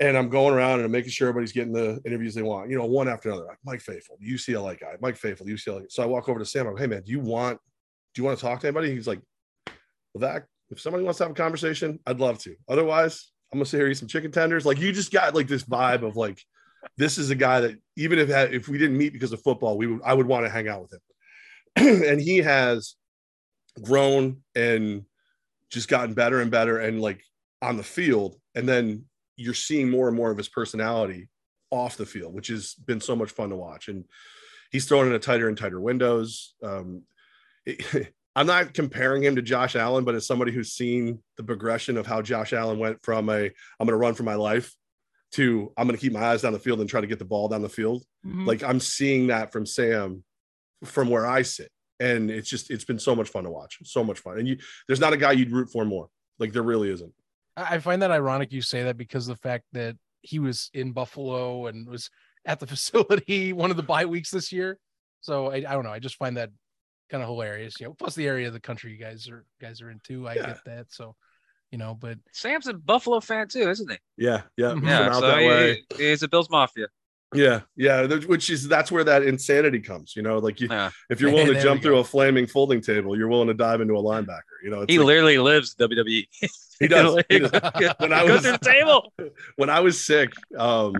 And 0.00 0.16
I'm 0.16 0.28
going 0.28 0.54
around 0.54 0.76
and 0.76 0.86
I'm 0.86 0.90
making 0.90 1.10
sure 1.10 1.28
everybody's 1.28 1.52
getting 1.52 1.72
the 1.72 2.00
interviews 2.04 2.34
they 2.34 2.42
want, 2.42 2.68
you 2.68 2.76
know, 2.76 2.86
one 2.86 3.08
after 3.08 3.28
another. 3.28 3.46
Like 3.46 3.58
Mike 3.64 3.80
Faithful, 3.80 4.18
UCLA 4.22 4.78
guy, 4.80 4.94
Mike 5.00 5.16
Faithful, 5.16 5.46
UCLA. 5.46 5.84
So 5.88 6.02
I 6.02 6.06
walk 6.06 6.28
over 6.28 6.38
to 6.38 6.44
Sam. 6.44 6.66
I'm 6.66 6.74
like, 6.74 6.82
hey 6.82 6.88
man, 6.88 7.02
do 7.02 7.12
you 7.12 7.20
want, 7.20 7.60
do 8.12 8.20
you 8.20 8.24
want 8.26 8.38
to 8.38 8.44
talk 8.44 8.60
to 8.60 8.66
anybody? 8.66 8.92
He's 8.92 9.06
like, 9.06 9.20
well, 10.14 10.20
that 10.32 10.46
if 10.70 10.80
somebody 10.80 11.04
wants 11.04 11.18
to 11.18 11.24
have 11.24 11.30
a 11.30 11.34
conversation, 11.34 12.00
I'd 12.06 12.20
love 12.20 12.38
to. 12.40 12.56
Otherwise, 12.68 13.30
I'm 13.52 13.58
gonna 13.58 13.66
sit 13.66 13.78
here 13.78 13.88
eat 13.88 13.98
some 13.98 14.08
chicken 14.08 14.32
tenders. 14.32 14.66
Like 14.66 14.80
you 14.80 14.92
just 14.92 15.12
got 15.12 15.34
like 15.34 15.46
this 15.46 15.62
vibe 15.64 16.02
of 16.02 16.16
like 16.16 16.42
this 16.96 17.18
is 17.18 17.30
a 17.30 17.34
guy 17.34 17.60
that 17.60 17.78
even 17.96 18.18
if 18.18 18.30
if 18.30 18.68
we 18.68 18.78
didn't 18.78 18.96
meet 18.96 19.12
because 19.12 19.32
of 19.32 19.42
football, 19.42 19.76
we 19.76 19.86
would 19.86 20.02
I 20.04 20.14
would 20.14 20.26
want 20.26 20.44
to 20.46 20.50
hang 20.50 20.68
out 20.68 20.82
with 20.82 20.92
him. 20.92 21.00
and 22.04 22.20
he 22.20 22.38
has 22.38 22.96
grown 23.82 24.42
and 24.54 25.04
just 25.70 25.88
gotten 25.88 26.14
better 26.14 26.40
and 26.40 26.50
better 26.50 26.78
and 26.78 27.00
like 27.00 27.22
on 27.62 27.76
the 27.76 27.82
field. 27.82 28.36
And 28.54 28.68
then 28.68 29.04
you're 29.36 29.54
seeing 29.54 29.90
more 29.90 30.08
and 30.08 30.16
more 30.16 30.30
of 30.30 30.38
his 30.38 30.48
personality 30.48 31.28
off 31.70 31.96
the 31.96 32.06
field, 32.06 32.34
which 32.34 32.48
has 32.48 32.74
been 32.74 33.00
so 33.00 33.16
much 33.16 33.30
fun 33.30 33.50
to 33.50 33.56
watch. 33.56 33.88
And 33.88 34.04
he's 34.70 34.86
throwing 34.86 35.08
in 35.08 35.14
a 35.14 35.18
tighter 35.18 35.48
and 35.48 35.58
tighter 35.58 35.80
windows. 35.80 36.54
Um, 36.62 37.02
it, 37.66 38.12
I'm 38.36 38.46
not 38.48 38.74
comparing 38.74 39.22
him 39.22 39.36
to 39.36 39.42
Josh 39.42 39.76
Allen, 39.76 40.04
but 40.04 40.16
as 40.16 40.26
somebody 40.26 40.50
who's 40.50 40.72
seen 40.72 41.20
the 41.36 41.44
progression 41.44 41.96
of 41.96 42.04
how 42.04 42.20
Josh 42.20 42.52
Allen 42.52 42.80
went 42.80 43.00
from 43.04 43.28
a 43.28 43.44
I'm 43.44 43.86
going 43.86 43.90
to 43.90 43.96
run 43.96 44.14
for 44.14 44.24
my 44.24 44.34
life 44.34 44.74
to 45.34 45.72
I'm 45.76 45.86
going 45.86 45.96
to 45.96 46.00
keep 46.00 46.12
my 46.12 46.24
eyes 46.24 46.42
down 46.42 46.52
the 46.52 46.58
field 46.58 46.80
and 46.80 46.88
try 46.88 47.00
to 47.00 47.06
get 47.06 47.18
the 47.18 47.24
ball 47.24 47.48
down 47.48 47.62
the 47.62 47.68
field. 47.68 48.04
Mm-hmm. 48.26 48.46
Like 48.46 48.62
I'm 48.62 48.80
seeing 48.80 49.28
that 49.28 49.52
from 49.52 49.66
Sam 49.66 50.24
from 50.84 51.10
where 51.10 51.26
I 51.26 51.42
sit. 51.42 51.70
And 52.00 52.30
it's 52.30 52.48
just 52.48 52.70
it's 52.70 52.84
been 52.84 52.98
so 52.98 53.14
much 53.14 53.28
fun 53.28 53.44
to 53.44 53.50
watch. 53.50 53.78
So 53.84 54.02
much 54.02 54.20
fun. 54.20 54.38
And 54.38 54.48
you 54.48 54.58
there's 54.86 55.00
not 55.00 55.12
a 55.12 55.16
guy 55.16 55.32
you'd 55.32 55.52
root 55.52 55.70
for 55.70 55.84
more. 55.84 56.08
Like 56.38 56.52
there 56.52 56.62
really 56.62 56.90
isn't. 56.90 57.12
I 57.56 57.78
find 57.78 58.02
that 58.02 58.10
ironic 58.10 58.52
you 58.52 58.62
say 58.62 58.82
that 58.84 58.96
because 58.96 59.26
the 59.26 59.36
fact 59.36 59.64
that 59.72 59.96
he 60.22 60.40
was 60.40 60.70
in 60.74 60.92
Buffalo 60.92 61.66
and 61.66 61.88
was 61.88 62.10
at 62.44 62.58
the 62.58 62.66
facility 62.74 63.52
one 63.52 63.70
of 63.70 63.76
the 63.76 63.82
bye 63.82 64.06
weeks 64.06 64.30
this 64.30 64.52
year. 64.52 64.78
So 65.20 65.50
I, 65.50 65.56
I 65.56 65.72
don't 65.72 65.84
know. 65.84 65.92
I 65.92 66.00
just 66.00 66.16
find 66.16 66.36
that 66.36 66.50
kind 67.10 67.22
of 67.22 67.28
hilarious. 67.28 67.80
You 67.80 67.86
know, 67.86 67.94
plus 67.94 68.14
the 68.14 68.26
area 68.26 68.46
of 68.46 68.52
the 68.52 68.60
country 68.60 68.92
you 68.92 68.98
guys 68.98 69.28
are 69.28 69.44
guys 69.60 69.80
are 69.80 69.90
in 69.90 70.00
too. 70.02 70.28
I 70.28 70.34
yeah. 70.34 70.46
get 70.46 70.58
that. 70.66 70.86
So, 70.92 71.14
you 71.74 71.78
know, 71.78 71.92
but 71.92 72.18
Sam's 72.30 72.68
a 72.68 72.74
Buffalo 72.74 73.18
fan 73.18 73.48
too, 73.48 73.68
isn't 73.68 73.90
he? 73.90 73.96
Yeah, 74.16 74.42
yeah, 74.56 74.66
mm-hmm. 74.66 74.86
yeah. 74.86 75.12
So 75.12 75.38
he, 75.40 75.84
he's 75.96 76.22
a 76.22 76.28
Bills 76.28 76.48
Mafia. 76.48 76.86
Yeah, 77.34 77.62
yeah, 77.74 78.06
which 78.06 78.48
is 78.48 78.68
that's 78.68 78.92
where 78.92 79.02
that 79.02 79.24
insanity 79.24 79.80
comes. 79.80 80.14
You 80.14 80.22
know, 80.22 80.38
like 80.38 80.60
you, 80.60 80.68
yeah. 80.70 80.90
if 81.10 81.20
you're 81.20 81.32
willing 81.32 81.52
to 81.54 81.60
jump 81.60 81.82
through 81.82 81.98
a 81.98 82.04
flaming 82.04 82.46
folding 82.46 82.80
table, 82.80 83.18
you're 83.18 83.26
willing 83.26 83.48
to 83.48 83.54
dive 83.54 83.80
into 83.80 83.94
a 83.94 84.00
linebacker. 84.00 84.54
You 84.62 84.70
know, 84.70 84.84
he 84.86 85.00
like, 85.00 85.06
literally 85.06 85.38
lives 85.38 85.74
WWE. 85.74 86.28
He 86.78 86.86
does. 86.86 87.24
he 87.28 87.40
does. 87.40 87.50
when 87.98 88.12
I 88.12 88.22
was 88.22 88.44
the 88.44 88.56
table, 88.62 89.12
when 89.56 89.68
I 89.68 89.80
was 89.80 90.06
sick, 90.06 90.32
um, 90.56 90.94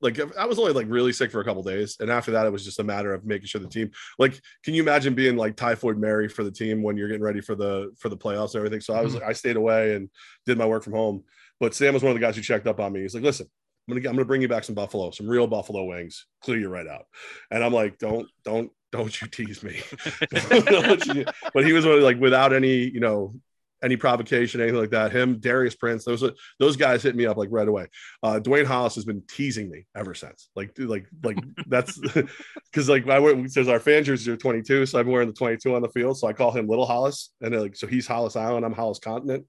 like 0.00 0.18
I 0.36 0.46
was 0.46 0.58
only 0.58 0.72
like 0.72 0.86
really 0.88 1.12
sick 1.12 1.30
for 1.30 1.40
a 1.40 1.44
couple 1.44 1.62
days, 1.62 1.96
and 2.00 2.10
after 2.10 2.30
that, 2.32 2.46
it 2.46 2.50
was 2.52 2.64
just 2.64 2.78
a 2.78 2.84
matter 2.84 3.12
of 3.12 3.24
making 3.24 3.46
sure 3.46 3.60
the 3.60 3.68
team. 3.68 3.90
Like, 4.18 4.40
can 4.64 4.74
you 4.74 4.82
imagine 4.82 5.14
being 5.14 5.36
like 5.36 5.56
typhoid 5.56 5.98
Mary 5.98 6.28
for 6.28 6.42
the 6.42 6.50
team 6.50 6.82
when 6.82 6.96
you're 6.96 7.08
getting 7.08 7.22
ready 7.22 7.40
for 7.40 7.54
the 7.54 7.92
for 7.98 8.08
the 8.08 8.16
playoffs 8.16 8.54
and 8.54 8.56
everything? 8.56 8.80
So 8.80 8.94
I 8.94 9.02
was, 9.02 9.14
mm-hmm. 9.14 9.28
I 9.28 9.32
stayed 9.32 9.56
away 9.56 9.94
and 9.94 10.08
did 10.46 10.58
my 10.58 10.66
work 10.66 10.84
from 10.84 10.94
home. 10.94 11.24
But 11.58 11.74
Sam 11.74 11.92
was 11.92 12.02
one 12.02 12.12
of 12.12 12.18
the 12.18 12.24
guys 12.24 12.36
who 12.36 12.42
checked 12.42 12.66
up 12.66 12.80
on 12.80 12.92
me. 12.92 13.02
He's 13.02 13.14
like, 13.14 13.24
"Listen, 13.24 13.46
I'm 13.88 13.96
gonna 13.96 14.08
I'm 14.08 14.16
gonna 14.16 14.24
bring 14.24 14.42
you 14.42 14.48
back 14.48 14.64
some 14.64 14.74
buffalo, 14.74 15.10
some 15.10 15.28
real 15.28 15.46
buffalo 15.46 15.84
wings, 15.84 16.26
clear 16.40 16.58
you 16.58 16.68
right 16.68 16.86
out." 16.86 17.04
And 17.50 17.62
I'm 17.62 17.74
like, 17.74 17.98
"Don't 17.98 18.28
don't 18.42 18.70
don't 18.92 19.20
you 19.20 19.28
tease 19.28 19.62
me." 19.62 19.80
but 20.30 21.64
he 21.64 21.72
was 21.74 21.84
really 21.84 22.00
like 22.00 22.18
without 22.18 22.54
any 22.54 22.84
you 22.88 23.00
know 23.00 23.34
any 23.82 23.96
provocation, 23.96 24.60
anything 24.60 24.80
like 24.80 24.90
that. 24.90 25.12
Him, 25.12 25.38
Darius 25.38 25.74
Prince, 25.74 26.04
those 26.04 26.24
those 26.58 26.76
guys 26.76 27.02
hit 27.02 27.16
me 27.16 27.26
up 27.26 27.36
like 27.36 27.48
right 27.50 27.68
away. 27.68 27.86
Uh, 28.22 28.40
Dwayne 28.42 28.66
Hollis 28.66 28.94
has 28.94 29.04
been 29.04 29.22
teasing 29.28 29.70
me 29.70 29.86
ever 29.96 30.14
since. 30.14 30.48
Like, 30.54 30.72
like, 30.78 31.06
like 31.22 31.38
that's 31.66 31.98
because 32.72 32.88
like 32.88 33.08
I 33.08 33.18
went 33.18 33.52
says 33.52 33.68
our 33.68 33.80
fan 33.80 34.04
jerseys 34.04 34.28
are 34.28 34.36
22, 34.36 34.86
so 34.86 34.98
I'm 34.98 35.08
wearing 35.08 35.28
the 35.28 35.34
22 35.34 35.74
on 35.74 35.82
the 35.82 35.88
field. 35.88 36.18
So 36.18 36.28
I 36.28 36.32
call 36.32 36.52
him 36.52 36.68
Little 36.68 36.86
Hollis, 36.86 37.30
and 37.40 37.58
like 37.58 37.76
so 37.76 37.86
he's 37.86 38.06
Hollis 38.06 38.36
Island, 38.36 38.64
I'm 38.64 38.74
Hollis 38.74 38.98
Continent, 38.98 39.46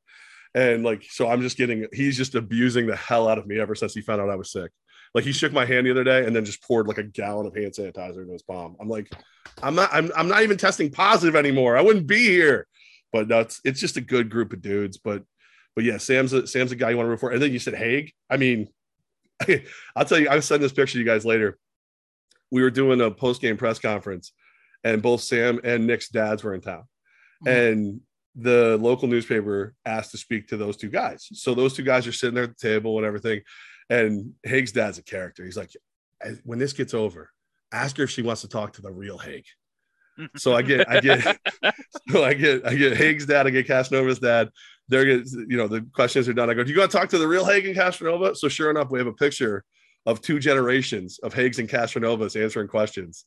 and 0.55 0.83
like 0.83 1.03
so 1.09 1.29
I'm 1.29 1.41
just 1.41 1.57
getting 1.57 1.87
he's 1.93 2.17
just 2.17 2.35
abusing 2.35 2.87
the 2.87 2.95
hell 2.95 3.27
out 3.27 3.37
of 3.37 3.47
me 3.47 3.59
ever 3.59 3.75
since 3.75 3.93
he 3.93 4.01
found 4.01 4.21
out 4.21 4.29
I 4.29 4.35
was 4.35 4.51
sick. 4.51 4.71
Like 5.13 5.25
he 5.25 5.33
shook 5.33 5.51
my 5.51 5.65
hand 5.65 5.85
the 5.85 5.91
other 5.91 6.05
day 6.05 6.25
and 6.25 6.33
then 6.33 6.45
just 6.45 6.63
poured 6.63 6.87
like 6.87 6.97
a 6.97 7.03
gallon 7.03 7.45
of 7.45 7.55
hand 7.55 7.73
sanitizer 7.73 8.21
into 8.21 8.31
his 8.31 8.43
palm. 8.43 8.77
I'm 8.79 8.87
like, 8.87 9.11
I'm 9.61 9.75
not, 9.75 9.89
I'm, 9.91 10.09
I'm 10.15 10.29
not 10.29 10.43
even 10.43 10.57
testing 10.57 10.89
positive 10.89 11.35
anymore. 11.35 11.75
I 11.75 11.81
wouldn't 11.81 12.07
be 12.07 12.27
here 12.27 12.65
but 13.11 13.27
that's 13.27 13.61
it's 13.63 13.79
just 13.79 13.97
a 13.97 14.01
good 14.01 14.29
group 14.29 14.53
of 14.53 14.61
dudes. 14.61 14.97
But 14.97 15.23
but 15.75 15.83
yeah, 15.83 15.97
Sam's 15.97 16.33
a 16.33 16.47
Sam's 16.47 16.71
a 16.71 16.75
guy 16.75 16.91
you 16.91 16.97
want 16.97 17.07
to 17.07 17.11
root 17.11 17.19
for. 17.19 17.31
And 17.31 17.41
then 17.41 17.51
you 17.51 17.59
said 17.59 17.75
Haig. 17.75 18.13
I 18.29 18.37
mean, 18.37 18.67
I'll 19.95 20.05
tell 20.05 20.19
you, 20.19 20.29
I'll 20.29 20.41
send 20.41 20.63
this 20.63 20.73
picture 20.73 20.93
to 20.93 20.99
you 20.99 21.05
guys 21.05 21.25
later. 21.25 21.57
We 22.51 22.61
were 22.61 22.71
doing 22.71 23.01
a 23.01 23.11
post 23.11 23.41
game 23.41 23.57
press 23.57 23.79
conference, 23.79 24.33
and 24.83 25.01
both 25.01 25.21
Sam 25.21 25.59
and 25.63 25.87
Nick's 25.87 26.09
dads 26.09 26.43
were 26.43 26.53
in 26.53 26.61
town, 26.61 26.83
mm-hmm. 27.45 27.47
and 27.47 28.01
the 28.35 28.77
local 28.77 29.07
newspaper 29.07 29.73
asked 29.85 30.11
to 30.11 30.17
speak 30.17 30.47
to 30.47 30.57
those 30.57 30.77
two 30.77 30.89
guys. 30.89 31.27
So 31.33 31.53
those 31.53 31.73
two 31.73 31.83
guys 31.83 32.07
are 32.07 32.13
sitting 32.13 32.35
there 32.35 32.45
at 32.45 32.57
the 32.57 32.67
table 32.69 32.97
and 32.97 33.05
everything. 33.05 33.41
And 33.89 34.33
Haig's 34.43 34.71
dad's 34.71 34.97
a 34.97 35.03
character. 35.03 35.43
He's 35.43 35.57
like, 35.57 35.71
when 36.43 36.59
this 36.59 36.71
gets 36.73 36.93
over, 36.93 37.29
ask 37.73 37.97
her 37.97 38.03
if 38.03 38.09
she 38.09 38.21
wants 38.21 38.41
to 38.41 38.47
talk 38.47 38.73
to 38.73 38.81
the 38.81 38.91
real 38.91 39.17
Haig. 39.17 39.43
So 40.37 40.55
I 40.55 40.61
get, 40.61 40.89
I 40.89 40.99
get, 40.99 41.21
so 42.09 42.23
I 42.23 42.33
get, 42.33 42.65
I 42.65 42.75
get 42.75 42.97
Haig's 42.97 43.25
dad, 43.25 43.47
I 43.47 43.49
get 43.49 43.67
Castronova's 43.67 44.19
dad. 44.19 44.49
They're 44.87 45.05
get, 45.05 45.31
you 45.31 45.57
know, 45.57 45.67
the 45.67 45.81
questions 45.93 46.27
are 46.27 46.33
done. 46.33 46.49
I 46.49 46.53
go, 46.53 46.63
do 46.63 46.71
you 46.71 46.79
want 46.79 46.91
to 46.91 46.97
talk 46.97 47.09
to 47.09 47.17
the 47.17 47.27
real 47.27 47.45
Haig 47.45 47.65
and 47.65 47.75
Castronova? 47.75 48.35
So 48.35 48.47
sure 48.49 48.69
enough, 48.69 48.91
we 48.91 48.99
have 48.99 49.07
a 49.07 49.13
picture 49.13 49.63
of 50.05 50.21
two 50.21 50.39
generations 50.39 51.19
of 51.19 51.33
Haigs 51.33 51.59
and 51.59 51.69
Castronovas 51.69 52.41
answering 52.41 52.67
questions 52.67 53.25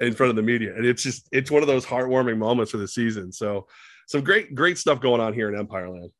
in 0.00 0.14
front 0.14 0.30
of 0.30 0.36
the 0.36 0.42
media. 0.42 0.74
And 0.74 0.86
it's 0.86 1.02
just, 1.02 1.28
it's 1.32 1.50
one 1.50 1.62
of 1.62 1.68
those 1.68 1.84
heartwarming 1.84 2.38
moments 2.38 2.70
for 2.70 2.78
the 2.78 2.88
season. 2.88 3.32
So 3.32 3.66
some 4.06 4.22
great, 4.22 4.54
great 4.54 4.78
stuff 4.78 5.00
going 5.00 5.20
on 5.20 5.34
here 5.34 5.48
in 5.52 5.58
Empire 5.58 5.90
Land. 5.90 6.10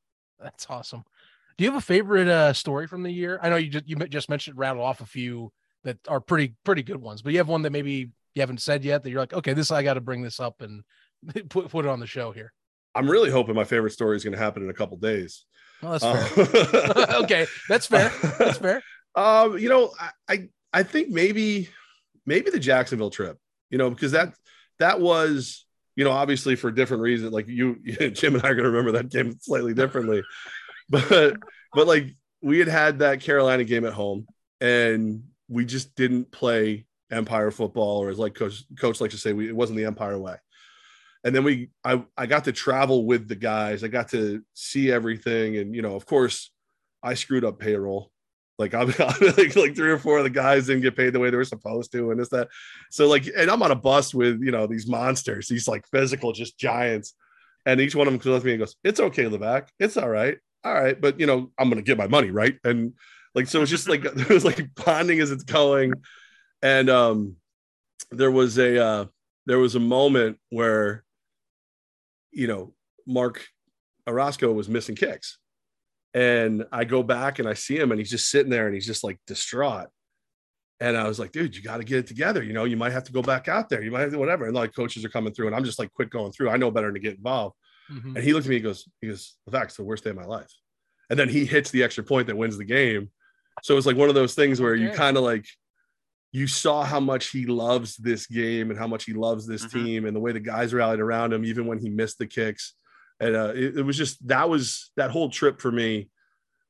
That's 0.40 0.66
awesome. 0.68 1.04
Do 1.56 1.64
you 1.64 1.70
have 1.70 1.78
a 1.78 1.84
favorite 1.84 2.28
uh, 2.28 2.52
story 2.52 2.86
from 2.86 3.02
the 3.02 3.10
year? 3.10 3.38
I 3.42 3.48
know 3.48 3.56
you 3.56 3.70
just, 3.70 3.88
you 3.88 3.96
just 4.08 4.28
mentioned 4.28 4.58
rattle 4.58 4.82
off 4.82 5.00
a 5.00 5.06
few 5.06 5.52
that 5.84 5.98
are 6.08 6.20
pretty, 6.20 6.54
pretty 6.64 6.82
good 6.82 6.96
ones, 6.96 7.22
but 7.22 7.32
you 7.32 7.38
have 7.38 7.48
one 7.48 7.62
that 7.62 7.72
maybe 7.72 8.10
you 8.34 8.40
haven't 8.40 8.62
said 8.62 8.84
yet 8.84 9.02
that 9.02 9.10
you're 9.10 9.20
like, 9.20 9.32
okay, 9.32 9.52
this, 9.52 9.70
I 9.70 9.82
got 9.82 9.94
to 9.94 10.00
bring 10.00 10.22
this 10.22 10.40
up 10.40 10.60
and 10.60 10.82
put, 11.48 11.68
put 11.68 11.84
it 11.84 11.88
on 11.88 12.00
the 12.00 12.06
show 12.06 12.32
here. 12.32 12.52
I'm 12.94 13.10
really 13.10 13.30
hoping 13.30 13.54
my 13.54 13.64
favorite 13.64 13.92
story 13.92 14.16
is 14.16 14.24
going 14.24 14.34
to 14.34 14.38
happen 14.38 14.62
in 14.62 14.70
a 14.70 14.74
couple 14.74 14.96
days. 14.98 15.44
Well, 15.82 15.98
that's 15.98 16.04
fair. 16.04 16.96
Uh, 16.96 17.22
okay, 17.22 17.46
that's 17.68 17.86
fair. 17.86 18.10
That's 18.38 18.58
fair. 18.58 18.82
Um, 19.14 19.58
you 19.58 19.68
know, 19.68 19.92
I, 20.00 20.10
I 20.26 20.48
I 20.72 20.82
think 20.84 21.10
maybe 21.10 21.68
maybe 22.24 22.48
the 22.48 22.58
Jacksonville 22.58 23.10
trip. 23.10 23.36
You 23.68 23.76
know, 23.76 23.90
because 23.90 24.12
that 24.12 24.32
that 24.78 25.02
was 25.02 25.66
you 25.96 26.04
know 26.04 26.12
obviously 26.12 26.56
for 26.56 26.70
different 26.70 27.02
reasons. 27.02 27.30
Like 27.30 27.46
you, 27.46 27.76
Jim 28.14 28.36
and 28.36 28.42
I 28.42 28.48
are 28.48 28.54
going 28.54 28.64
to 28.64 28.70
remember 28.70 28.92
that 28.92 29.10
game 29.10 29.36
slightly 29.38 29.74
differently, 29.74 30.22
but 30.88 31.36
but 31.74 31.86
like 31.86 32.16
we 32.40 32.58
had 32.58 32.68
had 32.68 33.00
that 33.00 33.20
Carolina 33.20 33.64
game 33.64 33.84
at 33.84 33.92
home 33.92 34.26
and 34.62 35.24
we 35.48 35.66
just 35.66 35.94
didn't 35.94 36.32
play 36.32 36.86
Empire 37.12 37.50
football, 37.50 38.02
or 38.02 38.10
as 38.10 38.18
like 38.18 38.34
coach 38.34 38.64
coach 38.78 39.00
likes 39.00 39.14
to 39.14 39.20
say, 39.20 39.32
we, 39.32 39.48
it 39.48 39.56
wasn't 39.56 39.76
the 39.76 39.84
Empire 39.84 40.18
way. 40.18 40.36
And 41.24 41.34
then 41.34 41.44
we 41.44 41.70
I, 41.84 42.02
I 42.16 42.26
got 42.26 42.44
to 42.44 42.52
travel 42.52 43.04
with 43.06 43.28
the 43.28 43.36
guys. 43.36 43.84
I 43.84 43.88
got 43.88 44.08
to 44.10 44.42
see 44.54 44.90
everything. 44.90 45.56
And 45.56 45.74
you 45.74 45.82
know 45.82 45.94
of 45.94 46.06
course 46.06 46.50
i 47.02 47.14
screwed 47.14 47.44
up 47.44 47.58
payroll. 47.58 48.10
Like 48.58 48.74
i'm 48.74 48.88
like, 48.88 49.56
like 49.56 49.76
three 49.76 49.90
or 49.90 49.98
four 49.98 50.18
of 50.18 50.24
the 50.24 50.30
guys 50.30 50.66
didn't 50.66 50.82
get 50.82 50.96
paid 50.96 51.12
the 51.12 51.20
way 51.20 51.30
they 51.30 51.36
were 51.36 51.44
supposed 51.44 51.92
to 51.92 52.10
and 52.10 52.20
this 52.20 52.30
that. 52.30 52.48
So 52.90 53.08
like 53.08 53.28
and 53.36 53.50
i'm 53.50 53.62
on 53.62 53.70
a 53.70 53.76
bus 53.76 54.14
with 54.14 54.40
you 54.42 54.50
know 54.50 54.66
these 54.66 54.88
monsters 54.88 55.48
these 55.48 55.68
like 55.68 55.86
physical 55.88 56.32
just 56.32 56.58
giants. 56.58 57.14
And 57.64 57.80
each 57.80 57.94
one 57.94 58.08
of 58.08 58.12
them 58.12 58.18
comes 58.18 58.34
up 58.34 58.42
to 58.42 58.46
me 58.46 58.54
and 58.54 58.60
goes 58.60 58.76
it's 58.82 59.00
okay 59.00 59.26
Levesque 59.28 59.72
it's 59.78 59.96
all 59.96 60.08
right. 60.08 60.38
All 60.64 60.74
right. 60.74 61.00
But 61.00 61.20
you 61.20 61.26
know 61.26 61.50
i'm 61.58 61.68
gonna 61.68 61.82
get 61.82 61.98
my 61.98 62.08
money 62.08 62.30
right? 62.30 62.56
And 62.64 62.94
like 63.34 63.46
so 63.46 63.62
it's 63.62 63.70
just 63.70 63.88
like 63.88 64.04
it 64.04 64.28
was 64.28 64.44
like 64.44 64.74
bonding 64.74 65.20
as 65.20 65.30
it's 65.30 65.44
going 65.44 65.92
and 66.62 66.88
um 66.88 67.36
there 68.10 68.30
was 68.30 68.58
a 68.58 68.84
uh 68.84 69.04
there 69.46 69.58
was 69.58 69.74
a 69.74 69.80
moment 69.80 70.38
where 70.50 71.04
you 72.32 72.46
know, 72.46 72.72
Mark 73.06 73.46
Orozco 74.08 74.50
was 74.52 74.68
missing 74.68 74.96
kicks. 74.96 75.38
And 76.14 76.64
I 76.72 76.84
go 76.84 77.02
back 77.02 77.38
and 77.38 77.48
I 77.48 77.54
see 77.54 77.78
him 77.78 77.90
and 77.90 77.98
he's 77.98 78.10
just 78.10 78.30
sitting 78.30 78.50
there 78.50 78.66
and 78.66 78.74
he's 78.74 78.86
just 78.86 79.04
like 79.04 79.18
distraught. 79.26 79.88
And 80.80 80.96
I 80.96 81.06
was 81.06 81.18
like, 81.18 81.30
dude, 81.30 81.54
you 81.54 81.62
got 81.62 81.76
to 81.76 81.84
get 81.84 81.98
it 81.98 82.06
together. 82.06 82.42
You 82.42 82.52
know, 82.52 82.64
you 82.64 82.76
might 82.76 82.92
have 82.92 83.04
to 83.04 83.12
go 83.12 83.22
back 83.22 83.48
out 83.48 83.68
there. 83.68 83.82
You 83.82 83.90
might 83.90 84.00
have 84.00 84.10
to 84.10 84.18
whatever. 84.18 84.46
And 84.46 84.54
like 84.54 84.74
coaches 84.74 85.04
are 85.04 85.10
coming 85.10 85.32
through 85.32 85.46
and 85.46 85.56
I'm 85.56 85.64
just 85.64 85.78
like 85.78 85.92
quit 85.92 86.10
going 86.10 86.32
through. 86.32 86.50
I 86.50 86.56
know 86.56 86.70
better 86.70 86.88
than 86.88 86.94
to 86.94 87.00
get 87.00 87.16
involved. 87.16 87.54
Mm-hmm. 87.90 88.16
And 88.16 88.24
he 88.24 88.32
looked 88.32 88.46
at 88.46 88.50
me, 88.50 88.56
he 88.56 88.62
goes, 88.62 88.88
he 89.00 89.08
goes, 89.08 89.36
the 89.46 89.52
fact's 89.52 89.76
the 89.76 89.84
worst 89.84 90.04
day 90.04 90.10
of 90.10 90.16
my 90.16 90.24
life. 90.24 90.50
And 91.08 91.18
then 91.18 91.28
he 91.28 91.44
hits 91.44 91.70
the 91.70 91.82
extra 91.82 92.04
point 92.04 92.26
that 92.26 92.36
wins 92.36 92.58
the 92.58 92.64
game. 92.64 93.10
So 93.62 93.76
it's 93.76 93.86
like 93.86 93.96
one 93.96 94.08
of 94.08 94.14
those 94.14 94.34
things 94.34 94.60
where 94.60 94.74
okay. 94.74 94.82
you 94.82 94.90
kind 94.90 95.16
of 95.16 95.22
like 95.22 95.46
you 96.32 96.46
saw 96.46 96.82
how 96.82 96.98
much 96.98 97.28
he 97.28 97.44
loves 97.44 97.96
this 97.96 98.26
game 98.26 98.70
and 98.70 98.78
how 98.78 98.86
much 98.86 99.04
he 99.04 99.12
loves 99.12 99.46
this 99.46 99.66
mm-hmm. 99.66 99.84
team 99.84 100.06
and 100.06 100.16
the 100.16 100.20
way 100.20 100.32
the 100.32 100.40
guys 100.40 100.72
rallied 100.72 100.98
around 100.98 101.32
him, 101.32 101.44
even 101.44 101.66
when 101.66 101.78
he 101.78 101.90
missed 101.90 102.18
the 102.18 102.26
kicks. 102.26 102.74
And 103.20 103.36
uh, 103.36 103.52
it, 103.54 103.78
it, 103.78 103.82
was 103.82 103.96
just 103.96 104.26
that 104.28 104.48
was 104.48 104.90
that 104.96 105.10
whole 105.10 105.28
trip 105.28 105.60
for 105.60 105.70
me 105.70 106.08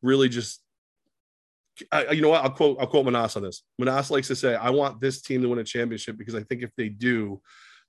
really 0.02 0.28
just. 0.28 0.60
I, 1.90 2.10
you 2.10 2.20
know 2.20 2.28
what? 2.28 2.44
I'll 2.44 2.50
quote 2.50 2.76
I'll 2.80 2.86
quote 2.86 3.06
Menas 3.06 3.36
on 3.36 3.44
this. 3.44 3.62
Menas 3.78 4.10
likes 4.10 4.28
to 4.28 4.36
say, 4.36 4.54
"I 4.54 4.68
want 4.68 5.00
this 5.00 5.22
team 5.22 5.40
to 5.40 5.48
win 5.48 5.58
a 5.58 5.64
championship 5.64 6.18
because 6.18 6.34
I 6.34 6.42
think 6.42 6.62
if 6.62 6.70
they 6.76 6.90
do, 6.90 7.40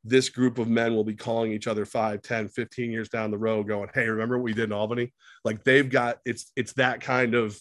this 0.05 0.29
group 0.29 0.57
of 0.57 0.69
men 0.69 0.95
will 0.95 1.03
be 1.03 1.15
calling 1.15 1.51
each 1.51 1.67
other 1.67 1.86
5 1.86 2.21
10 2.21 2.49
15 2.49 2.91
years 2.91 3.09
down 3.09 3.31
the 3.31 3.38
road 3.38 3.67
going 3.67 3.89
hey 3.93 4.07
remember 4.07 4.38
what 4.38 4.43
we 4.43 4.53
did 4.53 4.65
in 4.65 4.73
albany 4.73 5.13
like 5.45 5.63
they've 5.63 5.89
got 5.89 6.17
it's 6.25 6.51
it's 6.55 6.73
that 6.73 6.99
kind 6.99 7.36
of 7.36 7.57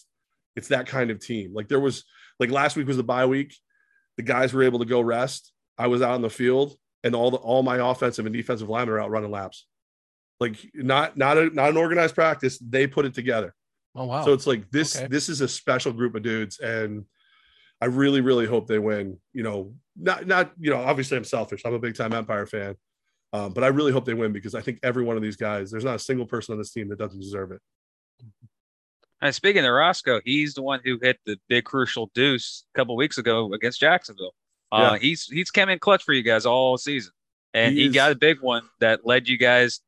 it's 0.55 0.67
that 0.67 0.87
kind 0.87 1.09
of 1.09 1.19
team 1.19 1.53
like 1.53 1.69
there 1.69 1.79
was 1.79 2.03
like 2.39 2.51
last 2.51 2.75
week 2.75 2.87
was 2.87 2.97
the 2.97 3.03
bye 3.03 3.25
week 3.25 3.55
the 4.17 4.23
guys 4.23 4.53
were 4.53 4.63
able 4.63 4.79
to 4.79 4.85
go 4.85 5.01
rest. 5.01 5.51
I 5.77 5.87
was 5.87 6.01
out 6.01 6.15
in 6.15 6.21
the 6.21 6.29
field, 6.29 6.75
and 7.03 7.15
all 7.15 7.31
the 7.31 7.37
all 7.37 7.63
my 7.63 7.77
offensive 7.77 8.25
and 8.25 8.33
defensive 8.33 8.69
linemen 8.69 8.95
are 8.95 9.01
out 9.01 9.11
running 9.11 9.31
laps. 9.31 9.65
Like 10.39 10.57
not 10.73 11.17
not 11.17 11.37
a 11.37 11.49
not 11.49 11.69
an 11.69 11.77
organized 11.77 12.15
practice. 12.15 12.57
They 12.59 12.87
put 12.87 13.05
it 13.05 13.13
together. 13.13 13.53
Oh 13.95 14.05
wow! 14.05 14.25
So 14.25 14.33
it's 14.33 14.47
like 14.47 14.69
this 14.71 14.97
okay. 14.97 15.07
this 15.07 15.29
is 15.29 15.41
a 15.41 15.47
special 15.47 15.91
group 15.91 16.15
of 16.15 16.23
dudes, 16.23 16.59
and 16.59 17.05
I 17.81 17.85
really 17.85 18.21
really 18.21 18.45
hope 18.45 18.67
they 18.67 18.79
win. 18.79 19.19
You 19.33 19.43
know, 19.43 19.73
not 19.95 20.27
not 20.27 20.51
you 20.59 20.71
know 20.71 20.81
obviously 20.81 21.17
I'm 21.17 21.23
selfish. 21.23 21.61
I'm 21.65 21.73
a 21.73 21.79
big 21.79 21.95
time 21.95 22.13
Empire 22.13 22.45
fan, 22.45 22.75
um, 23.33 23.53
but 23.53 23.63
I 23.63 23.67
really 23.67 23.91
hope 23.91 24.05
they 24.05 24.13
win 24.13 24.33
because 24.33 24.55
I 24.55 24.61
think 24.61 24.79
every 24.83 25.03
one 25.03 25.17
of 25.17 25.23
these 25.23 25.35
guys, 25.35 25.71
there's 25.71 25.85
not 25.85 25.95
a 25.95 25.99
single 25.99 26.25
person 26.25 26.53
on 26.53 26.59
this 26.59 26.71
team 26.71 26.89
that 26.89 26.99
doesn't 26.99 27.19
deserve 27.19 27.51
it. 27.51 27.61
And 29.23 29.33
speaking 29.33 29.63
of 29.63 29.71
Roscoe, 29.71 30.19
he's 30.25 30.53
the 30.53 30.61
one 30.61 30.81
who 30.83 30.99
hit 31.01 31.17
the 31.25 31.39
big 31.47 31.63
crucial 31.63 32.11
deuce 32.13 32.65
a 32.75 32.77
couple 32.77 32.97
weeks 32.97 33.17
ago 33.17 33.53
against 33.53 33.79
Jacksonville. 33.79 34.35
Uh, 34.69 34.91
yeah. 34.91 34.99
He's 34.99 35.25
he's 35.27 35.49
come 35.49 35.69
in 35.69 35.79
clutch 35.79 36.03
for 36.03 36.11
you 36.11 36.23
guys 36.23 36.45
all 36.45 36.77
season, 36.77 37.13
and 37.53 37.73
he, 37.73 37.83
he 37.83 37.89
got 37.89 38.11
a 38.11 38.15
big 38.15 38.41
one 38.41 38.63
that 38.81 39.05
led 39.05 39.29
you 39.29 39.37
guys. 39.37 39.79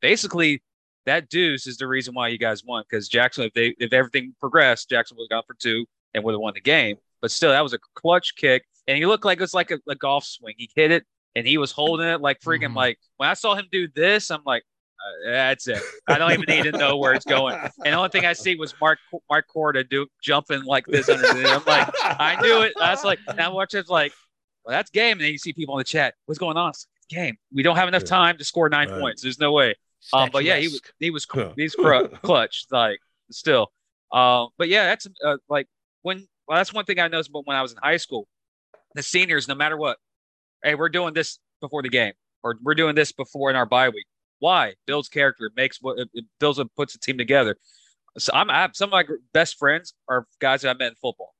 Basically, 0.00 0.62
that 1.04 1.28
deuce 1.28 1.66
is 1.66 1.76
the 1.76 1.86
reason 1.86 2.14
why 2.14 2.28
you 2.28 2.38
guys 2.38 2.64
won 2.64 2.82
because 2.88 3.06
Jackson, 3.06 3.44
if 3.44 3.52
they 3.52 3.74
if 3.78 3.92
everything 3.92 4.34
progressed, 4.40 4.88
Jackson 4.88 5.18
would 5.18 5.26
have 5.30 5.36
gone 5.36 5.42
for 5.46 5.56
two 5.60 5.84
and 6.14 6.24
would 6.24 6.32
have 6.32 6.40
won 6.40 6.54
the 6.54 6.60
game. 6.62 6.96
But 7.20 7.32
still, 7.32 7.50
that 7.50 7.62
was 7.62 7.74
a 7.74 7.78
clutch 7.94 8.34
kick, 8.34 8.64
and 8.88 8.96
he 8.96 9.04
looked 9.04 9.26
like 9.26 9.36
it 9.36 9.42
was 9.42 9.52
like 9.52 9.70
a, 9.72 9.78
a 9.90 9.94
golf 9.94 10.24
swing. 10.24 10.54
He 10.56 10.70
hit 10.74 10.90
it, 10.90 11.04
and 11.36 11.46
he 11.46 11.58
was 11.58 11.70
holding 11.70 12.06
it 12.06 12.22
like 12.22 12.40
freaking 12.40 12.68
mm-hmm. 12.68 12.76
like 12.76 12.98
when 13.18 13.28
I 13.28 13.34
saw 13.34 13.54
him 13.54 13.66
do 13.70 13.88
this, 13.94 14.30
I'm 14.30 14.42
like, 14.46 14.62
uh, 15.00 15.30
that's 15.30 15.68
it. 15.68 15.82
I 16.06 16.18
don't 16.18 16.32
even 16.32 16.44
need 16.48 16.70
to 16.70 16.72
know 16.72 16.96
where 16.96 17.14
it's 17.14 17.24
going. 17.24 17.56
And 17.56 17.70
the 17.86 17.92
only 17.92 18.10
thing 18.10 18.26
I 18.26 18.32
see 18.32 18.54
was 18.56 18.74
Mark 18.80 18.98
Mark 19.28 19.46
Corda 19.48 19.84
do 19.84 20.06
jumping 20.22 20.64
like 20.64 20.86
this 20.86 21.08
underneath. 21.08 21.46
I'm 21.46 21.64
like, 21.64 21.88
I 22.02 22.40
knew 22.40 22.62
it. 22.62 22.74
That's 22.78 23.04
like 23.04 23.18
now 23.36 23.54
watch 23.54 23.74
it's 23.74 23.88
like, 23.88 24.12
well, 24.64 24.76
that's 24.76 24.90
game. 24.90 25.12
And 25.12 25.22
then 25.22 25.32
you 25.32 25.38
see 25.38 25.52
people 25.52 25.76
in 25.76 25.80
the 25.80 25.84
chat, 25.84 26.14
what's 26.26 26.38
going 26.38 26.56
on? 26.56 26.70
It's 26.70 26.86
game. 27.08 27.36
We 27.52 27.62
don't 27.62 27.76
have 27.76 27.88
enough 27.88 28.04
time 28.04 28.38
to 28.38 28.44
score 28.44 28.68
nine 28.68 28.88
right. 28.88 29.00
points. 29.00 29.22
There's 29.22 29.38
no 29.38 29.52
way. 29.52 29.74
Um, 30.12 30.30
but 30.32 30.44
yeah, 30.44 30.56
he 30.56 30.68
was 30.68 30.80
he 30.98 31.10
was 31.10 31.26
he's 31.56 31.74
clutch 32.22 32.66
like 32.70 33.00
still. 33.30 33.72
Um, 34.12 34.48
but 34.58 34.68
yeah, 34.68 34.86
that's 34.86 35.06
uh, 35.24 35.36
like 35.48 35.66
when 36.02 36.26
well, 36.48 36.58
that's 36.58 36.72
one 36.72 36.84
thing 36.84 36.98
I 36.98 37.08
noticed. 37.08 37.32
But 37.32 37.46
when 37.46 37.56
I 37.56 37.62
was 37.62 37.72
in 37.72 37.78
high 37.82 37.98
school, 37.98 38.26
the 38.94 39.02
seniors, 39.02 39.46
no 39.46 39.54
matter 39.54 39.76
what, 39.76 39.98
hey, 40.64 40.74
we're 40.74 40.88
doing 40.88 41.14
this 41.14 41.38
before 41.60 41.82
the 41.82 41.88
game, 41.88 42.12
or 42.42 42.56
we're 42.62 42.74
doing 42.74 42.94
this 42.94 43.12
before 43.12 43.50
in 43.50 43.56
our 43.56 43.66
bye 43.66 43.88
week. 43.88 44.06
Why? 44.40 44.74
Builds 44.86 45.08
character, 45.08 45.50
makes 45.56 45.78
what 45.80 45.98
it 45.98 46.24
builds 46.40 46.58
and 46.58 46.74
puts 46.74 46.94
a 46.94 46.98
team 46.98 47.16
together. 47.16 47.56
So 48.18 48.32
I'm 48.34 48.50
I 48.50 48.68
some 48.72 48.88
of 48.88 48.92
my 48.92 49.04
best 49.32 49.58
friends 49.58 49.94
are 50.08 50.26
guys 50.40 50.62
that 50.62 50.70
I 50.70 50.78
met 50.78 50.88
in 50.88 50.94
football. 50.96 51.34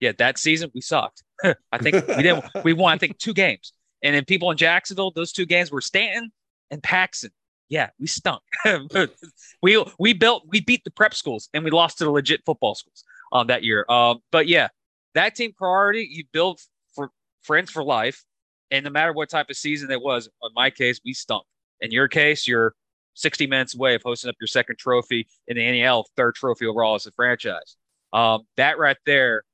Yeah, 0.00 0.12
that 0.18 0.38
season 0.38 0.70
we 0.74 0.80
sucked. 0.80 1.22
I 1.44 1.78
think 1.78 2.06
we 2.08 2.22
didn't. 2.22 2.44
We 2.64 2.72
won. 2.72 2.94
I 2.94 2.98
think 2.98 3.18
two 3.18 3.34
games. 3.34 3.72
And 4.02 4.14
then 4.14 4.24
people 4.24 4.50
in 4.50 4.56
Jacksonville, 4.56 5.10
those 5.10 5.32
two 5.32 5.46
games 5.46 5.70
were 5.70 5.80
Stanton 5.80 6.30
and 6.70 6.82
Paxton. 6.82 7.30
Yeah, 7.68 7.90
we 7.98 8.06
stunk. 8.06 8.42
we 9.62 9.84
we 9.98 10.12
built 10.12 10.44
we 10.48 10.60
beat 10.60 10.84
the 10.84 10.90
prep 10.90 11.14
schools 11.14 11.48
and 11.52 11.64
we 11.64 11.70
lost 11.70 11.98
to 11.98 12.04
the 12.04 12.10
legit 12.10 12.42
football 12.44 12.74
schools 12.74 13.04
um 13.32 13.46
that 13.48 13.64
year. 13.64 13.84
Um, 13.88 14.20
but 14.30 14.46
yeah, 14.46 14.68
that 15.14 15.34
team 15.34 15.52
priority 15.56 16.06
you 16.10 16.24
build 16.32 16.60
for 16.94 17.10
friends 17.42 17.70
for 17.70 17.82
life, 17.82 18.22
and 18.70 18.84
no 18.84 18.90
matter 18.90 19.12
what 19.12 19.30
type 19.30 19.50
of 19.50 19.56
season 19.56 19.90
it 19.90 20.00
was, 20.00 20.26
in 20.26 20.50
my 20.54 20.70
case, 20.70 21.00
we 21.04 21.14
stunk. 21.14 21.44
In 21.84 21.90
your 21.90 22.08
case, 22.08 22.48
you're 22.48 22.74
60 23.12 23.46
minutes 23.46 23.74
away 23.74 23.94
of 23.94 24.02
hosting 24.02 24.30
up 24.30 24.36
your 24.40 24.48
second 24.48 24.78
trophy 24.78 25.28
in 25.46 25.58
the 25.58 25.70
NAL, 25.70 26.06
third 26.16 26.34
trophy 26.34 26.64
overall 26.64 26.94
as 26.94 27.04
a 27.04 27.12
franchise. 27.12 27.76
Um, 28.14 28.44
that 28.56 28.78
right 28.78 28.96
there, 29.04 29.44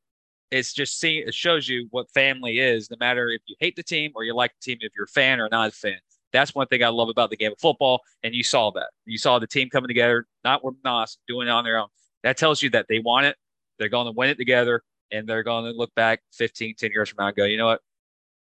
it's 0.53 0.73
just 0.73 1.01
see, 1.01 1.19
it 1.19 1.35
shows 1.35 1.69
you 1.69 1.89
what 1.91 2.09
family 2.13 2.61
is, 2.61 2.89
no 2.89 2.97
matter 3.01 3.31
if 3.31 3.43
you 3.47 3.57
hate 3.59 3.75
the 3.75 3.83
team 3.83 4.13
or 4.15 4.23
you 4.23 4.33
like 4.33 4.53
the 4.53 4.65
team, 4.65 4.79
if 4.81 4.93
you're 4.95 5.07
a 5.07 5.09
fan 5.09 5.41
or 5.41 5.49
not 5.51 5.71
a 5.71 5.73
fan. 5.73 5.99
That's 6.33 6.55
one 6.55 6.69
thing 6.69 6.85
I 6.85 6.89
love 6.89 7.09
about 7.09 7.31
the 7.31 7.37
game 7.37 7.51
of 7.51 7.59
football. 7.59 8.01
And 8.23 8.33
you 8.33 8.45
saw 8.45 8.71
that. 8.73 8.91
You 9.07 9.19
saw 9.19 9.41
the 9.41 9.49
team 9.49 9.69
coming 9.69 9.89
together, 9.89 10.27
not 10.45 10.65
with 10.65 10.77
Nas, 10.85 11.19
doing 11.27 11.49
it 11.49 11.51
on 11.51 11.65
their 11.65 11.79
own. 11.79 11.89
That 12.23 12.37
tells 12.37 12.63
you 12.63 12.71
that 12.71 12.87
they 12.89 13.01
want 13.01 13.27
it. 13.27 13.37
They're 13.81 13.89
going 13.89 14.07
to 14.07 14.13
win 14.13 14.31
it 14.31 14.39
together 14.39 14.85
and 15.11 15.29
they're 15.29 15.43
going 15.43 15.65
to 15.65 15.73
look 15.73 15.93
back 15.97 16.21
15, 16.35 16.77
10 16.79 16.91
years 16.93 17.09
from 17.09 17.17
now 17.19 17.27
and 17.27 17.37
go, 17.37 17.45
you 17.45 17.57
know 17.57 17.67
what? 17.67 17.81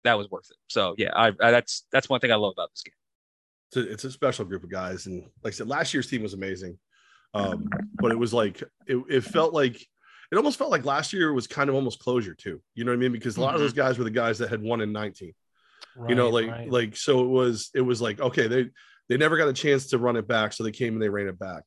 That 0.03 0.19
was 0.19 0.29
worth 0.29 0.51
it. 0.51 0.57
So 0.67 0.97
yeah, 0.99 1.11
I, 1.15 1.29
I 1.29 1.51
that's 1.53 1.85
that's 1.93 2.09
one 2.09 2.19
thing 2.19 2.33
I 2.33 2.37
love 2.37 2.55
about 2.57 2.71
this 2.71 2.83
game 2.83 2.95
it's 3.69 3.77
a, 3.77 3.93
it's 3.93 4.05
a 4.05 4.11
special 4.11 4.45
group 4.45 4.65
of 4.65 4.71
guys. 4.71 5.07
And 5.07 5.23
like 5.43 5.53
I 5.53 5.57
said, 5.57 5.69
last 5.69 5.93
year's 5.95 6.09
team 6.09 6.23
was 6.23 6.35
amazing. 6.35 6.79
Um, 7.35 7.69
but 7.95 8.11
it 8.11 8.19
was 8.19 8.33
like, 8.33 8.63
it, 8.87 9.03
it 9.09 9.21
felt 9.23 9.53
like, 9.53 9.87
it 10.31 10.37
almost 10.37 10.59
felt 10.59 10.71
like 10.71 10.85
last 10.85 11.13
year 11.13 11.33
was 11.33 11.47
kind 11.47 11.71
of 11.71 11.77
almost 11.77 12.01
closure 12.01 12.35
too. 12.35 12.61
You 12.75 12.85
know 12.85 12.91
what 12.91 12.97
I 12.99 13.01
mean? 13.01 13.13
Because 13.13 13.37
a 13.37 13.41
lot 13.41 13.49
mm-hmm. 13.49 13.57
of 13.57 13.61
those 13.61 13.73
guys 13.73 13.99
were 13.99 14.05
the 14.05 14.11
guys 14.11 14.39
that 14.39 14.51
had 14.51 14.63
won 14.63 14.81
in 14.81 14.93
19. 14.93 15.33
Right, 15.97 16.11
you 16.11 16.17
know, 16.17 16.29
like 16.29 16.49
right. 16.49 16.71
like 16.71 16.97
so 16.97 17.21
it 17.21 17.29
was 17.29 17.71
it 17.75 17.81
was 17.81 18.01
like 18.01 18.21
okay 18.21 18.47
they 18.47 18.69
they 19.09 19.17
never 19.17 19.37
got 19.37 19.49
a 19.49 19.53
chance 19.53 19.89
to 19.89 19.99
run 19.99 20.17
it 20.17 20.29
back, 20.29 20.53
so 20.53 20.63
they 20.63 20.71
came 20.71 20.93
and 20.95 21.03
they 21.03 21.09
ran 21.09 21.29
it 21.29 21.39
back. 21.39 21.65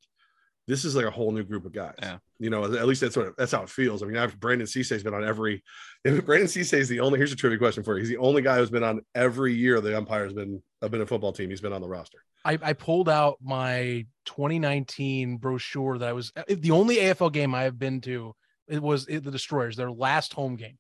This 0.68 0.86
is 0.86 0.96
like 0.96 1.06
a 1.06 1.12
whole 1.12 1.32
new 1.32 1.44
group 1.44 1.66
of 1.66 1.74
guys. 1.74 1.96
Yeah. 2.00 2.18
You 2.40 2.50
know, 2.50 2.64
at 2.64 2.88
least 2.88 3.02
that's 3.02 3.18
what 3.18 3.36
that's 3.38 3.52
how 3.52 3.64
it 3.64 3.70
feels. 3.70 4.04
I 4.04 4.06
mean, 4.06 4.16
after 4.16 4.38
Brandon 4.38 4.68
Cisse 4.68 4.90
has 4.90 5.04
been 5.04 5.14
on 5.14 5.24
every. 5.24 5.64
If 6.04 6.26
Brandon 6.26 6.48
Cisse 6.48 6.74
is 6.74 6.88
the 6.88 7.00
only. 7.00 7.18
Here's 7.18 7.32
a 7.32 7.36
trivia 7.36 7.58
question 7.58 7.84
for 7.84 7.96
you. 7.96 8.02
He's 8.02 8.10
the 8.10 8.18
only 8.18 8.42
guy 8.42 8.58
who's 8.58 8.70
been 8.70 8.84
on 8.84 9.02
every 9.16 9.54
year 9.54 9.82
the 9.82 9.96
Empire 9.96 10.24
has 10.24 10.34
been 10.34 10.62
have 10.82 10.92
been 10.92 11.02
a 11.02 11.06
football 11.06 11.34
team. 11.34 11.50
He's 11.50 11.62
been 11.62 11.74
on 11.74 11.82
the 11.82 11.88
roster. 11.88 12.20
I, 12.44 12.58
I 12.62 12.74
pulled 12.74 13.08
out 13.08 13.38
my 13.42 14.06
2019 14.26 15.38
brochure 15.38 16.00
that 16.00 16.10
I 16.10 16.14
was 16.14 16.32
uh, 16.36 16.44
the 16.48 16.72
only 16.72 16.98
AFL 16.98 17.32
game 17.32 17.54
I 17.54 17.64
have 17.64 17.78
been 17.78 18.02
to. 18.02 18.34
It 18.68 18.82
was 18.82 19.08
it, 19.08 19.24
the 19.24 19.32
Destroyers, 19.32 19.76
their 19.76 19.92
last 19.92 20.34
home 20.34 20.56
game, 20.56 20.78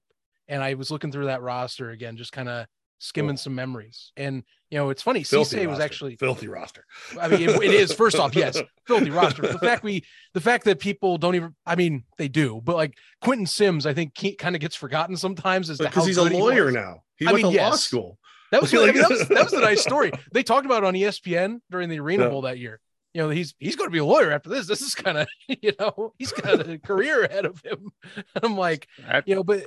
and 0.47 0.63
I 0.63 0.73
was 0.75 0.89
looking 0.89 1.11
through 1.11 1.25
that 1.25 1.41
roster 1.41 1.91
again, 1.91 2.17
just 2.17 2.31
kind 2.31 2.49
of 2.49 2.65
skimming 3.01 3.35
some 3.35 3.55
memories. 3.55 4.11
And 4.15 4.43
you 4.69 4.77
know, 4.77 4.89
it's 4.89 5.01
funny. 5.01 5.23
Cisse 5.23 5.67
was 5.67 5.79
actually 5.79 6.15
filthy 6.15 6.47
roster. 6.47 6.85
I 7.19 7.27
mean, 7.27 7.41
it, 7.41 7.49
it 7.49 7.73
is 7.73 7.91
first 7.91 8.17
off, 8.17 8.35
yes, 8.35 8.61
filthy 8.87 9.09
roster. 9.09 9.41
The 9.41 9.59
fact 9.59 9.83
we, 9.83 10.05
the 10.33 10.39
fact 10.39 10.63
that 10.65 10.79
people 10.79 11.17
don't 11.17 11.35
even, 11.35 11.55
I 11.65 11.75
mean, 11.75 12.05
they 12.17 12.29
do, 12.29 12.61
but 12.63 12.75
like 12.77 12.97
Quentin 13.21 13.45
Sims, 13.45 13.85
I 13.85 13.93
think 13.93 14.13
kind 14.37 14.55
of 14.55 14.61
gets 14.61 14.75
forgotten 14.75 15.17
sometimes 15.17 15.69
as 15.69 15.79
because 15.79 16.05
he's 16.05 16.17
a 16.17 16.23
lawyer 16.23 16.69
he 16.69 16.75
now. 16.75 17.03
He 17.17 17.27
I 17.27 17.33
went 17.33 17.43
mean, 17.43 17.51
to 17.51 17.57
yes. 17.57 17.71
law 17.71 17.75
school. 17.75 18.17
That 18.51 18.61
was, 18.61 18.73
like, 18.73 18.81
I 18.89 18.93
mean, 18.93 19.01
that 19.01 19.09
was 19.09 19.27
that 19.27 19.43
was 19.43 19.53
a 19.53 19.61
nice 19.61 19.81
story. 19.81 20.11
They 20.31 20.43
talked 20.43 20.65
about 20.65 20.83
it 20.83 20.87
on 20.87 20.93
ESPN 20.93 21.59
during 21.69 21.89
the 21.89 21.99
Arena 21.99 22.23
yeah. 22.23 22.29
Bowl 22.29 22.41
that 22.43 22.59
year 22.59 22.79
you 23.13 23.21
know 23.21 23.29
he's 23.29 23.53
he's 23.59 23.75
going 23.75 23.89
to 23.89 23.93
be 23.93 23.99
a 23.99 24.05
lawyer 24.05 24.31
after 24.31 24.49
this. 24.49 24.67
This 24.71 24.81
is 24.81 24.95
kind 24.95 25.17
of 25.17 25.27
you 25.47 25.73
know 25.79 26.13
he's 26.17 26.31
got 26.31 26.67
a 26.67 26.77
career 26.83 27.23
ahead 27.23 27.45
of 27.45 27.61
him. 27.63 27.91
I'm 28.43 28.55
like 28.55 28.87
you 29.25 29.35
know 29.35 29.43
but 29.43 29.65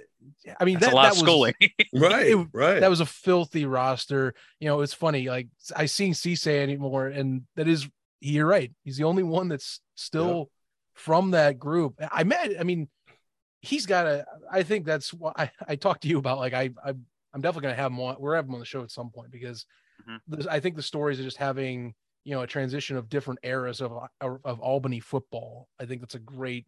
i 0.59 0.65
mean 0.65 0.79
that, 0.79 0.93
a 0.93 0.97
lot 0.97 1.03
that 1.03 1.13
of 1.13 1.19
schooling. 1.19 1.55
Was, 1.61 2.03
right 2.03 2.27
it, 2.29 2.49
right. 2.53 2.81
that 2.81 2.91
was 2.91 3.01
a 3.01 3.07
filthy 3.07 3.67
roster. 3.67 4.35
You 4.61 4.69
know 4.69 4.81
it's 4.81 4.95
funny 4.95 5.29
like 5.29 5.49
i 5.77 5.87
seen 5.87 6.15
Cisse 6.15 6.47
anymore 6.47 7.09
and 7.09 7.43
that 7.57 7.69
is 7.69 7.89
you're 8.21 8.47
right 8.47 8.73
he's 8.85 8.97
the 8.97 9.05
only 9.05 9.23
one 9.23 9.49
that's 9.49 9.81
still 9.97 10.39
yeah. 10.39 10.45
from 10.95 11.33
that 11.33 11.59
group. 11.59 12.01
I 12.11 12.25
met 12.25 12.53
i 12.59 12.63
mean 12.63 12.89
he's 13.61 13.87
got 13.87 14.07
a 14.07 14.27
i 14.51 14.63
think 14.63 14.85
that's 14.85 15.13
what 15.13 15.39
i 15.39 15.51
i 15.67 15.77
talked 15.77 16.03
to 16.03 16.09
you 16.09 16.19
about 16.19 16.39
like 16.39 16.55
i, 16.55 16.71
I 16.85 16.91
i'm 16.91 17.41
definitely 17.41 17.63
going 17.63 17.77
to 17.77 17.83
have 17.83 17.93
him 17.93 18.01
on 18.01 18.17
we're 18.19 18.37
having 18.37 18.51
him 18.51 18.55
on 18.55 18.61
the 18.61 18.67
show 18.67 18.83
at 18.83 18.91
some 18.91 19.11
point 19.11 19.31
because 19.31 19.67
mm-hmm. 20.09 20.49
i 20.51 20.61
think 20.61 20.77
the 20.77 20.83
stories 20.83 21.19
are 21.19 21.25
just 21.25 21.37
having 21.37 21.95
you 22.25 22.35
know 22.35 22.43
a 22.43 22.47
transition 22.47 22.97
of 22.97 23.09
different 23.09 23.41
eras 23.43 23.81
of 23.81 23.93
uh, 23.93 24.37
of 24.45 24.61
Albany 24.61 25.01
football. 25.01 25.69
I 25.79 25.85
think 25.85 26.01
that's 26.01 26.15
a 26.15 26.21
great 26.21 26.67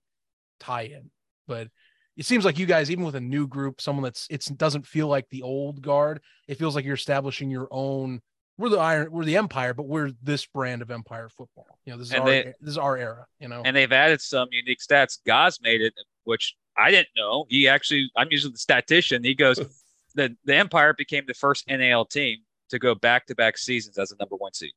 tie-in. 0.61 1.11
But 1.49 1.69
it 2.17 2.27
seems 2.27 2.45
like 2.45 2.59
you 2.59 2.67
guys, 2.67 2.91
even 2.91 3.05
with 3.05 3.15
a 3.15 3.21
new 3.21 3.47
group, 3.47 3.81
someone 3.81 4.05
that's 4.05 4.27
it 4.31 4.47
doesn't 4.57 4.87
feel 4.87 5.09
like 5.09 5.29
the 5.31 5.43
old 5.43 5.83
guard. 5.83 6.21
It 6.47 6.59
feels 6.59 6.75
like 6.75 6.85
you're 6.85 6.95
establishing 6.95 7.51
your 7.51 7.69
own. 7.71 8.21
We're 8.59 8.71
the 8.71 8.79
iron, 8.79 9.11
we're 9.11 9.25
the 9.25 9.37
Empire, 9.37 9.75
but 9.75 9.87
we're 9.87 10.13
this 10.23 10.47
brand 10.47 10.81
of 10.81 10.91
Empire 10.91 11.29
football. 11.29 11.79
You 11.85 11.93
know, 11.93 11.99
this 11.99 12.09
is 12.09 12.15
and 12.15 12.23
our 12.23 12.27
they, 12.27 12.43
this 12.61 12.71
is 12.71 12.79
our 12.79 12.97
era. 12.97 13.27
You 13.39 13.49
know, 13.49 13.63
and 13.65 13.75
they've 13.75 13.93
added 13.93 14.21
some 14.21 14.49
unique 14.51 14.79
stats. 14.81 15.19
Gaz 15.27 15.59
made 15.61 15.83
it, 15.83 15.95
which 16.25 16.55
I 16.77 16.91
didn't 16.91 17.09
know. 17.17 17.45
He 17.49 17.69
actually, 17.69 18.11
I'm 18.17 18.29
usually 18.31 18.53
the 18.53 18.59
statistician. 18.59 19.25
He 19.25 19.35
goes, 19.35 19.59
the 20.15 20.35
the 20.45 20.55
Empire 20.55 20.95
became 20.95 21.25
the 21.27 21.35
first 21.35 21.69
NAL 21.69 22.07
team 22.07 22.39
to 22.71 22.79
go 22.79 22.95
back 22.95 23.27
to 23.27 23.35
back 23.35 23.59
seasons 23.59 23.99
as 23.99 24.11
a 24.11 24.17
number 24.19 24.37
one 24.37 24.53
seed 24.53 24.73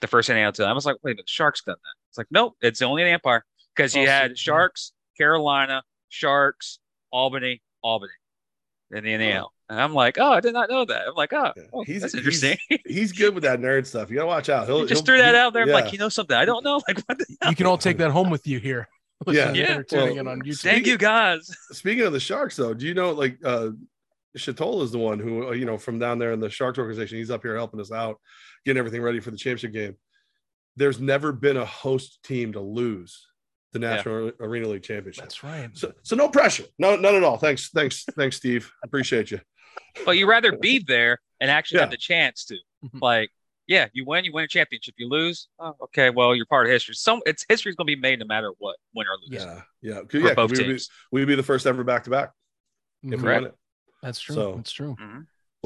the 0.00 0.06
first 0.06 0.28
NAL 0.28 0.52
to 0.52 0.64
I 0.64 0.72
was 0.72 0.86
like, 0.86 0.96
wait, 1.02 1.16
the 1.16 1.22
Sharks 1.26 1.62
done 1.62 1.76
that. 1.82 1.94
It's 2.10 2.18
like, 2.18 2.28
nope, 2.30 2.54
it's 2.60 2.82
only 2.82 3.02
an 3.02 3.08
Empire 3.08 3.44
because 3.74 3.94
you 3.94 4.06
had 4.06 4.38
Sharks, 4.38 4.92
Carolina, 5.16 5.82
Sharks, 6.08 6.78
Albany, 7.12 7.62
Albany 7.82 8.12
in 8.90 9.04
the 9.04 9.16
NAL. 9.16 9.52
And 9.68 9.80
I'm 9.80 9.94
like, 9.94 10.18
oh, 10.18 10.32
I 10.32 10.40
did 10.40 10.52
not 10.52 10.68
know 10.68 10.84
that. 10.84 11.06
I'm 11.06 11.14
like, 11.14 11.32
oh, 11.32 11.52
oh 11.72 11.84
he's, 11.84 12.02
that's 12.02 12.14
interesting. 12.14 12.58
He's, 12.68 12.78
he's, 12.86 13.12
good 13.12 13.34
with 13.34 13.44
that 13.44 13.60
nerd 13.60 13.86
stuff. 13.86 14.10
You 14.10 14.16
gotta 14.16 14.26
watch 14.26 14.48
out. 14.48 14.66
He'll 14.66 14.84
just 14.84 15.06
threw 15.06 15.18
that 15.18 15.36
out 15.36 15.52
there. 15.52 15.66
Yeah. 15.66 15.76
I'm 15.76 15.84
like, 15.84 15.92
you 15.92 15.98
know 15.98 16.08
something? 16.08 16.36
I 16.36 16.44
don't 16.44 16.64
know. 16.64 16.80
Like, 16.88 17.00
what 17.06 17.20
you 17.48 17.54
can 17.54 17.66
all 17.66 17.78
take 17.78 17.98
that 17.98 18.10
home 18.10 18.30
with 18.30 18.46
you 18.48 18.58
here. 18.58 18.88
yeah, 19.28 19.52
yeah. 19.52 19.82
Well, 19.92 20.28
on 20.28 20.42
YouTube. 20.42 20.62
Thank 20.62 20.86
you, 20.86 20.98
guys. 20.98 21.54
Speaking 21.70 22.04
of 22.04 22.12
the 22.12 22.18
Sharks, 22.18 22.56
though, 22.56 22.74
do 22.74 22.86
you 22.86 22.94
know 22.94 23.12
like 23.12 23.38
uh 23.44 23.70
Chatola 24.36 24.82
is 24.82 24.92
the 24.92 24.98
one 24.98 25.18
who, 25.18 25.48
uh, 25.48 25.50
you 25.52 25.64
know, 25.64 25.78
from 25.78 25.98
down 25.98 26.18
there 26.18 26.32
in 26.32 26.40
the 26.40 26.50
Sharks 26.50 26.78
organization, 26.78 27.18
he's 27.18 27.30
up 27.30 27.42
here 27.42 27.56
helping 27.56 27.80
us 27.80 27.90
out, 27.90 28.20
getting 28.64 28.78
everything 28.78 29.02
ready 29.02 29.20
for 29.20 29.30
the 29.30 29.36
championship 29.36 29.72
game. 29.72 29.96
There's 30.76 31.00
never 31.00 31.32
been 31.32 31.56
a 31.56 31.64
host 31.64 32.20
team 32.22 32.52
to 32.52 32.60
lose 32.60 33.26
the 33.72 33.78
National 33.80 34.26
yeah. 34.26 34.32
Arena 34.40 34.68
League 34.68 34.82
Championship. 34.82 35.24
That's 35.24 35.42
right. 35.42 35.70
So, 35.74 35.92
so 36.02 36.16
no 36.16 36.28
pressure. 36.28 36.64
No, 36.78 36.96
none 36.96 37.14
at 37.14 37.24
all. 37.24 37.36
Thanks, 37.36 37.70
thanks, 37.70 38.04
thanks, 38.16 38.36
Steve. 38.36 38.70
Appreciate 38.84 39.30
you. 39.30 39.40
But 40.04 40.12
you 40.12 40.28
rather 40.28 40.56
be 40.56 40.78
there 40.86 41.18
and 41.40 41.50
actually 41.50 41.78
yeah. 41.78 41.82
have 41.82 41.90
the 41.90 41.96
chance 41.96 42.44
to, 42.46 42.54
mm-hmm. 42.54 42.98
like, 43.00 43.30
yeah, 43.66 43.86
you 43.92 44.04
win, 44.04 44.24
you 44.24 44.32
win 44.32 44.44
a 44.44 44.48
championship. 44.48 44.94
You 44.98 45.08
lose, 45.08 45.48
oh, 45.60 45.74
okay, 45.84 46.10
well, 46.10 46.34
you're 46.34 46.46
part 46.46 46.66
of 46.66 46.72
history. 46.72 46.94
Some 46.96 47.20
it's 47.24 47.44
history's 47.48 47.76
going 47.76 47.86
to 47.86 47.94
be 47.94 48.00
made 48.00 48.18
no 48.18 48.26
matter 48.26 48.50
what, 48.58 48.76
win 48.94 49.06
or 49.06 49.16
lose. 49.28 49.44
Yeah, 49.44 49.62
yeah, 49.80 50.00
yeah. 50.12 50.44
We'd. 50.44 50.56
Be, 50.56 50.78
we'd 51.12 51.24
be 51.26 51.36
the 51.36 51.44
first 51.44 51.68
ever 51.68 51.84
back 51.84 52.04
to 52.04 52.10
back 52.10 52.32
if 53.04 53.22
we 53.22 53.28
win 53.28 53.44
it. 53.44 53.54
That's 54.02 54.20
true. 54.20 54.34
So, 54.34 54.54
That's 54.56 54.72
true. 54.72 54.96
Mm-hmm. 55.00 55.20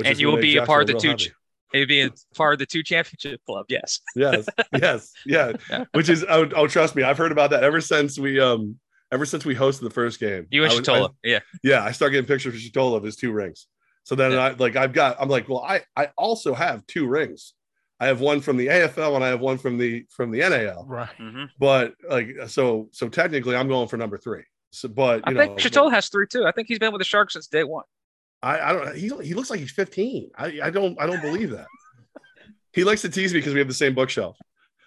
And 0.05 0.19
you 0.19 0.29
will 0.29 0.41
be 0.41 0.57
a 0.57 0.67
part 0.67 0.89
of 0.89 0.89
the 0.89 1.01
two. 1.01 1.31
Maybe 1.73 1.87
be 1.87 2.01
a 2.03 2.11
part 2.37 2.53
of 2.53 2.61
the 2.61 2.67
two 2.67 2.85
championship 2.85 3.41
club. 3.47 3.67
Yes. 3.69 4.01
yes. 4.17 4.47
Yes. 4.73 5.13
Yeah. 5.27 5.53
yeah. 5.71 5.85
Which 5.93 6.09
is 6.09 6.25
oh, 6.29 6.49
oh, 6.55 6.69
trust 6.69 6.95
me, 6.95 7.03
I've 7.03 7.19
heard 7.19 7.33
about 7.33 7.51
that 7.51 7.65
ever 7.65 7.81
since 7.81 8.17
we 8.17 8.39
um 8.39 8.79
ever 9.11 9.27
since 9.27 9.45
we 9.45 9.57
hosted 9.57 9.81
the 9.81 9.91
first 9.91 10.21
game. 10.21 10.47
You 10.51 10.65
and 10.65 10.73
Chatola. 10.73 11.15
yeah. 11.25 11.41
Yeah. 11.65 11.83
I 11.83 11.91
start 11.91 12.13
getting 12.13 12.29
pictures 12.29 12.55
of 12.55 12.61
Chatola 12.61 12.97
of 12.97 13.03
his 13.03 13.17
two 13.17 13.33
rings. 13.33 13.67
So 14.05 14.15
then 14.15 14.33
yeah. 14.33 14.39
I 14.39 14.51
like 14.53 14.77
I've 14.77 14.93
got 14.93 15.17
I'm 15.19 15.29
like, 15.29 15.49
well, 15.49 15.65
I 15.67 15.81
I 15.97 16.11
also 16.17 16.55
have 16.55 16.87
two 16.87 17.09
rings. 17.09 17.55
I 17.99 18.07
have 18.07 18.21
one 18.21 18.41
from 18.41 18.57
the 18.57 18.69
AFL 18.69 19.17
and 19.17 19.25
I 19.25 19.29
have 19.29 19.41
one 19.41 19.59
from 19.59 19.77
the 19.79 20.05
from 20.11 20.31
the 20.31 20.41
NAL. 20.41 20.85
Right. 20.87 21.09
Mm-hmm. 21.19 21.45
But 21.59 21.95
like 22.09 22.37
so 22.47 22.89
so 22.93 23.09
technically 23.09 23.57
I'm 23.57 23.67
going 23.69 23.89
for 23.89 23.97
number 23.97 24.19
three. 24.19 24.45
So 24.71 24.89
but 24.89 25.23
I 25.25 25.35
think 25.35 25.59
Chatola 25.59 25.91
has 25.93 26.09
three 26.09 26.27
too. 26.29 26.45
I 26.47 26.53
think 26.53 26.69
he's 26.69 26.79
been 26.79 26.93
with 26.93 27.01
the 27.01 27.05
Sharks 27.05 27.33
since 27.33 27.49
day 27.49 27.65
one. 27.65 27.85
I, 28.45 28.69
I 28.69 28.73
don't. 28.73 28.95
He 28.95 29.11
he 29.23 29.35
looks 29.35 29.49
like 29.49 29.59
he's 29.59 29.73
15. 29.73 30.31
I, 30.37 30.61
I 30.65 30.71
don't 30.71 31.01
I 31.01 31.07
don't 31.07 31.23
believe 31.23 31.51
that. 31.51 31.67
he 32.75 32.85
likes 32.85 33.01
to 33.03 33.09
tease 33.09 33.33
me 33.33 33.39
because 33.41 33.55
we 33.55 33.59
have 33.59 33.69
the 33.69 33.75
same 33.75 33.95
bookshelf. 33.95 34.37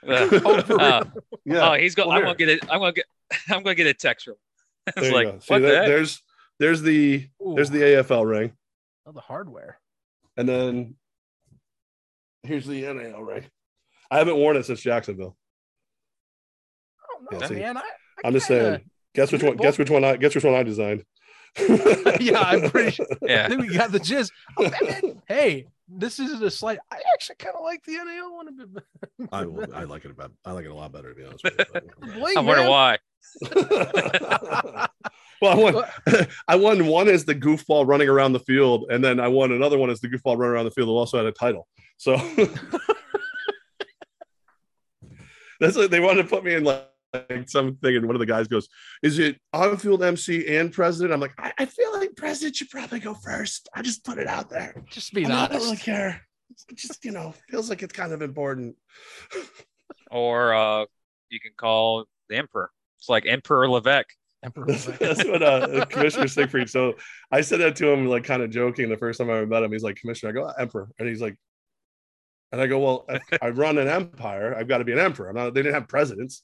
Uh, 0.08 0.14
uh, 0.80 1.04
yeah. 1.44 1.70
Oh, 1.70 1.74
he's 1.74 1.96
going. 1.96 2.10
Well, 2.10 2.18
I'm 2.18 2.24
gonna 2.24 2.36
get 2.36 2.50
it. 2.50 2.64
I'm 2.70 2.80
gonna 2.80 2.94
get. 2.94 3.06
I'm 3.50 3.64
gonna 3.64 3.76
get 3.76 3.88
a 3.88 3.94
text 3.94 4.26
from. 4.26 4.36
It's 4.96 5.12
like 5.12 5.42
See, 5.42 5.54
what 5.54 5.64
the 5.64 5.68
there's 5.68 6.22
there's 6.60 6.82
the 6.82 7.28
Ooh. 7.42 7.56
there's 7.56 7.70
the 7.70 7.82
AFL 7.82 8.30
ring. 8.30 8.54
Oh, 9.06 9.12
the 9.12 9.20
hardware. 9.20 9.80
And 10.38 10.48
then 10.48 10.96
here's 12.44 12.66
the 12.66 12.82
NAL 12.82 13.22
ring. 13.22 13.44
I 14.10 14.20
haven't 14.20 14.38
worn 14.38 14.56
it 14.56 14.66
since 14.66 14.80
Jacksonville. 14.80 15.36
Oh 17.10 17.38
no, 17.38 17.48
yeah, 17.50 17.74
man! 17.74 17.78
I, 17.78 17.82
I 18.24 18.28
am 18.28 18.34
just 18.34 18.48
saying. 18.48 18.90
Guess 19.14 19.32
which 19.32 19.44
one? 19.44 19.58
Guess 19.58 19.78
which 19.78 19.90
one? 19.90 20.06
I 20.06 20.16
guess 20.16 20.36
which 20.36 20.46
one 20.46 20.54
I 20.54 20.64
designed. 20.64 21.04
yeah, 22.20 22.40
I'm 22.40 22.70
pretty 22.70 22.92
sure. 22.92 23.06
Yeah. 23.22 23.48
Then 23.50 23.62
we 23.62 23.76
got 23.76 23.92
the 23.92 24.00
gist. 24.00 24.32
Oh, 24.58 24.70
hey, 25.28 25.68
this 25.88 26.20
is 26.20 26.42
a 26.42 26.52
slight. 26.52 26.80
I 26.92 27.00
actually 27.14 27.36
kind 27.38 27.56
of 27.56 27.64
like 27.64 27.84
the 27.84 27.94
NAL 27.94 28.36
one 28.36 28.48
a 28.48 28.52
bit. 28.52 28.84
I, 29.32 29.40
I 29.80 29.84
like 29.84 30.06
it 30.06 30.12
about. 30.12 30.32
I 30.46 30.52
like 30.52 30.66
it 30.66 30.72
a 30.72 30.76
lot 30.76 30.92
better 30.92 31.10
to 31.10 31.16
be 31.16 31.24
honest 31.26 31.44
with 31.44 31.54
you. 31.58 32.26
I 32.38 32.42
wonder 32.42 32.70
why. 32.70 32.98
well, 35.42 35.52
I 35.52 35.56
won. 35.56 35.84
I 36.48 36.56
won 36.56 36.86
one 36.88 37.08
as 37.08 37.26
the 37.26 37.36
goofball 37.36 37.88
running 37.88 38.10
around 38.10 38.34
the 38.34 38.40
field, 38.40 38.86
and 38.90 39.04
then 39.04 39.20
I 39.20 39.28
won 39.28 39.52
another 39.52 39.78
one 39.78 39.90
as 39.90 40.00
the 40.00 40.08
goofball 40.08 40.38
running 40.38 40.54
around 40.54 40.66
the 40.66 40.72
field. 40.72 40.88
Who 40.88 40.96
also 40.96 41.18
had 41.18 41.26
a 41.26 41.32
title. 41.32 41.68
So 41.98 42.16
that's 45.60 45.76
like 45.76 45.90
they 45.90 46.00
wanted 46.00 46.24
to 46.24 46.30
put 46.30 46.44
me 46.44 46.54
in 46.54 46.64
like 46.64 46.88
like 47.14 47.50
something, 47.50 47.96
and 47.96 48.06
one 48.06 48.16
of 48.16 48.20
the 48.20 48.26
guys 48.26 48.48
goes, 48.48 48.68
"Is 49.02 49.20
it 49.20 49.40
on-field 49.54 50.04
MC 50.04 50.58
and 50.58 50.72
president?" 50.72 51.14
I'm 51.14 51.20
like, 51.20 51.34
I, 51.38 51.54
I 51.58 51.66
feel 51.66 51.94
like 51.94 52.16
president 52.16 52.56
should 52.56 52.70
probably 52.70 53.00
go 53.00 53.14
first. 53.14 53.70
I 53.74 53.82
just 53.82 54.04
put 54.04 54.18
it 54.18 54.28
out 54.28 54.50
there. 54.50 54.84
Just 54.90 55.14
be 55.14 55.26
honest. 55.26 55.40
I 55.40 55.48
don't 55.54 55.64
really 55.64 55.78
care. 55.78 56.22
It 56.70 56.78
just 56.78 57.04
you 57.06 57.12
know, 57.12 57.34
feels 57.50 57.70
like 57.70 57.84
it's 57.84 57.94
kind 57.94 58.14
of 58.14 58.22
important. 58.22 58.76
or 60.12 60.54
uh, 60.54 60.86
you 61.30 61.40
can 61.40 61.52
call 61.58 62.06
the 62.30 62.38
emperor. 62.38 62.72
It's 63.00 63.10
like 63.10 63.26
Emperor 63.26 63.70
Levesque. 63.70 64.10
Emperor 64.44 64.66
Levesque. 64.68 65.00
That's 65.00 65.26
what 65.26 65.44
uh, 65.44 65.86
Commissioner 65.86 66.28
Siegfried. 66.28 66.70
So 66.70 66.96
I 67.32 67.42
said 67.42 67.60
that 67.60 67.76
to 67.78 67.90
him, 67.90 68.08
like 68.08 68.24
kind 68.24 68.42
of 68.42 68.50
joking. 68.50 68.90
The 68.90 68.98
first 68.98 69.20
time 69.20 69.30
I 69.30 69.46
met 69.46 69.64
him, 69.64 69.72
he's 69.72 69.84
like, 69.84 69.98
"Commissioner," 69.98 70.32
I 70.32 70.34
go, 70.34 70.52
"Emperor," 70.60 70.90
and 71.00 71.08
he's 71.08 71.22
like, 71.22 71.36
and 72.52 72.62
I 72.62 72.68
go, 72.68 72.80
"Well, 72.80 73.08
I 73.42 73.50
run 73.50 73.78
an 73.78 73.88
empire. 73.88 74.56
I've 74.58 74.68
got 74.68 74.80
to 74.80 74.86
be 74.86 74.94
an 74.94 75.00
emperor. 75.00 75.30
I'm 75.30 75.36
not. 75.36 75.54
They 75.54 75.62
didn't 75.62 75.76
have 75.76 75.88
presidents." 75.88 76.44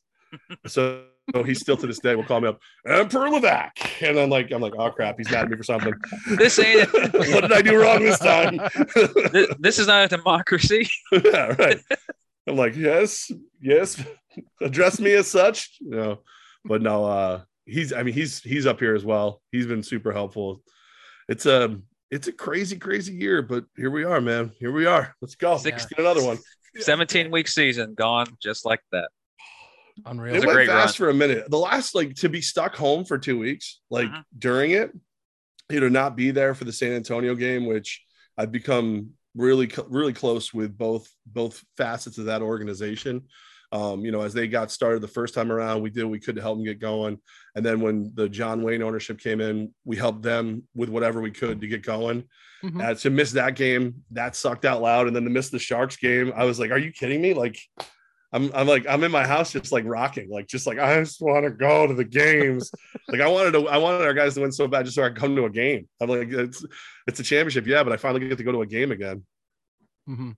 So, 0.68 1.06
so 1.34 1.44
he 1.44 1.54
still 1.54 1.78
to 1.78 1.88
this 1.88 2.00
day 2.00 2.16
will 2.16 2.24
call 2.24 2.42
me 2.42 2.48
up 2.50 2.60
Emperor 2.88 3.30
Levesque, 3.30 4.02
and 4.02 4.18
I'm 4.20 4.30
like, 4.30 4.52
I'm 4.52 4.62
like, 4.62 4.74
oh 4.78 4.90
crap, 4.92 5.18
he's 5.18 5.30
mad 5.32 5.46
at 5.46 5.50
me 5.50 5.58
for 5.58 5.64
something. 5.64 5.94
This 6.38 6.60
ain't. 6.60 6.92
what 6.94 7.42
did 7.42 7.54
I 7.54 7.62
do 7.62 7.82
wrong 7.82 8.04
this 8.04 8.20
time? 8.20 8.60
this, 9.32 9.48
this 9.60 9.80
is 9.80 9.88
not 9.88 10.06
a 10.06 10.08
democracy. 10.08 10.90
yeah, 11.12 11.56
right. 11.58 11.80
I'm 12.48 12.58
like, 12.58 12.76
yes, 12.76 13.32
yes, 13.62 14.02
address 14.62 15.00
me 15.00 15.14
as 15.14 15.28
such. 15.28 15.78
You 15.80 15.92
know, 15.92 16.20
but 16.66 16.82
no, 16.82 17.06
uh, 17.06 17.42
he's. 17.66 17.94
I 17.94 18.04
mean, 18.04 18.14
he's 18.14 18.42
he's 18.42 18.66
up 18.66 18.80
here 18.80 18.96
as 18.96 19.06
well. 19.06 19.42
He's 19.52 19.66
been 19.66 19.84
super 19.84 20.12
helpful. 20.12 20.62
It's 21.30 21.46
a 21.46 21.80
it's 22.12 22.28
a 22.28 22.32
crazy, 22.32 22.78
crazy 22.78 23.14
year, 23.14 23.42
but 23.42 23.66
here 23.76 23.90
we 23.90 24.04
are, 24.04 24.22
man. 24.22 24.52
Here 24.60 24.72
we 24.72 24.86
are. 24.86 25.16
Let's 25.22 25.36
go. 25.36 25.58
Six, 25.58 25.86
get 25.86 26.00
another 26.00 26.24
one. 26.24 26.38
17 26.80 27.32
week 27.32 27.48
season 27.48 27.94
gone 27.94 28.28
just 28.42 28.66
like 28.66 28.82
that. 28.92 29.10
Unreal. 30.06 30.36
It, 30.36 30.44
it 30.44 30.48
went 30.48 30.68
fast 30.68 31.00
run. 31.00 31.08
for 31.08 31.10
a 31.12 31.14
minute. 31.14 31.50
The 31.50 31.58
last, 31.58 31.96
like, 31.96 32.16
to 32.16 32.30
be 32.30 32.41
stuck 32.41 32.76
home 32.76 33.06
for 33.06 33.18
two 33.18 33.38
weeks, 33.38 33.82
like 33.89 34.08
uh-huh. 34.08 34.24
during 34.38 34.72
it, 34.72 34.91
you 35.70 35.80
know, 35.80 35.89
not 35.89 36.16
be 36.16 36.32
there 36.32 36.54
for 36.56 36.66
the 36.66 36.74
San 36.74 36.94
Antonio 36.94 37.36
game, 37.36 37.66
which 37.66 38.04
I've 38.38 38.52
become 38.52 39.12
really, 39.36 39.72
really 39.88 40.14
close 40.14 40.54
with 40.54 40.78
both 40.78 41.10
both 41.26 41.64
facets 41.78 42.18
of 42.18 42.26
that 42.26 42.41
organization. 42.41 43.24
Um, 43.72 44.06
you 44.06 44.12
know, 44.12 44.22
as 44.22 44.36
they 44.36 44.48
got 44.48 44.70
started 44.70 45.02
the 45.02 45.08
first 45.08 45.34
time 45.34 45.52
around, 45.52 45.82
we 45.82 45.89
did 45.89 46.06
we 46.06 46.20
could 46.20 46.36
to 46.36 46.41
help 46.41 46.58
them 46.58 46.66
get 46.66 46.80
going. 46.80 47.18
And 47.56 47.66
then 47.66 47.82
when 47.82 48.12
the 48.14 48.30
John 48.30 48.62
Wayne 48.62 48.84
ownership 48.84 49.20
came 49.20 49.41
in, 49.41 49.74
we 49.84 49.96
helped 49.96 50.22
them 50.22 50.64
with 50.76 50.89
whatever 50.89 51.22
we 51.22 51.32
could 51.32 51.60
to 51.62 51.68
get 51.68 51.82
going. 51.82 52.26
Mm-hmm. 52.64 52.80
Uh, 52.80 52.94
to 52.94 53.10
miss 53.10 53.32
that 53.32 53.56
game, 53.56 54.04
that 54.12 54.36
sucked 54.36 54.64
out 54.64 54.82
loud. 54.82 55.08
And 55.08 55.16
then 55.16 55.24
to 55.24 55.30
miss 55.30 55.50
the 55.50 55.60
Sharks 55.60 55.98
game, 55.98 56.32
I 56.36 56.46
was 56.46 56.60
like, 56.60 56.70
"Are 56.70 56.78
you 56.78 56.91
kidding 56.91 57.22
me?" 57.22 57.34
Like, 57.34 57.60
I'm, 58.34 58.52
I'm 58.56 58.68
like, 58.68 58.86
I'm 58.90 59.04
in 59.04 59.12
my 59.12 59.26
house 59.26 59.52
just 59.52 59.72
like 59.72 59.86
rocking, 59.86 60.28
like 60.28 60.48
just 60.48 60.66
like 60.66 60.80
I 60.80 61.00
just 61.00 61.22
want 61.22 61.46
to 61.46 61.52
go 61.52 61.86
to 61.86 61.94
the 61.94 62.04
games. 62.04 62.72
like 63.08 63.22
I 63.22 63.28
wanted 63.28 63.52
to, 63.52 63.70
I 63.70 63.78
wanted 63.78 64.02
our 64.02 64.14
guys 64.14 64.34
to 64.34 64.42
win 64.42 64.52
so 64.52 64.68
bad 64.68 64.86
just 64.86 64.96
so 64.96 65.04
I 65.04 65.10
could 65.10 65.18
come 65.18 65.36
to 65.36 65.46
a 65.46 65.50
game. 65.52 65.88
I'm 66.02 66.10
like, 66.10 66.30
it's 66.30 66.66
it's 67.06 67.20
a 67.20 67.24
championship, 67.24 67.68
yeah, 67.68 67.84
but 67.84 67.94
I 67.94 67.98
finally 67.98 68.28
get 68.28 68.40
to 68.40 68.44
go 68.44 68.52
to 68.52 68.64
a 68.64 68.66
game 68.66 68.92
again. 68.92 69.24
Mm-hmm. 70.10 70.32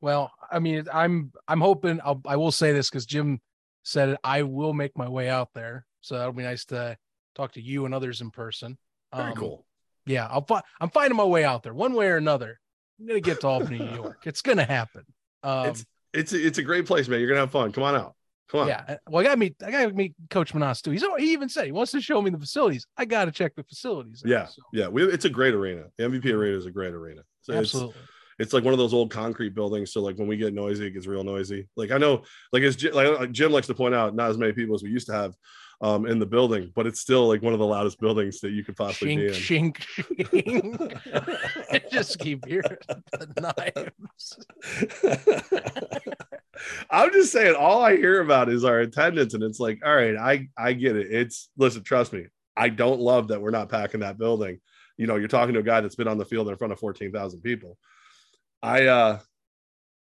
Well, 0.00 0.30
I 0.50 0.60
mean, 0.60 0.86
I'm 0.92 1.32
I'm 1.48 1.60
hoping 1.60 2.00
I'll, 2.04 2.22
I 2.24 2.36
will 2.36 2.52
say 2.52 2.72
this 2.72 2.88
because 2.88 3.04
Jim 3.04 3.40
said 3.82 4.10
it. 4.10 4.18
I 4.22 4.42
will 4.42 4.72
make 4.72 4.96
my 4.96 5.08
way 5.08 5.28
out 5.28 5.48
there, 5.54 5.86
so 6.02 6.16
that'll 6.16 6.32
be 6.32 6.44
nice 6.44 6.64
to 6.66 6.96
talk 7.34 7.52
to 7.52 7.60
you 7.60 7.84
and 7.84 7.92
others 7.92 8.20
in 8.20 8.30
person. 8.30 8.78
Very 9.12 9.32
um, 9.32 9.36
cool. 9.36 9.66
Yeah, 10.06 10.28
I'll 10.30 10.44
fi- 10.44 10.62
I'm 10.80 10.90
finding 10.90 11.16
my 11.16 11.24
way 11.24 11.44
out 11.44 11.64
there 11.64 11.74
one 11.74 11.94
way 11.94 12.06
or 12.06 12.16
another. 12.16 12.60
I'm 13.00 13.06
gonna 13.06 13.20
get 13.20 13.40
to 13.40 13.48
Albany, 13.48 13.78
New 13.78 13.94
York. 13.96 14.18
It's 14.24 14.42
gonna 14.42 14.64
happen. 14.64 15.04
Um, 15.42 15.66
it's 15.66 15.84
it's 16.14 16.32
a, 16.32 16.46
it's 16.46 16.58
a 16.58 16.62
great 16.62 16.86
place, 16.86 17.08
man. 17.08 17.20
You're 17.20 17.28
gonna 17.28 17.40
have 17.40 17.50
fun. 17.50 17.72
Come 17.72 17.84
on 17.84 17.94
out. 17.94 18.14
Come 18.48 18.60
on. 18.60 18.68
Yeah. 18.68 18.84
Uh, 18.88 18.96
well, 19.08 19.20
I 19.20 19.24
gotta 19.24 19.36
meet 19.36 19.56
I 19.64 19.70
gotta 19.70 19.92
meet 19.92 20.14
Coach 20.30 20.54
Menas 20.54 20.82
too. 20.82 20.90
He's 20.90 21.04
he 21.18 21.32
even 21.32 21.48
said 21.48 21.66
he 21.66 21.72
wants 21.72 21.92
to 21.92 22.00
show 22.00 22.20
me 22.22 22.30
the 22.30 22.38
facilities. 22.38 22.86
I 22.96 23.04
gotta 23.04 23.32
check 23.32 23.54
the 23.54 23.64
facilities. 23.64 24.22
Yeah, 24.24 24.46
so. 24.46 24.62
yeah. 24.72 24.88
We, 24.88 25.04
it's 25.04 25.24
a 25.24 25.30
great 25.30 25.54
arena. 25.54 25.84
The 25.96 26.04
MVP 26.04 26.26
arena 26.26 26.56
is 26.56 26.66
a 26.66 26.70
great 26.70 26.92
arena. 26.92 27.22
So 27.42 27.54
Absolutely. 27.54 27.96
It's, 28.00 28.10
it's 28.38 28.52
like 28.52 28.64
one 28.64 28.72
of 28.74 28.78
those 28.78 28.94
old 28.94 29.10
concrete 29.10 29.54
buildings. 29.54 29.92
So 29.92 30.00
like 30.00 30.16
when 30.16 30.28
we 30.28 30.36
get 30.36 30.54
noisy, 30.54 30.86
it 30.86 30.92
gets 30.92 31.06
real 31.06 31.24
noisy. 31.24 31.68
Like 31.76 31.90
I 31.90 31.98
know, 31.98 32.22
like 32.52 32.62
as 32.62 32.82
like 32.92 33.32
Jim 33.32 33.52
likes 33.52 33.66
to 33.68 33.74
point 33.74 33.94
out, 33.94 34.14
not 34.14 34.30
as 34.30 34.38
many 34.38 34.52
people 34.52 34.74
as 34.74 34.82
we 34.82 34.90
used 34.90 35.06
to 35.06 35.12
have 35.12 35.34
um, 35.80 36.06
in 36.06 36.18
the 36.18 36.26
building, 36.26 36.72
but 36.74 36.86
it's 36.86 37.00
still 37.00 37.28
like 37.28 37.42
one 37.42 37.52
of 37.52 37.58
the 37.58 37.66
loudest 37.66 38.00
buildings 38.00 38.40
that 38.40 38.52
you 38.52 38.64
could 38.64 38.76
possibly 38.76 39.16
shink, 39.16 39.38
be 39.48 39.56
in. 39.58 39.72
Shink, 39.72 41.00
shink. 41.12 41.90
Just 41.90 42.18
keep 42.18 42.46
hearing 42.46 42.78
the 43.12 43.54
knives. 44.12 44.38
I'm 46.90 47.12
just 47.12 47.32
saying, 47.32 47.56
all 47.56 47.82
I 47.82 47.96
hear 47.96 48.20
about 48.20 48.48
is 48.48 48.64
our 48.64 48.78
attendance, 48.78 49.34
and 49.34 49.42
it's 49.42 49.58
like, 49.58 49.80
all 49.84 49.94
right, 49.94 50.16
I 50.16 50.48
I 50.56 50.72
get 50.72 50.96
it. 50.96 51.08
It's 51.10 51.50
listen, 51.58 51.82
trust 51.82 52.12
me, 52.12 52.26
I 52.56 52.68
don't 52.68 53.00
love 53.00 53.28
that 53.28 53.42
we're 53.42 53.50
not 53.50 53.68
packing 53.68 54.00
that 54.00 54.18
building. 54.18 54.60
You 54.96 55.06
know, 55.06 55.16
you're 55.16 55.28
talking 55.28 55.54
to 55.54 55.60
a 55.60 55.64
guy 55.64 55.80
that's 55.80 55.96
been 55.96 56.08
on 56.08 56.18
the 56.18 56.24
field 56.24 56.48
in 56.48 56.56
front 56.56 56.72
of 56.72 56.78
14,000 56.78 57.40
people. 57.40 57.76
I 58.64 58.86
uh 58.86 59.18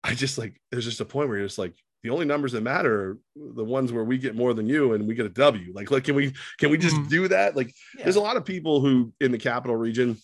I 0.04 0.14
just 0.14 0.38
like 0.38 0.60
there's 0.72 0.86
just 0.86 1.02
a 1.02 1.06
point 1.06 1.28
where 1.28 1.38
you're 1.38 1.48
just 1.48 1.58
like 1.58 1.74
the 2.04 2.12
only 2.12 2.26
numbers 2.26 2.52
that 2.52 2.62
matter 2.62 3.02
are 3.02 3.18
the 3.36 3.64
ones 3.64 3.92
where 3.92 4.04
we 4.04 4.18
get 4.18 4.36
more 4.36 4.54
than 4.54 4.70
you 4.70 4.94
and 4.94 5.08
we 5.08 5.16
get 5.16 5.26
a 5.26 5.30
W. 5.30 5.74
Like, 5.74 5.92
like 5.92 6.04
can 6.04 6.16
we 6.16 6.34
can 6.60 6.70
we 6.70 6.78
just 6.78 6.96
mm-hmm. 6.96 7.10
do 7.10 7.28
that? 7.28 7.56
Like 7.56 7.74
yeah. 7.98 8.04
there's 8.04 8.16
a 8.16 8.22
lot 8.22 8.38
of 8.38 8.46
people 8.46 8.80
who 8.80 9.12
in 9.20 9.32
the 9.32 9.38
capital 9.38 9.76
region 9.76 10.18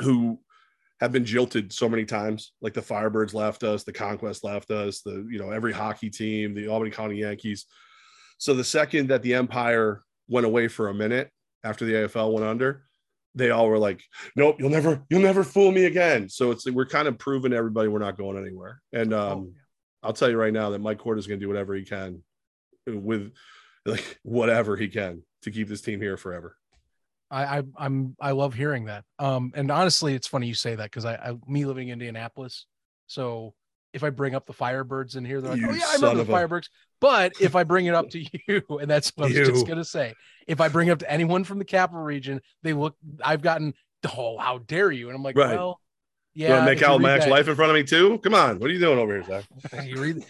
who 0.00 0.38
have 1.00 1.12
been 1.12 1.24
jilted 1.24 1.72
so 1.72 1.88
many 1.88 2.04
times. 2.04 2.52
Like 2.60 2.74
the 2.74 2.80
Firebirds 2.80 3.34
left 3.34 3.62
us, 3.62 3.84
the 3.84 3.92
Conquest 3.92 4.44
left 4.44 4.70
us, 4.70 5.00
the 5.02 5.26
you 5.30 5.38
know, 5.38 5.50
every 5.50 5.72
hockey 5.72 6.10
team, 6.10 6.54
the 6.54 6.68
Albany-Colonie 6.68 7.18
Yankees. 7.18 7.66
So 8.38 8.54
the 8.54 8.64
second 8.64 9.08
that 9.08 9.22
the 9.22 9.34
Empire 9.34 10.04
went 10.28 10.46
away 10.46 10.68
for 10.68 10.88
a 10.88 10.94
minute 10.94 11.30
after 11.64 11.84
the 11.84 11.92
AFL 11.92 12.32
went 12.32 12.46
under, 12.46 12.84
they 13.34 13.50
all 13.50 13.68
were 13.68 13.78
like, 13.78 14.02
"Nope, 14.36 14.56
you'll 14.58 14.70
never, 14.70 15.02
you'll 15.08 15.20
never 15.20 15.44
fool 15.44 15.72
me 15.72 15.84
again." 15.84 16.28
So 16.28 16.50
it's 16.50 16.68
we're 16.70 16.86
kind 16.86 17.08
of 17.08 17.18
proving 17.18 17.52
everybody 17.52 17.88
we're 17.88 17.98
not 17.98 18.18
going 18.18 18.38
anywhere. 18.38 18.80
And 18.92 19.12
oh, 19.12 19.20
um, 19.20 19.38
oh, 19.38 19.44
yeah. 19.46 19.60
I'll 20.02 20.12
tell 20.12 20.30
you 20.30 20.36
right 20.36 20.52
now 20.52 20.70
that 20.70 20.80
Mike 20.80 20.98
Corda 20.98 21.18
is 21.18 21.26
going 21.26 21.38
to 21.40 21.44
do 21.44 21.48
whatever 21.48 21.74
he 21.74 21.84
can 21.84 22.22
with 22.86 23.32
like 23.86 24.18
whatever 24.22 24.76
he 24.76 24.88
can 24.88 25.22
to 25.42 25.50
keep 25.50 25.68
this 25.68 25.80
team 25.80 26.00
here 26.00 26.16
forever. 26.16 26.56
I, 27.30 27.58
I 27.58 27.62
I'm 27.76 28.16
I 28.20 28.32
love 28.32 28.54
hearing 28.54 28.86
that. 28.86 29.04
Um, 29.18 29.52
and 29.54 29.70
honestly, 29.70 30.14
it's 30.14 30.26
funny 30.26 30.48
you 30.48 30.54
say 30.54 30.74
that 30.74 30.84
because 30.84 31.04
I, 31.04 31.14
I 31.14 31.36
me 31.46 31.64
living 31.64 31.88
in 31.88 31.94
Indianapolis, 31.94 32.66
so 33.06 33.54
if 33.92 34.04
I 34.04 34.10
bring 34.10 34.34
up 34.34 34.46
the 34.46 34.52
Firebirds 34.52 35.16
in 35.16 35.24
here, 35.24 35.40
they're 35.40 35.52
like, 35.52 35.60
you 35.60 35.68
"Oh 35.68 35.74
yeah, 35.74 35.86
I 35.88 35.94
remember 35.94 36.24
the 36.24 36.32
Firebirds." 36.32 36.68
But 37.00 37.32
if 37.40 37.56
I 37.56 37.64
bring 37.64 37.86
it 37.86 37.94
up 37.94 38.10
to 38.10 38.20
you, 38.20 38.62
and 38.78 38.90
that's 38.90 39.12
what 39.16 39.30
you. 39.30 39.38
I 39.38 39.40
was 39.40 39.48
just 39.50 39.66
gonna 39.66 39.84
say, 39.84 40.14
if 40.46 40.60
I 40.60 40.68
bring 40.68 40.88
it 40.88 40.92
up 40.92 41.00
to 41.00 41.10
anyone 41.10 41.44
from 41.44 41.58
the 41.58 41.64
capital 41.64 42.02
region, 42.02 42.40
they 42.62 42.72
look. 42.72 42.96
I've 43.24 43.42
gotten, 43.42 43.74
"Oh, 44.16 44.38
how 44.38 44.58
dare 44.58 44.92
you?" 44.92 45.08
And 45.08 45.16
I'm 45.16 45.22
like, 45.22 45.36
right. 45.36 45.56
"Well, 45.56 45.80
yeah." 46.34 46.60
You 46.60 46.64
make 46.64 46.82
out 46.82 47.00
Max 47.00 47.26
life 47.26 47.48
in 47.48 47.56
front 47.56 47.70
of 47.70 47.74
me 47.74 47.82
too? 47.82 48.18
Come 48.18 48.34
on, 48.34 48.60
what 48.60 48.70
are 48.70 48.72
you 48.72 48.78
doing 48.78 48.98
over 48.98 49.20
here, 49.20 49.24
Zach? 49.24 49.44
you 49.84 50.00
read. 50.00 50.22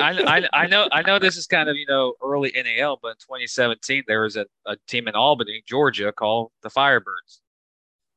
I, 0.00 0.22
I, 0.26 0.48
I 0.52 0.66
know 0.66 0.88
I 0.92 1.02
know 1.02 1.18
this 1.18 1.36
is 1.36 1.46
kind 1.46 1.68
of 1.68 1.76
you 1.76 1.86
know 1.86 2.14
early 2.22 2.52
NAL, 2.54 2.98
but 3.02 3.08
in 3.08 3.16
2017 3.16 4.04
there 4.06 4.22
was 4.22 4.36
a, 4.36 4.46
a 4.66 4.76
team 4.86 5.08
in 5.08 5.14
Albany, 5.14 5.62
Georgia, 5.66 6.12
called 6.12 6.52
the 6.62 6.68
Firebirds 6.68 7.40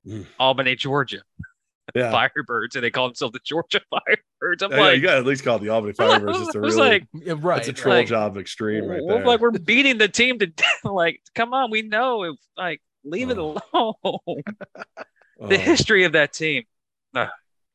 mm. 0.08 0.26
Albany, 0.40 0.76
Georgia. 0.76 1.22
Yeah. 1.94 2.12
Firebirds, 2.12 2.76
and 2.76 2.84
they 2.84 2.90
call 2.90 3.10
themselves 3.10 3.34
the 3.34 3.42
Georgia 3.44 3.82
Firebirds. 3.94 4.64
I'm 4.64 4.72
yeah, 4.72 4.78
like, 4.78 4.88
yeah, 4.88 4.92
you 4.94 5.02
got 5.02 5.12
to 5.12 5.18
at 5.18 5.26
least 5.26 5.44
call 5.44 5.60
the 5.60 5.70
Albany 5.70 5.94
Firebirds. 6.00 6.38
Just 6.40 6.56
a 6.56 6.62
really, 6.62 6.76
like, 6.78 7.08
right, 7.44 7.60
it's 7.60 7.68
a 7.68 7.74
troll 7.74 7.98
like, 7.98 8.08
job 8.08 8.38
extreme, 8.38 8.86
right 8.86 9.02
there. 9.06 9.24
Like 9.24 9.42
we're 9.42 9.52
beating 9.52 9.98
the 9.98 10.08
team 10.08 10.40
to 10.40 10.48
death. 10.48 10.86
Like, 10.86 11.22
come 11.36 11.54
on, 11.54 11.70
we 11.70 11.82
know. 11.82 12.24
If, 12.24 12.38
like, 12.58 12.82
leave 13.04 13.30
oh. 13.30 13.32
it 13.32 13.38
alone. 13.38 14.44
the 15.50 15.56
oh. 15.56 15.60
history 15.60 16.06
of 16.06 16.14
that 16.14 16.32
team. 16.32 16.64
Uh, 17.14 17.28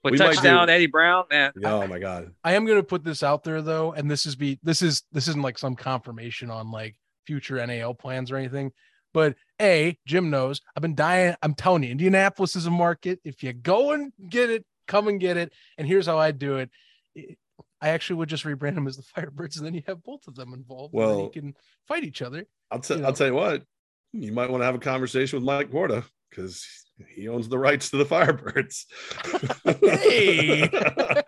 with 0.02 0.12
we 0.12 0.18
touchdown, 0.18 0.68
do... 0.68 0.72
Eddie 0.72 0.86
Brown, 0.86 1.24
man. 1.30 1.52
Oh 1.64 1.86
my 1.86 1.98
god. 1.98 2.32
I 2.42 2.54
am 2.54 2.64
gonna 2.66 2.82
put 2.82 3.04
this 3.04 3.22
out 3.22 3.44
there 3.44 3.62
though, 3.62 3.92
and 3.92 4.10
this 4.10 4.26
is 4.26 4.36
be 4.36 4.58
this 4.62 4.80
is 4.82 5.02
this 5.12 5.28
isn't 5.28 5.42
like 5.42 5.58
some 5.58 5.76
confirmation 5.76 6.50
on 6.50 6.70
like 6.70 6.96
future 7.26 7.64
NAL 7.64 7.94
plans 7.94 8.30
or 8.30 8.36
anything. 8.36 8.72
But 9.14 9.36
A, 9.60 9.98
Jim 10.06 10.30
knows 10.30 10.60
I've 10.76 10.82
been 10.82 10.94
dying. 10.94 11.34
I'm 11.42 11.54
telling 11.54 11.82
you, 11.82 11.90
Indianapolis 11.90 12.56
is 12.56 12.66
a 12.66 12.70
market. 12.70 13.20
If 13.24 13.42
you 13.42 13.52
go 13.52 13.92
and 13.92 14.12
get 14.28 14.50
it, 14.50 14.64
come 14.86 15.08
and 15.08 15.20
get 15.20 15.36
it. 15.36 15.52
And 15.76 15.86
here's 15.86 16.06
how 16.06 16.18
I 16.18 16.30
do 16.30 16.56
it. 16.56 16.70
I 17.80 17.90
actually 17.90 18.16
would 18.16 18.28
just 18.28 18.44
rebrand 18.44 18.74
them 18.74 18.86
as 18.86 18.96
the 18.96 19.02
Firebirds, 19.16 19.56
and 19.56 19.66
then 19.66 19.74
you 19.74 19.82
have 19.86 20.02
both 20.02 20.26
of 20.26 20.34
them 20.34 20.52
involved. 20.52 20.94
Well, 20.94 21.22
you 21.22 21.40
can 21.40 21.54
fight 21.86 22.04
each 22.04 22.22
other. 22.22 22.46
I'll, 22.70 22.80
t- 22.80 22.94
you 22.94 23.00
know? 23.00 23.06
I'll 23.06 23.12
tell 23.12 23.28
you 23.28 23.34
what, 23.34 23.62
you 24.12 24.32
might 24.32 24.50
want 24.50 24.62
to 24.62 24.66
have 24.66 24.74
a 24.74 24.80
conversation 24.80 25.38
with 25.38 25.44
Mike 25.44 25.70
Corda 25.70 26.04
because 26.30 26.66
he 27.14 27.28
owns 27.28 27.48
the 27.48 27.58
rights 27.58 27.90
to 27.90 27.96
the 27.96 28.04
Firebirds. 28.04 28.84
hey. 29.90 30.68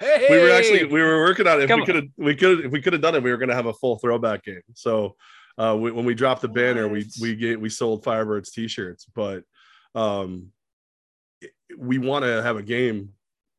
hey. 0.01 0.27
we 0.31 0.39
were 0.39 0.51
actually 0.51 0.85
we 0.85 1.01
were 1.01 1.23
working 1.23 1.47
on 1.47 1.61
it. 1.61 1.65
If 1.65 1.69
Come 1.69 1.81
we 1.81 1.87
could 1.87 1.95
have 1.95 2.05
we 2.17 2.35
could 2.35 2.65
if 2.67 2.73
we 2.73 2.83
could 2.83 2.93
have 2.93 3.03
done 3.03 3.15
it, 3.15 3.23
we 3.23 3.31
were 3.31 3.37
going 3.37 3.49
to 3.49 3.55
have 3.55 3.67
a 3.67 3.73
full 3.73 3.99
throwback 3.99 4.45
game. 4.45 4.63
So 4.75 5.17
uh, 5.59 5.77
we, 5.79 5.91
when 5.91 6.05
we 6.05 6.15
dropped 6.15 6.43
the 6.43 6.49
banner, 6.49 6.89
we 6.89 7.07
we 7.21 7.37
get 7.37 7.61
we 7.61 7.69
sold 7.69 8.05
Firebirds 8.05 8.53
t-shirts, 8.53 9.07
but 9.15 9.45
um, 9.95 10.49
we 11.77 11.99
want 11.99 12.25
to 12.25 12.43
have 12.43 12.57
a 12.57 12.63
game 12.63 13.11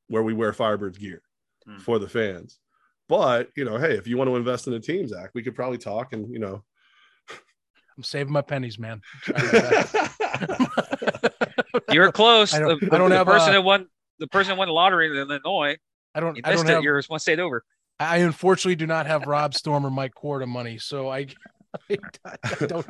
where 0.07 0.23
we 0.23 0.33
wear 0.33 0.51
Firebirds 0.51 0.99
gear 0.99 1.21
hmm. 1.65 1.77
for 1.77 1.99
the 1.99 2.07
fans. 2.07 2.59
But 3.07 3.49
you 3.55 3.65
know, 3.65 3.77
hey, 3.77 3.97
if 3.97 4.07
you 4.07 4.17
want 4.17 4.29
to 4.29 4.35
invest 4.35 4.67
in 4.67 4.73
a 4.73 4.79
team, 4.79 5.07
Zach, 5.07 5.31
we 5.33 5.43
could 5.43 5.55
probably 5.55 5.77
talk 5.77 6.13
and 6.13 6.31
you 6.31 6.39
know. 6.39 6.63
I'm 7.97 8.03
saving 8.03 8.31
my 8.31 8.41
pennies, 8.41 8.79
man. 8.79 9.01
You're 11.91 12.11
close. 12.11 12.53
I 12.53 12.59
don't, 12.59 12.79
the, 12.79 12.89
I 12.93 12.97
don't 12.97 13.09
the 13.09 13.17
have 13.17 13.27
person 13.27 13.49
a, 13.49 13.53
that 13.53 13.61
won 13.61 13.87
the 14.19 14.27
person 14.27 14.53
who 14.53 14.59
won 14.59 14.67
the 14.69 14.73
lottery 14.73 15.07
in 15.07 15.15
Illinois. 15.15 15.77
I 16.15 16.19
don't. 16.19 16.35
You 16.37 16.41
I 16.45 16.53
don't 16.53 16.67
it. 16.67 16.73
Have, 16.73 16.83
Yours 16.83 17.09
one 17.09 17.19
state 17.19 17.39
over. 17.39 17.63
I 17.99 18.17
unfortunately 18.17 18.75
do 18.75 18.87
not 18.87 19.05
have 19.07 19.27
Rob 19.27 19.53
Storm 19.53 19.85
or 19.85 19.91
Mike 19.91 20.15
Corda 20.15 20.47
money, 20.47 20.77
so 20.77 21.09
I 21.09 21.27
I, 21.89 21.97
I, 22.43 22.65
don't. 22.65 22.85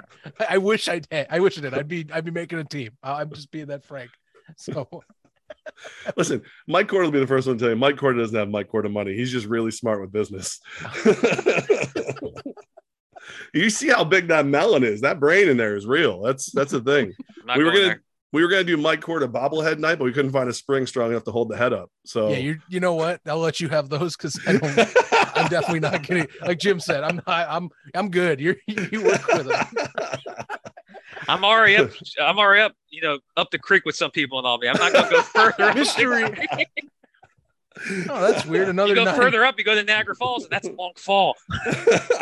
I 0.50 0.58
wish 0.58 0.88
I 0.90 1.00
did. 1.00 1.28
I 1.30 1.40
wish 1.40 1.58
I 1.58 1.62
did. 1.62 1.74
I'd 1.74 1.88
be. 1.88 2.06
I'd 2.12 2.26
be 2.26 2.32
making 2.32 2.60
a 2.60 2.64
team. 2.64 2.92
I'm 3.04 3.30
just 3.32 3.52
being 3.52 3.68
that 3.68 3.86
frank. 3.86 4.12
So. 4.58 4.88
Listen, 6.18 6.42
Mike 6.68 6.88
Corda 6.88 7.06
will 7.06 7.12
be 7.12 7.20
the 7.20 7.28
first 7.28 7.48
one 7.48 7.58
to 7.58 7.64
tell 7.64 7.70
you. 7.70 7.76
Mike 7.76 7.98
Corda 7.98 8.20
doesn't 8.20 8.38
have 8.38 8.50
Mike 8.50 8.70
Corda 8.70 8.90
money. 8.90 9.16
He's 9.16 9.32
just 9.32 9.48
really 9.48 9.72
smart 9.72 10.02
with 10.02 10.12
business. 10.12 10.60
you 13.54 13.70
see 13.70 13.90
how 13.90 14.04
big 14.04 14.30
that 14.30 14.46
melon 14.46 14.84
is. 14.84 15.02
That 15.02 15.20
brain 15.20 15.50
in 15.50 15.58
there 15.58 15.76
is 15.76 15.86
real. 15.86 16.22
That's 16.22 16.52
that's 16.52 16.72
the 16.72 16.82
thing. 16.82 17.14
We 17.56 17.64
were 17.64 17.72
gonna 17.72 17.84
there. 17.84 18.02
We 18.34 18.42
were 18.42 18.48
gonna 18.48 18.64
do 18.64 18.78
Mike 18.78 19.02
Corda 19.02 19.28
bobblehead 19.28 19.80
night, 19.80 19.98
but 19.98 20.06
we 20.06 20.14
couldn't 20.14 20.32
find 20.32 20.50
a 20.50 20.54
spring 20.54 20.88
strong 20.88 21.12
enough 21.12 21.26
to 21.26 21.32
hold 21.32 21.50
the 21.50 21.58
head 21.58 21.74
up. 21.74 21.92
So 22.06 22.30
yeah, 22.30 22.38
you 22.38 22.60
you 22.70 22.80
know 22.80 22.94
what? 22.94 23.20
I'll 23.26 23.40
let 23.40 23.60
you 23.60 23.68
have 23.70 23.90
those 23.90 24.16
because 24.16 24.40
I 24.48 24.54
don't. 24.54 24.78
I'm 25.36 25.50
definitely 25.50 25.82
not 25.82 26.04
getting 26.08 26.28
like 26.42 26.60
Jim 26.60 26.80
said. 26.80 27.04
I'm 27.04 27.22
not. 27.28 27.48
I'm 27.50 27.70
I'm 27.94 28.10
good. 28.10 28.40
You're 28.40 28.56
you 28.68 29.04
work 29.04 29.26
with 29.28 29.48
them. 29.48 29.66
I'm 31.28 31.44
already 31.44 31.76
up. 31.76 31.92
I'm 32.22 32.40
already 32.40 32.62
up. 32.62 32.74
You 32.90 33.02
know, 33.02 33.20
up 33.38 33.52
the 33.52 33.60
creek 33.60 33.86
with 33.86 33.96
some 33.96 34.12
people 34.12 34.38
and 34.38 34.48
all 34.48 34.58
me. 34.58 34.70
I'm 34.70 34.78
not 34.78 34.94
gonna 34.94 35.10
go 35.10 35.22
further. 35.22 35.74
Mystery. 35.74 36.48
Oh, 38.10 38.32
that's 38.32 38.46
weird. 38.46 38.70
Another 38.70 38.90
you 38.90 38.96
go 38.96 39.04
nine. 39.06 39.16
further 39.16 39.44
up, 39.44 39.58
you 39.58 39.64
go 39.64 39.76
to 39.76 39.84
Niagara 39.84 40.16
Falls, 40.16 40.44
and 40.44 40.52
that's 40.52 40.68
a 40.68 40.72
long 40.78 40.94
fall. 40.96 41.36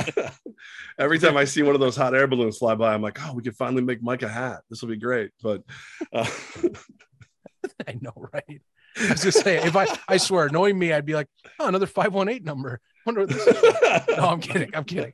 Every 0.97 1.20
time 1.20 1.38
I 1.38 1.45
see 1.45 1.62
one 1.64 1.76
of 1.76 1.82
those 1.82 1.95
hot 1.95 2.14
air 2.14 2.28
balloons 2.28 2.57
fly 2.57 2.76
by, 2.76 2.93
I'm 2.93 3.01
like, 3.01 3.20
oh, 3.26 3.34
we 3.34 3.41
can 3.41 3.53
finally 3.53 3.82
make 3.82 4.01
Mike 4.01 4.22
a 4.22 4.28
hat. 4.28 4.62
This 4.70 4.82
will 4.82 4.89
be 4.89 4.97
great. 4.97 5.32
But 5.41 5.64
uh... 6.12 6.30
I 7.88 7.97
know, 8.01 8.14
right? 8.34 8.62
I 8.99 9.12
was 9.12 9.22
just 9.22 9.41
saying, 9.41 9.66
if 9.66 9.76
I, 9.76 9.88
I 10.07 10.18
swear, 10.18 10.49
knowing 10.49 10.78
me, 10.78 10.91
I'd 10.91 11.05
be 11.05 11.14
like, 11.14 11.28
oh, 11.60 11.68
another 11.68 11.86
518 11.86 12.43
number. 12.43 12.82
Wonder 13.05 13.22
what 13.22 13.30
this 13.30 13.47
is. 13.47 13.64
no, 14.18 14.28
I'm 14.28 14.41
kidding. 14.41 14.72
I'm 14.76 14.84
kidding. 14.84 15.14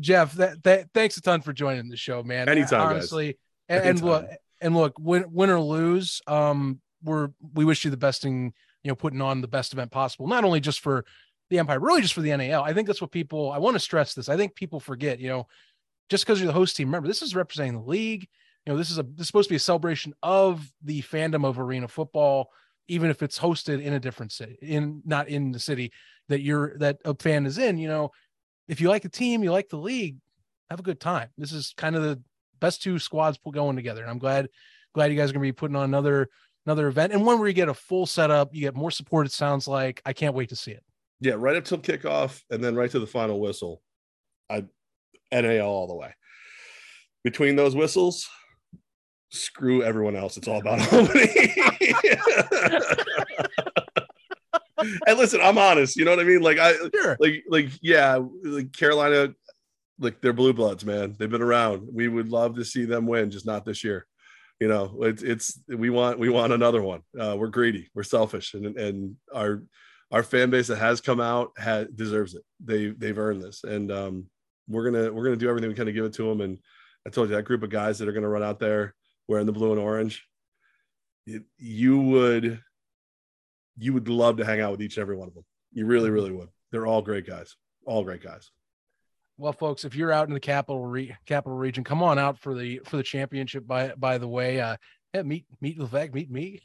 Jeff, 0.00 0.32
that, 0.34 0.62
that, 0.64 0.88
thanks 0.92 1.16
a 1.16 1.20
ton 1.20 1.42
for 1.42 1.52
joining 1.52 1.88
the 1.88 1.96
show, 1.96 2.22
man. 2.22 2.48
Anytime, 2.48 2.88
honestly. 2.88 3.38
And, 3.68 3.84
and, 3.84 4.02
look, 4.02 4.26
and 4.60 4.74
look, 4.74 4.98
win, 4.98 5.26
win 5.30 5.50
or 5.50 5.60
lose, 5.60 6.20
um, 6.26 6.80
we're 7.04 7.30
we 7.52 7.64
wish 7.64 7.84
you 7.84 7.90
the 7.90 7.96
best 7.96 8.24
in 8.24 8.52
you 8.82 8.88
know 8.88 8.94
putting 8.94 9.22
on 9.22 9.40
the 9.40 9.48
best 9.48 9.72
event 9.72 9.90
possible, 9.90 10.26
not 10.26 10.44
only 10.44 10.60
just 10.60 10.80
for 10.80 11.04
the 11.50 11.58
Empire, 11.58 11.78
really 11.78 12.02
just 12.02 12.14
for 12.14 12.22
the 12.22 12.36
NAL. 12.36 12.62
I 12.62 12.72
think 12.72 12.86
that's 12.86 13.00
what 13.00 13.10
people. 13.10 13.52
I 13.52 13.58
want 13.58 13.74
to 13.74 13.80
stress 13.80 14.14
this. 14.14 14.28
I 14.28 14.36
think 14.36 14.54
people 14.54 14.80
forget. 14.80 15.20
You 15.20 15.28
know, 15.28 15.46
just 16.08 16.24
because 16.24 16.40
you're 16.40 16.46
the 16.46 16.52
host 16.52 16.76
team, 16.76 16.88
remember 16.88 17.08
this 17.08 17.22
is 17.22 17.34
representing 17.34 17.74
the 17.74 17.88
league. 17.88 18.28
You 18.66 18.72
know, 18.72 18.78
this 18.78 18.90
is 18.90 18.98
a 18.98 19.02
this 19.02 19.22
is 19.22 19.26
supposed 19.26 19.48
to 19.48 19.52
be 19.52 19.56
a 19.56 19.60
celebration 19.60 20.14
of 20.22 20.66
the 20.82 21.02
fandom 21.02 21.44
of 21.44 21.58
arena 21.58 21.88
football, 21.88 22.50
even 22.88 23.10
if 23.10 23.22
it's 23.22 23.38
hosted 23.38 23.82
in 23.82 23.92
a 23.92 24.00
different 24.00 24.32
city, 24.32 24.58
in 24.62 25.02
not 25.04 25.28
in 25.28 25.52
the 25.52 25.58
city 25.58 25.92
that 26.28 26.40
you're 26.40 26.76
that 26.78 26.98
a 27.04 27.14
fan 27.14 27.46
is 27.46 27.58
in. 27.58 27.78
You 27.78 27.88
know, 27.88 28.10
if 28.68 28.80
you 28.80 28.88
like 28.88 29.02
the 29.02 29.08
team, 29.08 29.42
you 29.42 29.52
like 29.52 29.68
the 29.68 29.76
league, 29.76 30.16
have 30.70 30.80
a 30.80 30.84
good 30.84 31.00
time. 31.00 31.28
This 31.36 31.52
is 31.52 31.74
kind 31.76 31.94
of 31.94 32.02
the 32.02 32.22
best 32.60 32.82
two 32.82 32.98
squads 32.98 33.38
going 33.52 33.76
together, 33.76 34.02
and 34.02 34.10
I'm 34.10 34.18
glad 34.18 34.48
glad 34.94 35.10
you 35.10 35.18
guys 35.18 35.30
are 35.30 35.34
gonna 35.34 35.42
be 35.42 35.52
putting 35.52 35.76
on 35.76 35.84
another 35.84 36.30
another 36.66 36.88
event 36.88 37.12
and 37.12 37.24
one 37.24 37.38
where 37.38 37.48
you 37.48 37.54
get 37.54 37.68
a 37.68 37.74
full 37.74 38.06
setup, 38.06 38.54
you 38.54 38.60
get 38.60 38.74
more 38.74 38.90
support. 38.90 39.26
It 39.26 39.32
sounds 39.32 39.68
like 39.68 40.00
I 40.04 40.12
can't 40.12 40.34
wait 40.34 40.48
to 40.50 40.56
see 40.56 40.72
it. 40.72 40.82
Yeah, 41.20 41.34
right 41.36 41.56
up 41.56 41.64
till 41.64 41.78
kickoff, 41.78 42.42
and 42.50 42.62
then 42.62 42.74
right 42.74 42.90
to 42.90 42.98
the 42.98 43.06
final 43.06 43.40
whistle. 43.40 43.82
I 44.50 44.64
NAL 45.32 45.66
all 45.66 45.86
the 45.86 45.94
way. 45.94 46.14
Between 47.22 47.56
those 47.56 47.74
whistles, 47.74 48.28
screw 49.30 49.82
everyone 49.82 50.16
else. 50.16 50.36
It's 50.36 50.48
all 50.48 50.60
about 50.60 50.80
Albany. 50.92 51.54
and 55.06 55.18
listen, 55.18 55.40
I'm 55.40 55.56
honest. 55.56 55.96
You 55.96 56.04
know 56.04 56.10
what 56.10 56.20
I 56.20 56.24
mean? 56.24 56.42
Like 56.42 56.58
I, 56.58 56.74
sure. 56.94 57.16
like, 57.20 57.44
like, 57.48 57.68
yeah, 57.80 58.18
like 58.42 58.72
Carolina, 58.72 59.34
like 59.98 60.20
they're 60.20 60.34
blue 60.34 60.52
bloods, 60.52 60.84
man. 60.84 61.16
They've 61.18 61.30
been 61.30 61.40
around. 61.40 61.88
We 61.90 62.08
would 62.08 62.28
love 62.28 62.56
to 62.56 62.64
see 62.64 62.84
them 62.84 63.06
win, 63.06 63.30
just 63.30 63.46
not 63.46 63.64
this 63.64 63.82
year 63.82 64.06
you 64.60 64.68
know 64.68 64.96
it's 65.00 65.22
it's 65.22 65.60
we 65.68 65.90
want 65.90 66.18
we 66.18 66.28
want 66.28 66.52
another 66.52 66.82
one. 66.82 67.00
Uh, 67.18 67.36
we're 67.38 67.48
greedy 67.48 67.88
we're 67.94 68.02
selfish 68.02 68.54
and 68.54 68.76
and 68.78 69.16
our 69.34 69.62
our 70.10 70.22
fan 70.22 70.50
base 70.50 70.68
that 70.68 70.78
has 70.78 71.00
come 71.00 71.20
out 71.20 71.50
has 71.58 71.88
deserves 71.94 72.34
it. 72.34 72.42
They 72.64 72.88
they've 72.88 73.18
earned 73.18 73.42
this 73.42 73.64
and 73.64 73.90
um 73.90 74.26
we're 74.68 74.90
gonna 74.90 75.12
we're 75.12 75.24
gonna 75.24 75.36
do 75.36 75.48
everything 75.48 75.68
we 75.68 75.74
can 75.74 75.86
to 75.86 75.92
give 75.92 76.04
it 76.04 76.14
to 76.14 76.28
them 76.28 76.40
and 76.40 76.58
i 77.06 77.10
told 77.10 77.28
you 77.28 77.36
that 77.36 77.44
group 77.44 77.62
of 77.62 77.70
guys 77.70 77.98
that 77.98 78.08
are 78.08 78.12
gonna 78.12 78.28
run 78.28 78.42
out 78.42 78.58
there 78.58 78.94
wearing 79.28 79.46
the 79.46 79.52
blue 79.52 79.72
and 79.72 79.80
orange 79.80 80.26
it, 81.26 81.42
you 81.58 81.98
would 81.98 82.60
you 83.78 83.92
would 83.92 84.08
love 84.08 84.36
to 84.36 84.44
hang 84.44 84.60
out 84.60 84.70
with 84.70 84.82
each 84.82 84.96
and 84.96 85.02
every 85.02 85.16
one 85.16 85.28
of 85.28 85.34
them 85.34 85.44
you 85.72 85.86
really 85.86 86.10
really 86.10 86.30
would. 86.30 86.48
They're 86.70 86.86
all 86.86 87.02
great 87.02 87.26
guys 87.26 87.54
all 87.86 88.04
great 88.04 88.22
guys 88.22 88.50
well, 89.36 89.52
folks, 89.52 89.84
if 89.84 89.94
you're 89.94 90.12
out 90.12 90.28
in 90.28 90.34
the 90.34 90.40
capital 90.40 90.84
re- 90.84 91.16
capital 91.26 91.56
region, 91.56 91.84
come 91.84 92.02
on 92.02 92.18
out 92.18 92.38
for 92.38 92.54
the 92.54 92.80
for 92.84 92.96
the 92.96 93.02
championship. 93.02 93.66
By 93.66 93.92
by 93.96 94.18
the 94.18 94.28
way, 94.28 94.60
uh, 94.60 94.76
yeah, 95.12 95.22
meet 95.22 95.46
meet 95.60 95.78
Levesque, 95.78 96.14
meet 96.14 96.30
me, 96.30 96.60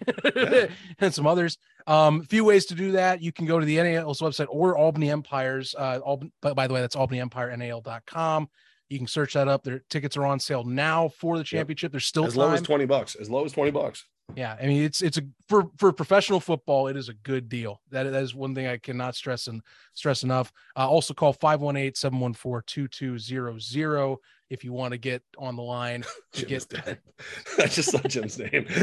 and 1.00 1.14
some 1.14 1.28
others. 1.28 1.58
Um, 1.88 2.22
a 2.22 2.24
few 2.26 2.44
ways 2.44 2.66
to 2.68 2.76
do 2.76 2.94
that. 2.94 3.22
You 3.22 3.32
can 3.32 3.46
go 3.46 3.60
to 3.60 3.66
the 3.66 3.78
NAL's 3.78 4.22
website 4.22 4.48
or 4.50 4.78
Albany 4.78 5.10
Empires. 5.10 5.74
Uh, 5.78 6.00
by, 6.42 6.54
by 6.54 6.68
the 6.68 6.74
way, 6.74 6.82
that's 6.82 6.96
albanyempirenal.com. 6.96 8.50
You 8.90 8.98
can 8.98 9.08
search 9.08 9.34
that 9.34 9.48
up. 9.48 9.64
Their 9.64 9.84
tickets 9.90 10.18
are 10.18 10.26
on 10.26 10.40
sale 10.40 10.64
now 10.64 11.10
for 11.10 11.38
the 11.38 11.44
championship. 11.44 11.90
Yep. 11.90 11.92
There's 11.94 12.06
still 12.06 12.26
as 12.26 12.34
time. 12.34 12.42
low 12.42 12.52
as 12.54 12.62
twenty 12.62 12.86
bucks. 12.86 13.16
As 13.16 13.30
low 13.30 13.46
as 13.46 13.52
twenty 13.52 13.72
bucks. 13.72 14.06
Yeah, 14.36 14.56
I 14.62 14.68
mean 14.68 14.84
it's 14.84 15.02
it's 15.02 15.18
a 15.18 15.24
for 15.48 15.72
for 15.78 15.92
professional 15.92 16.40
football, 16.40 16.88
it 16.88 16.96
is 16.96 17.10
a 17.10 17.14
good 17.14 17.50
deal. 17.50 17.82
That, 17.92 18.04
that 18.04 18.24
is 18.24 18.34
one 18.36 18.56
thing 18.56 18.68
I 18.68 18.78
cannot 18.78 19.16
stress 19.16 19.48
and 19.48 19.62
stress 19.94 20.24
enough. 20.24 20.54
Uh, 20.78 20.88
also 20.88 21.14
call 21.14 21.34
518-714-2200 21.34 24.18
if 24.50 24.64
you 24.64 24.72
want 24.74 24.94
to 24.94 24.98
get 24.98 25.22
on 25.38 25.56
the 25.56 25.62
line 25.62 26.04
to 26.34 26.46
get 26.46 26.68
dead. 26.70 27.00
I 27.58 27.68
just 27.68 27.92
saw 27.92 28.00
Jim's 28.00 28.40
name. 28.40 28.66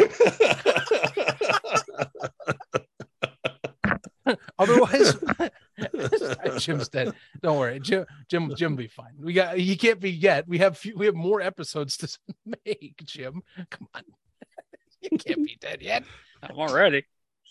Otherwise, 4.58 5.14
Jim's 6.58 6.88
dead. 6.88 7.14
Don't 7.42 7.58
worry, 7.58 7.78
Jim. 7.78 8.06
Jim. 8.28 8.52
Jim 8.56 8.72
will 8.72 8.78
be 8.78 8.88
fine. 8.88 9.12
We 9.20 9.32
got. 9.32 9.56
He 9.56 9.76
can't 9.76 10.00
be 10.00 10.10
yet. 10.10 10.48
We 10.48 10.58
have. 10.58 10.80
We 10.96 11.06
have 11.06 11.14
more 11.14 11.40
episodes 11.40 11.96
to 11.98 12.08
make. 12.64 12.96
Jim, 13.04 13.44
come 13.70 13.86
on 13.94 14.02
you 15.12 15.18
can't 15.18 15.44
be 15.44 15.56
dead 15.60 15.82
yet. 15.82 16.04
I'm 16.42 16.56
already. 16.56 17.04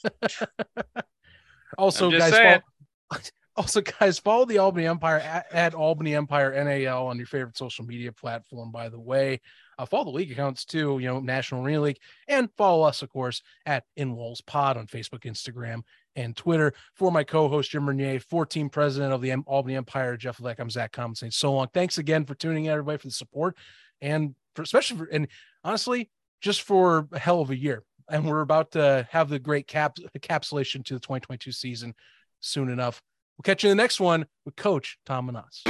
also, 1.78 2.12
guys, 2.12 2.32
follow, 2.32 3.22
also 3.56 3.82
guys, 3.82 4.20
follow 4.20 4.46
the 4.46 4.60
Albany 4.60 4.86
Empire 4.86 5.18
at, 5.18 5.46
at, 5.52 5.74
Albany 5.74 6.16
Empire 6.16 6.52
NAL 6.64 7.08
on 7.08 7.18
your 7.18 7.26
favorite 7.26 7.58
social 7.58 7.86
media 7.86 8.12
platform. 8.12 8.72
By 8.72 8.90
the 8.90 9.00
way, 9.00 9.42
uh, 9.80 9.86
follow 9.86 10.06
the 10.06 10.12
league 10.12 10.32
accounts 10.32 10.66
too. 10.66 11.00
You 11.00 11.08
know, 11.08 11.20
National 11.20 11.66
Arena 11.66 11.82
League, 11.82 12.00
and 12.28 12.50
follow 12.58 12.84
us, 12.84 13.02
of 13.02 13.10
course, 13.10 13.42
at 13.66 13.84
In 13.96 14.16
Walls 14.16 14.42
Pod 14.42 14.78
on 14.78 14.88
Facebook, 14.88 15.24
Instagram, 15.24 15.82
and 16.16 16.36
Twitter. 16.36 16.74
For 16.94 17.12
my 17.12 17.24
co-host 17.24 17.72
Jim 17.72 17.90
Renier, 17.90 18.20
for 18.20 18.46
team 18.46 18.70
president 18.70 19.14
of 19.14 19.22
the 19.22 19.32
M- 19.32 19.44
Albany 19.48 19.76
Empire, 19.76 20.18
Jeff 20.18 20.40
Levesque, 20.40 20.60
I'm 20.60 20.70
Zach 20.70 20.92
Common 20.92 21.16
saying 21.16 21.32
so 21.32 21.54
long. 21.54 21.68
Thanks 21.74 21.98
again 21.98 22.26
for 22.26 22.36
tuning 22.36 22.66
in, 22.66 22.72
everybody, 22.72 23.00
for 23.00 23.08
the 23.08 23.14
support, 23.14 23.58
and 24.02 24.36
for 24.54 24.62
especially 24.62 24.98
for 24.98 25.06
and 25.06 25.28
honestly 25.64 26.10
just 26.42 26.62
for 26.62 27.08
a 27.12 27.20
hell 27.20 27.42
of 27.42 27.50
a 27.50 27.58
year. 27.58 27.84
And 28.10 28.26
we're 28.26 28.42
about 28.42 28.72
to 28.72 29.08
have 29.12 29.30
the 29.30 29.40
great 29.40 29.68
cap 29.68 29.98
encapsulation 30.18 30.86
to 30.86 30.94
the 30.94 31.00
2022 31.00 31.52
season 31.52 31.96
soon 32.40 32.70
enough. 32.70 33.02
We'll 33.38 33.44
catch 33.44 33.64
you 33.64 33.72
in 33.72 33.78
the 33.78 33.84
next 33.84 34.00
one 34.00 34.28
with 34.46 34.56
Coach 34.56 34.98
Tom 35.06 35.26
Menas. 35.26 35.64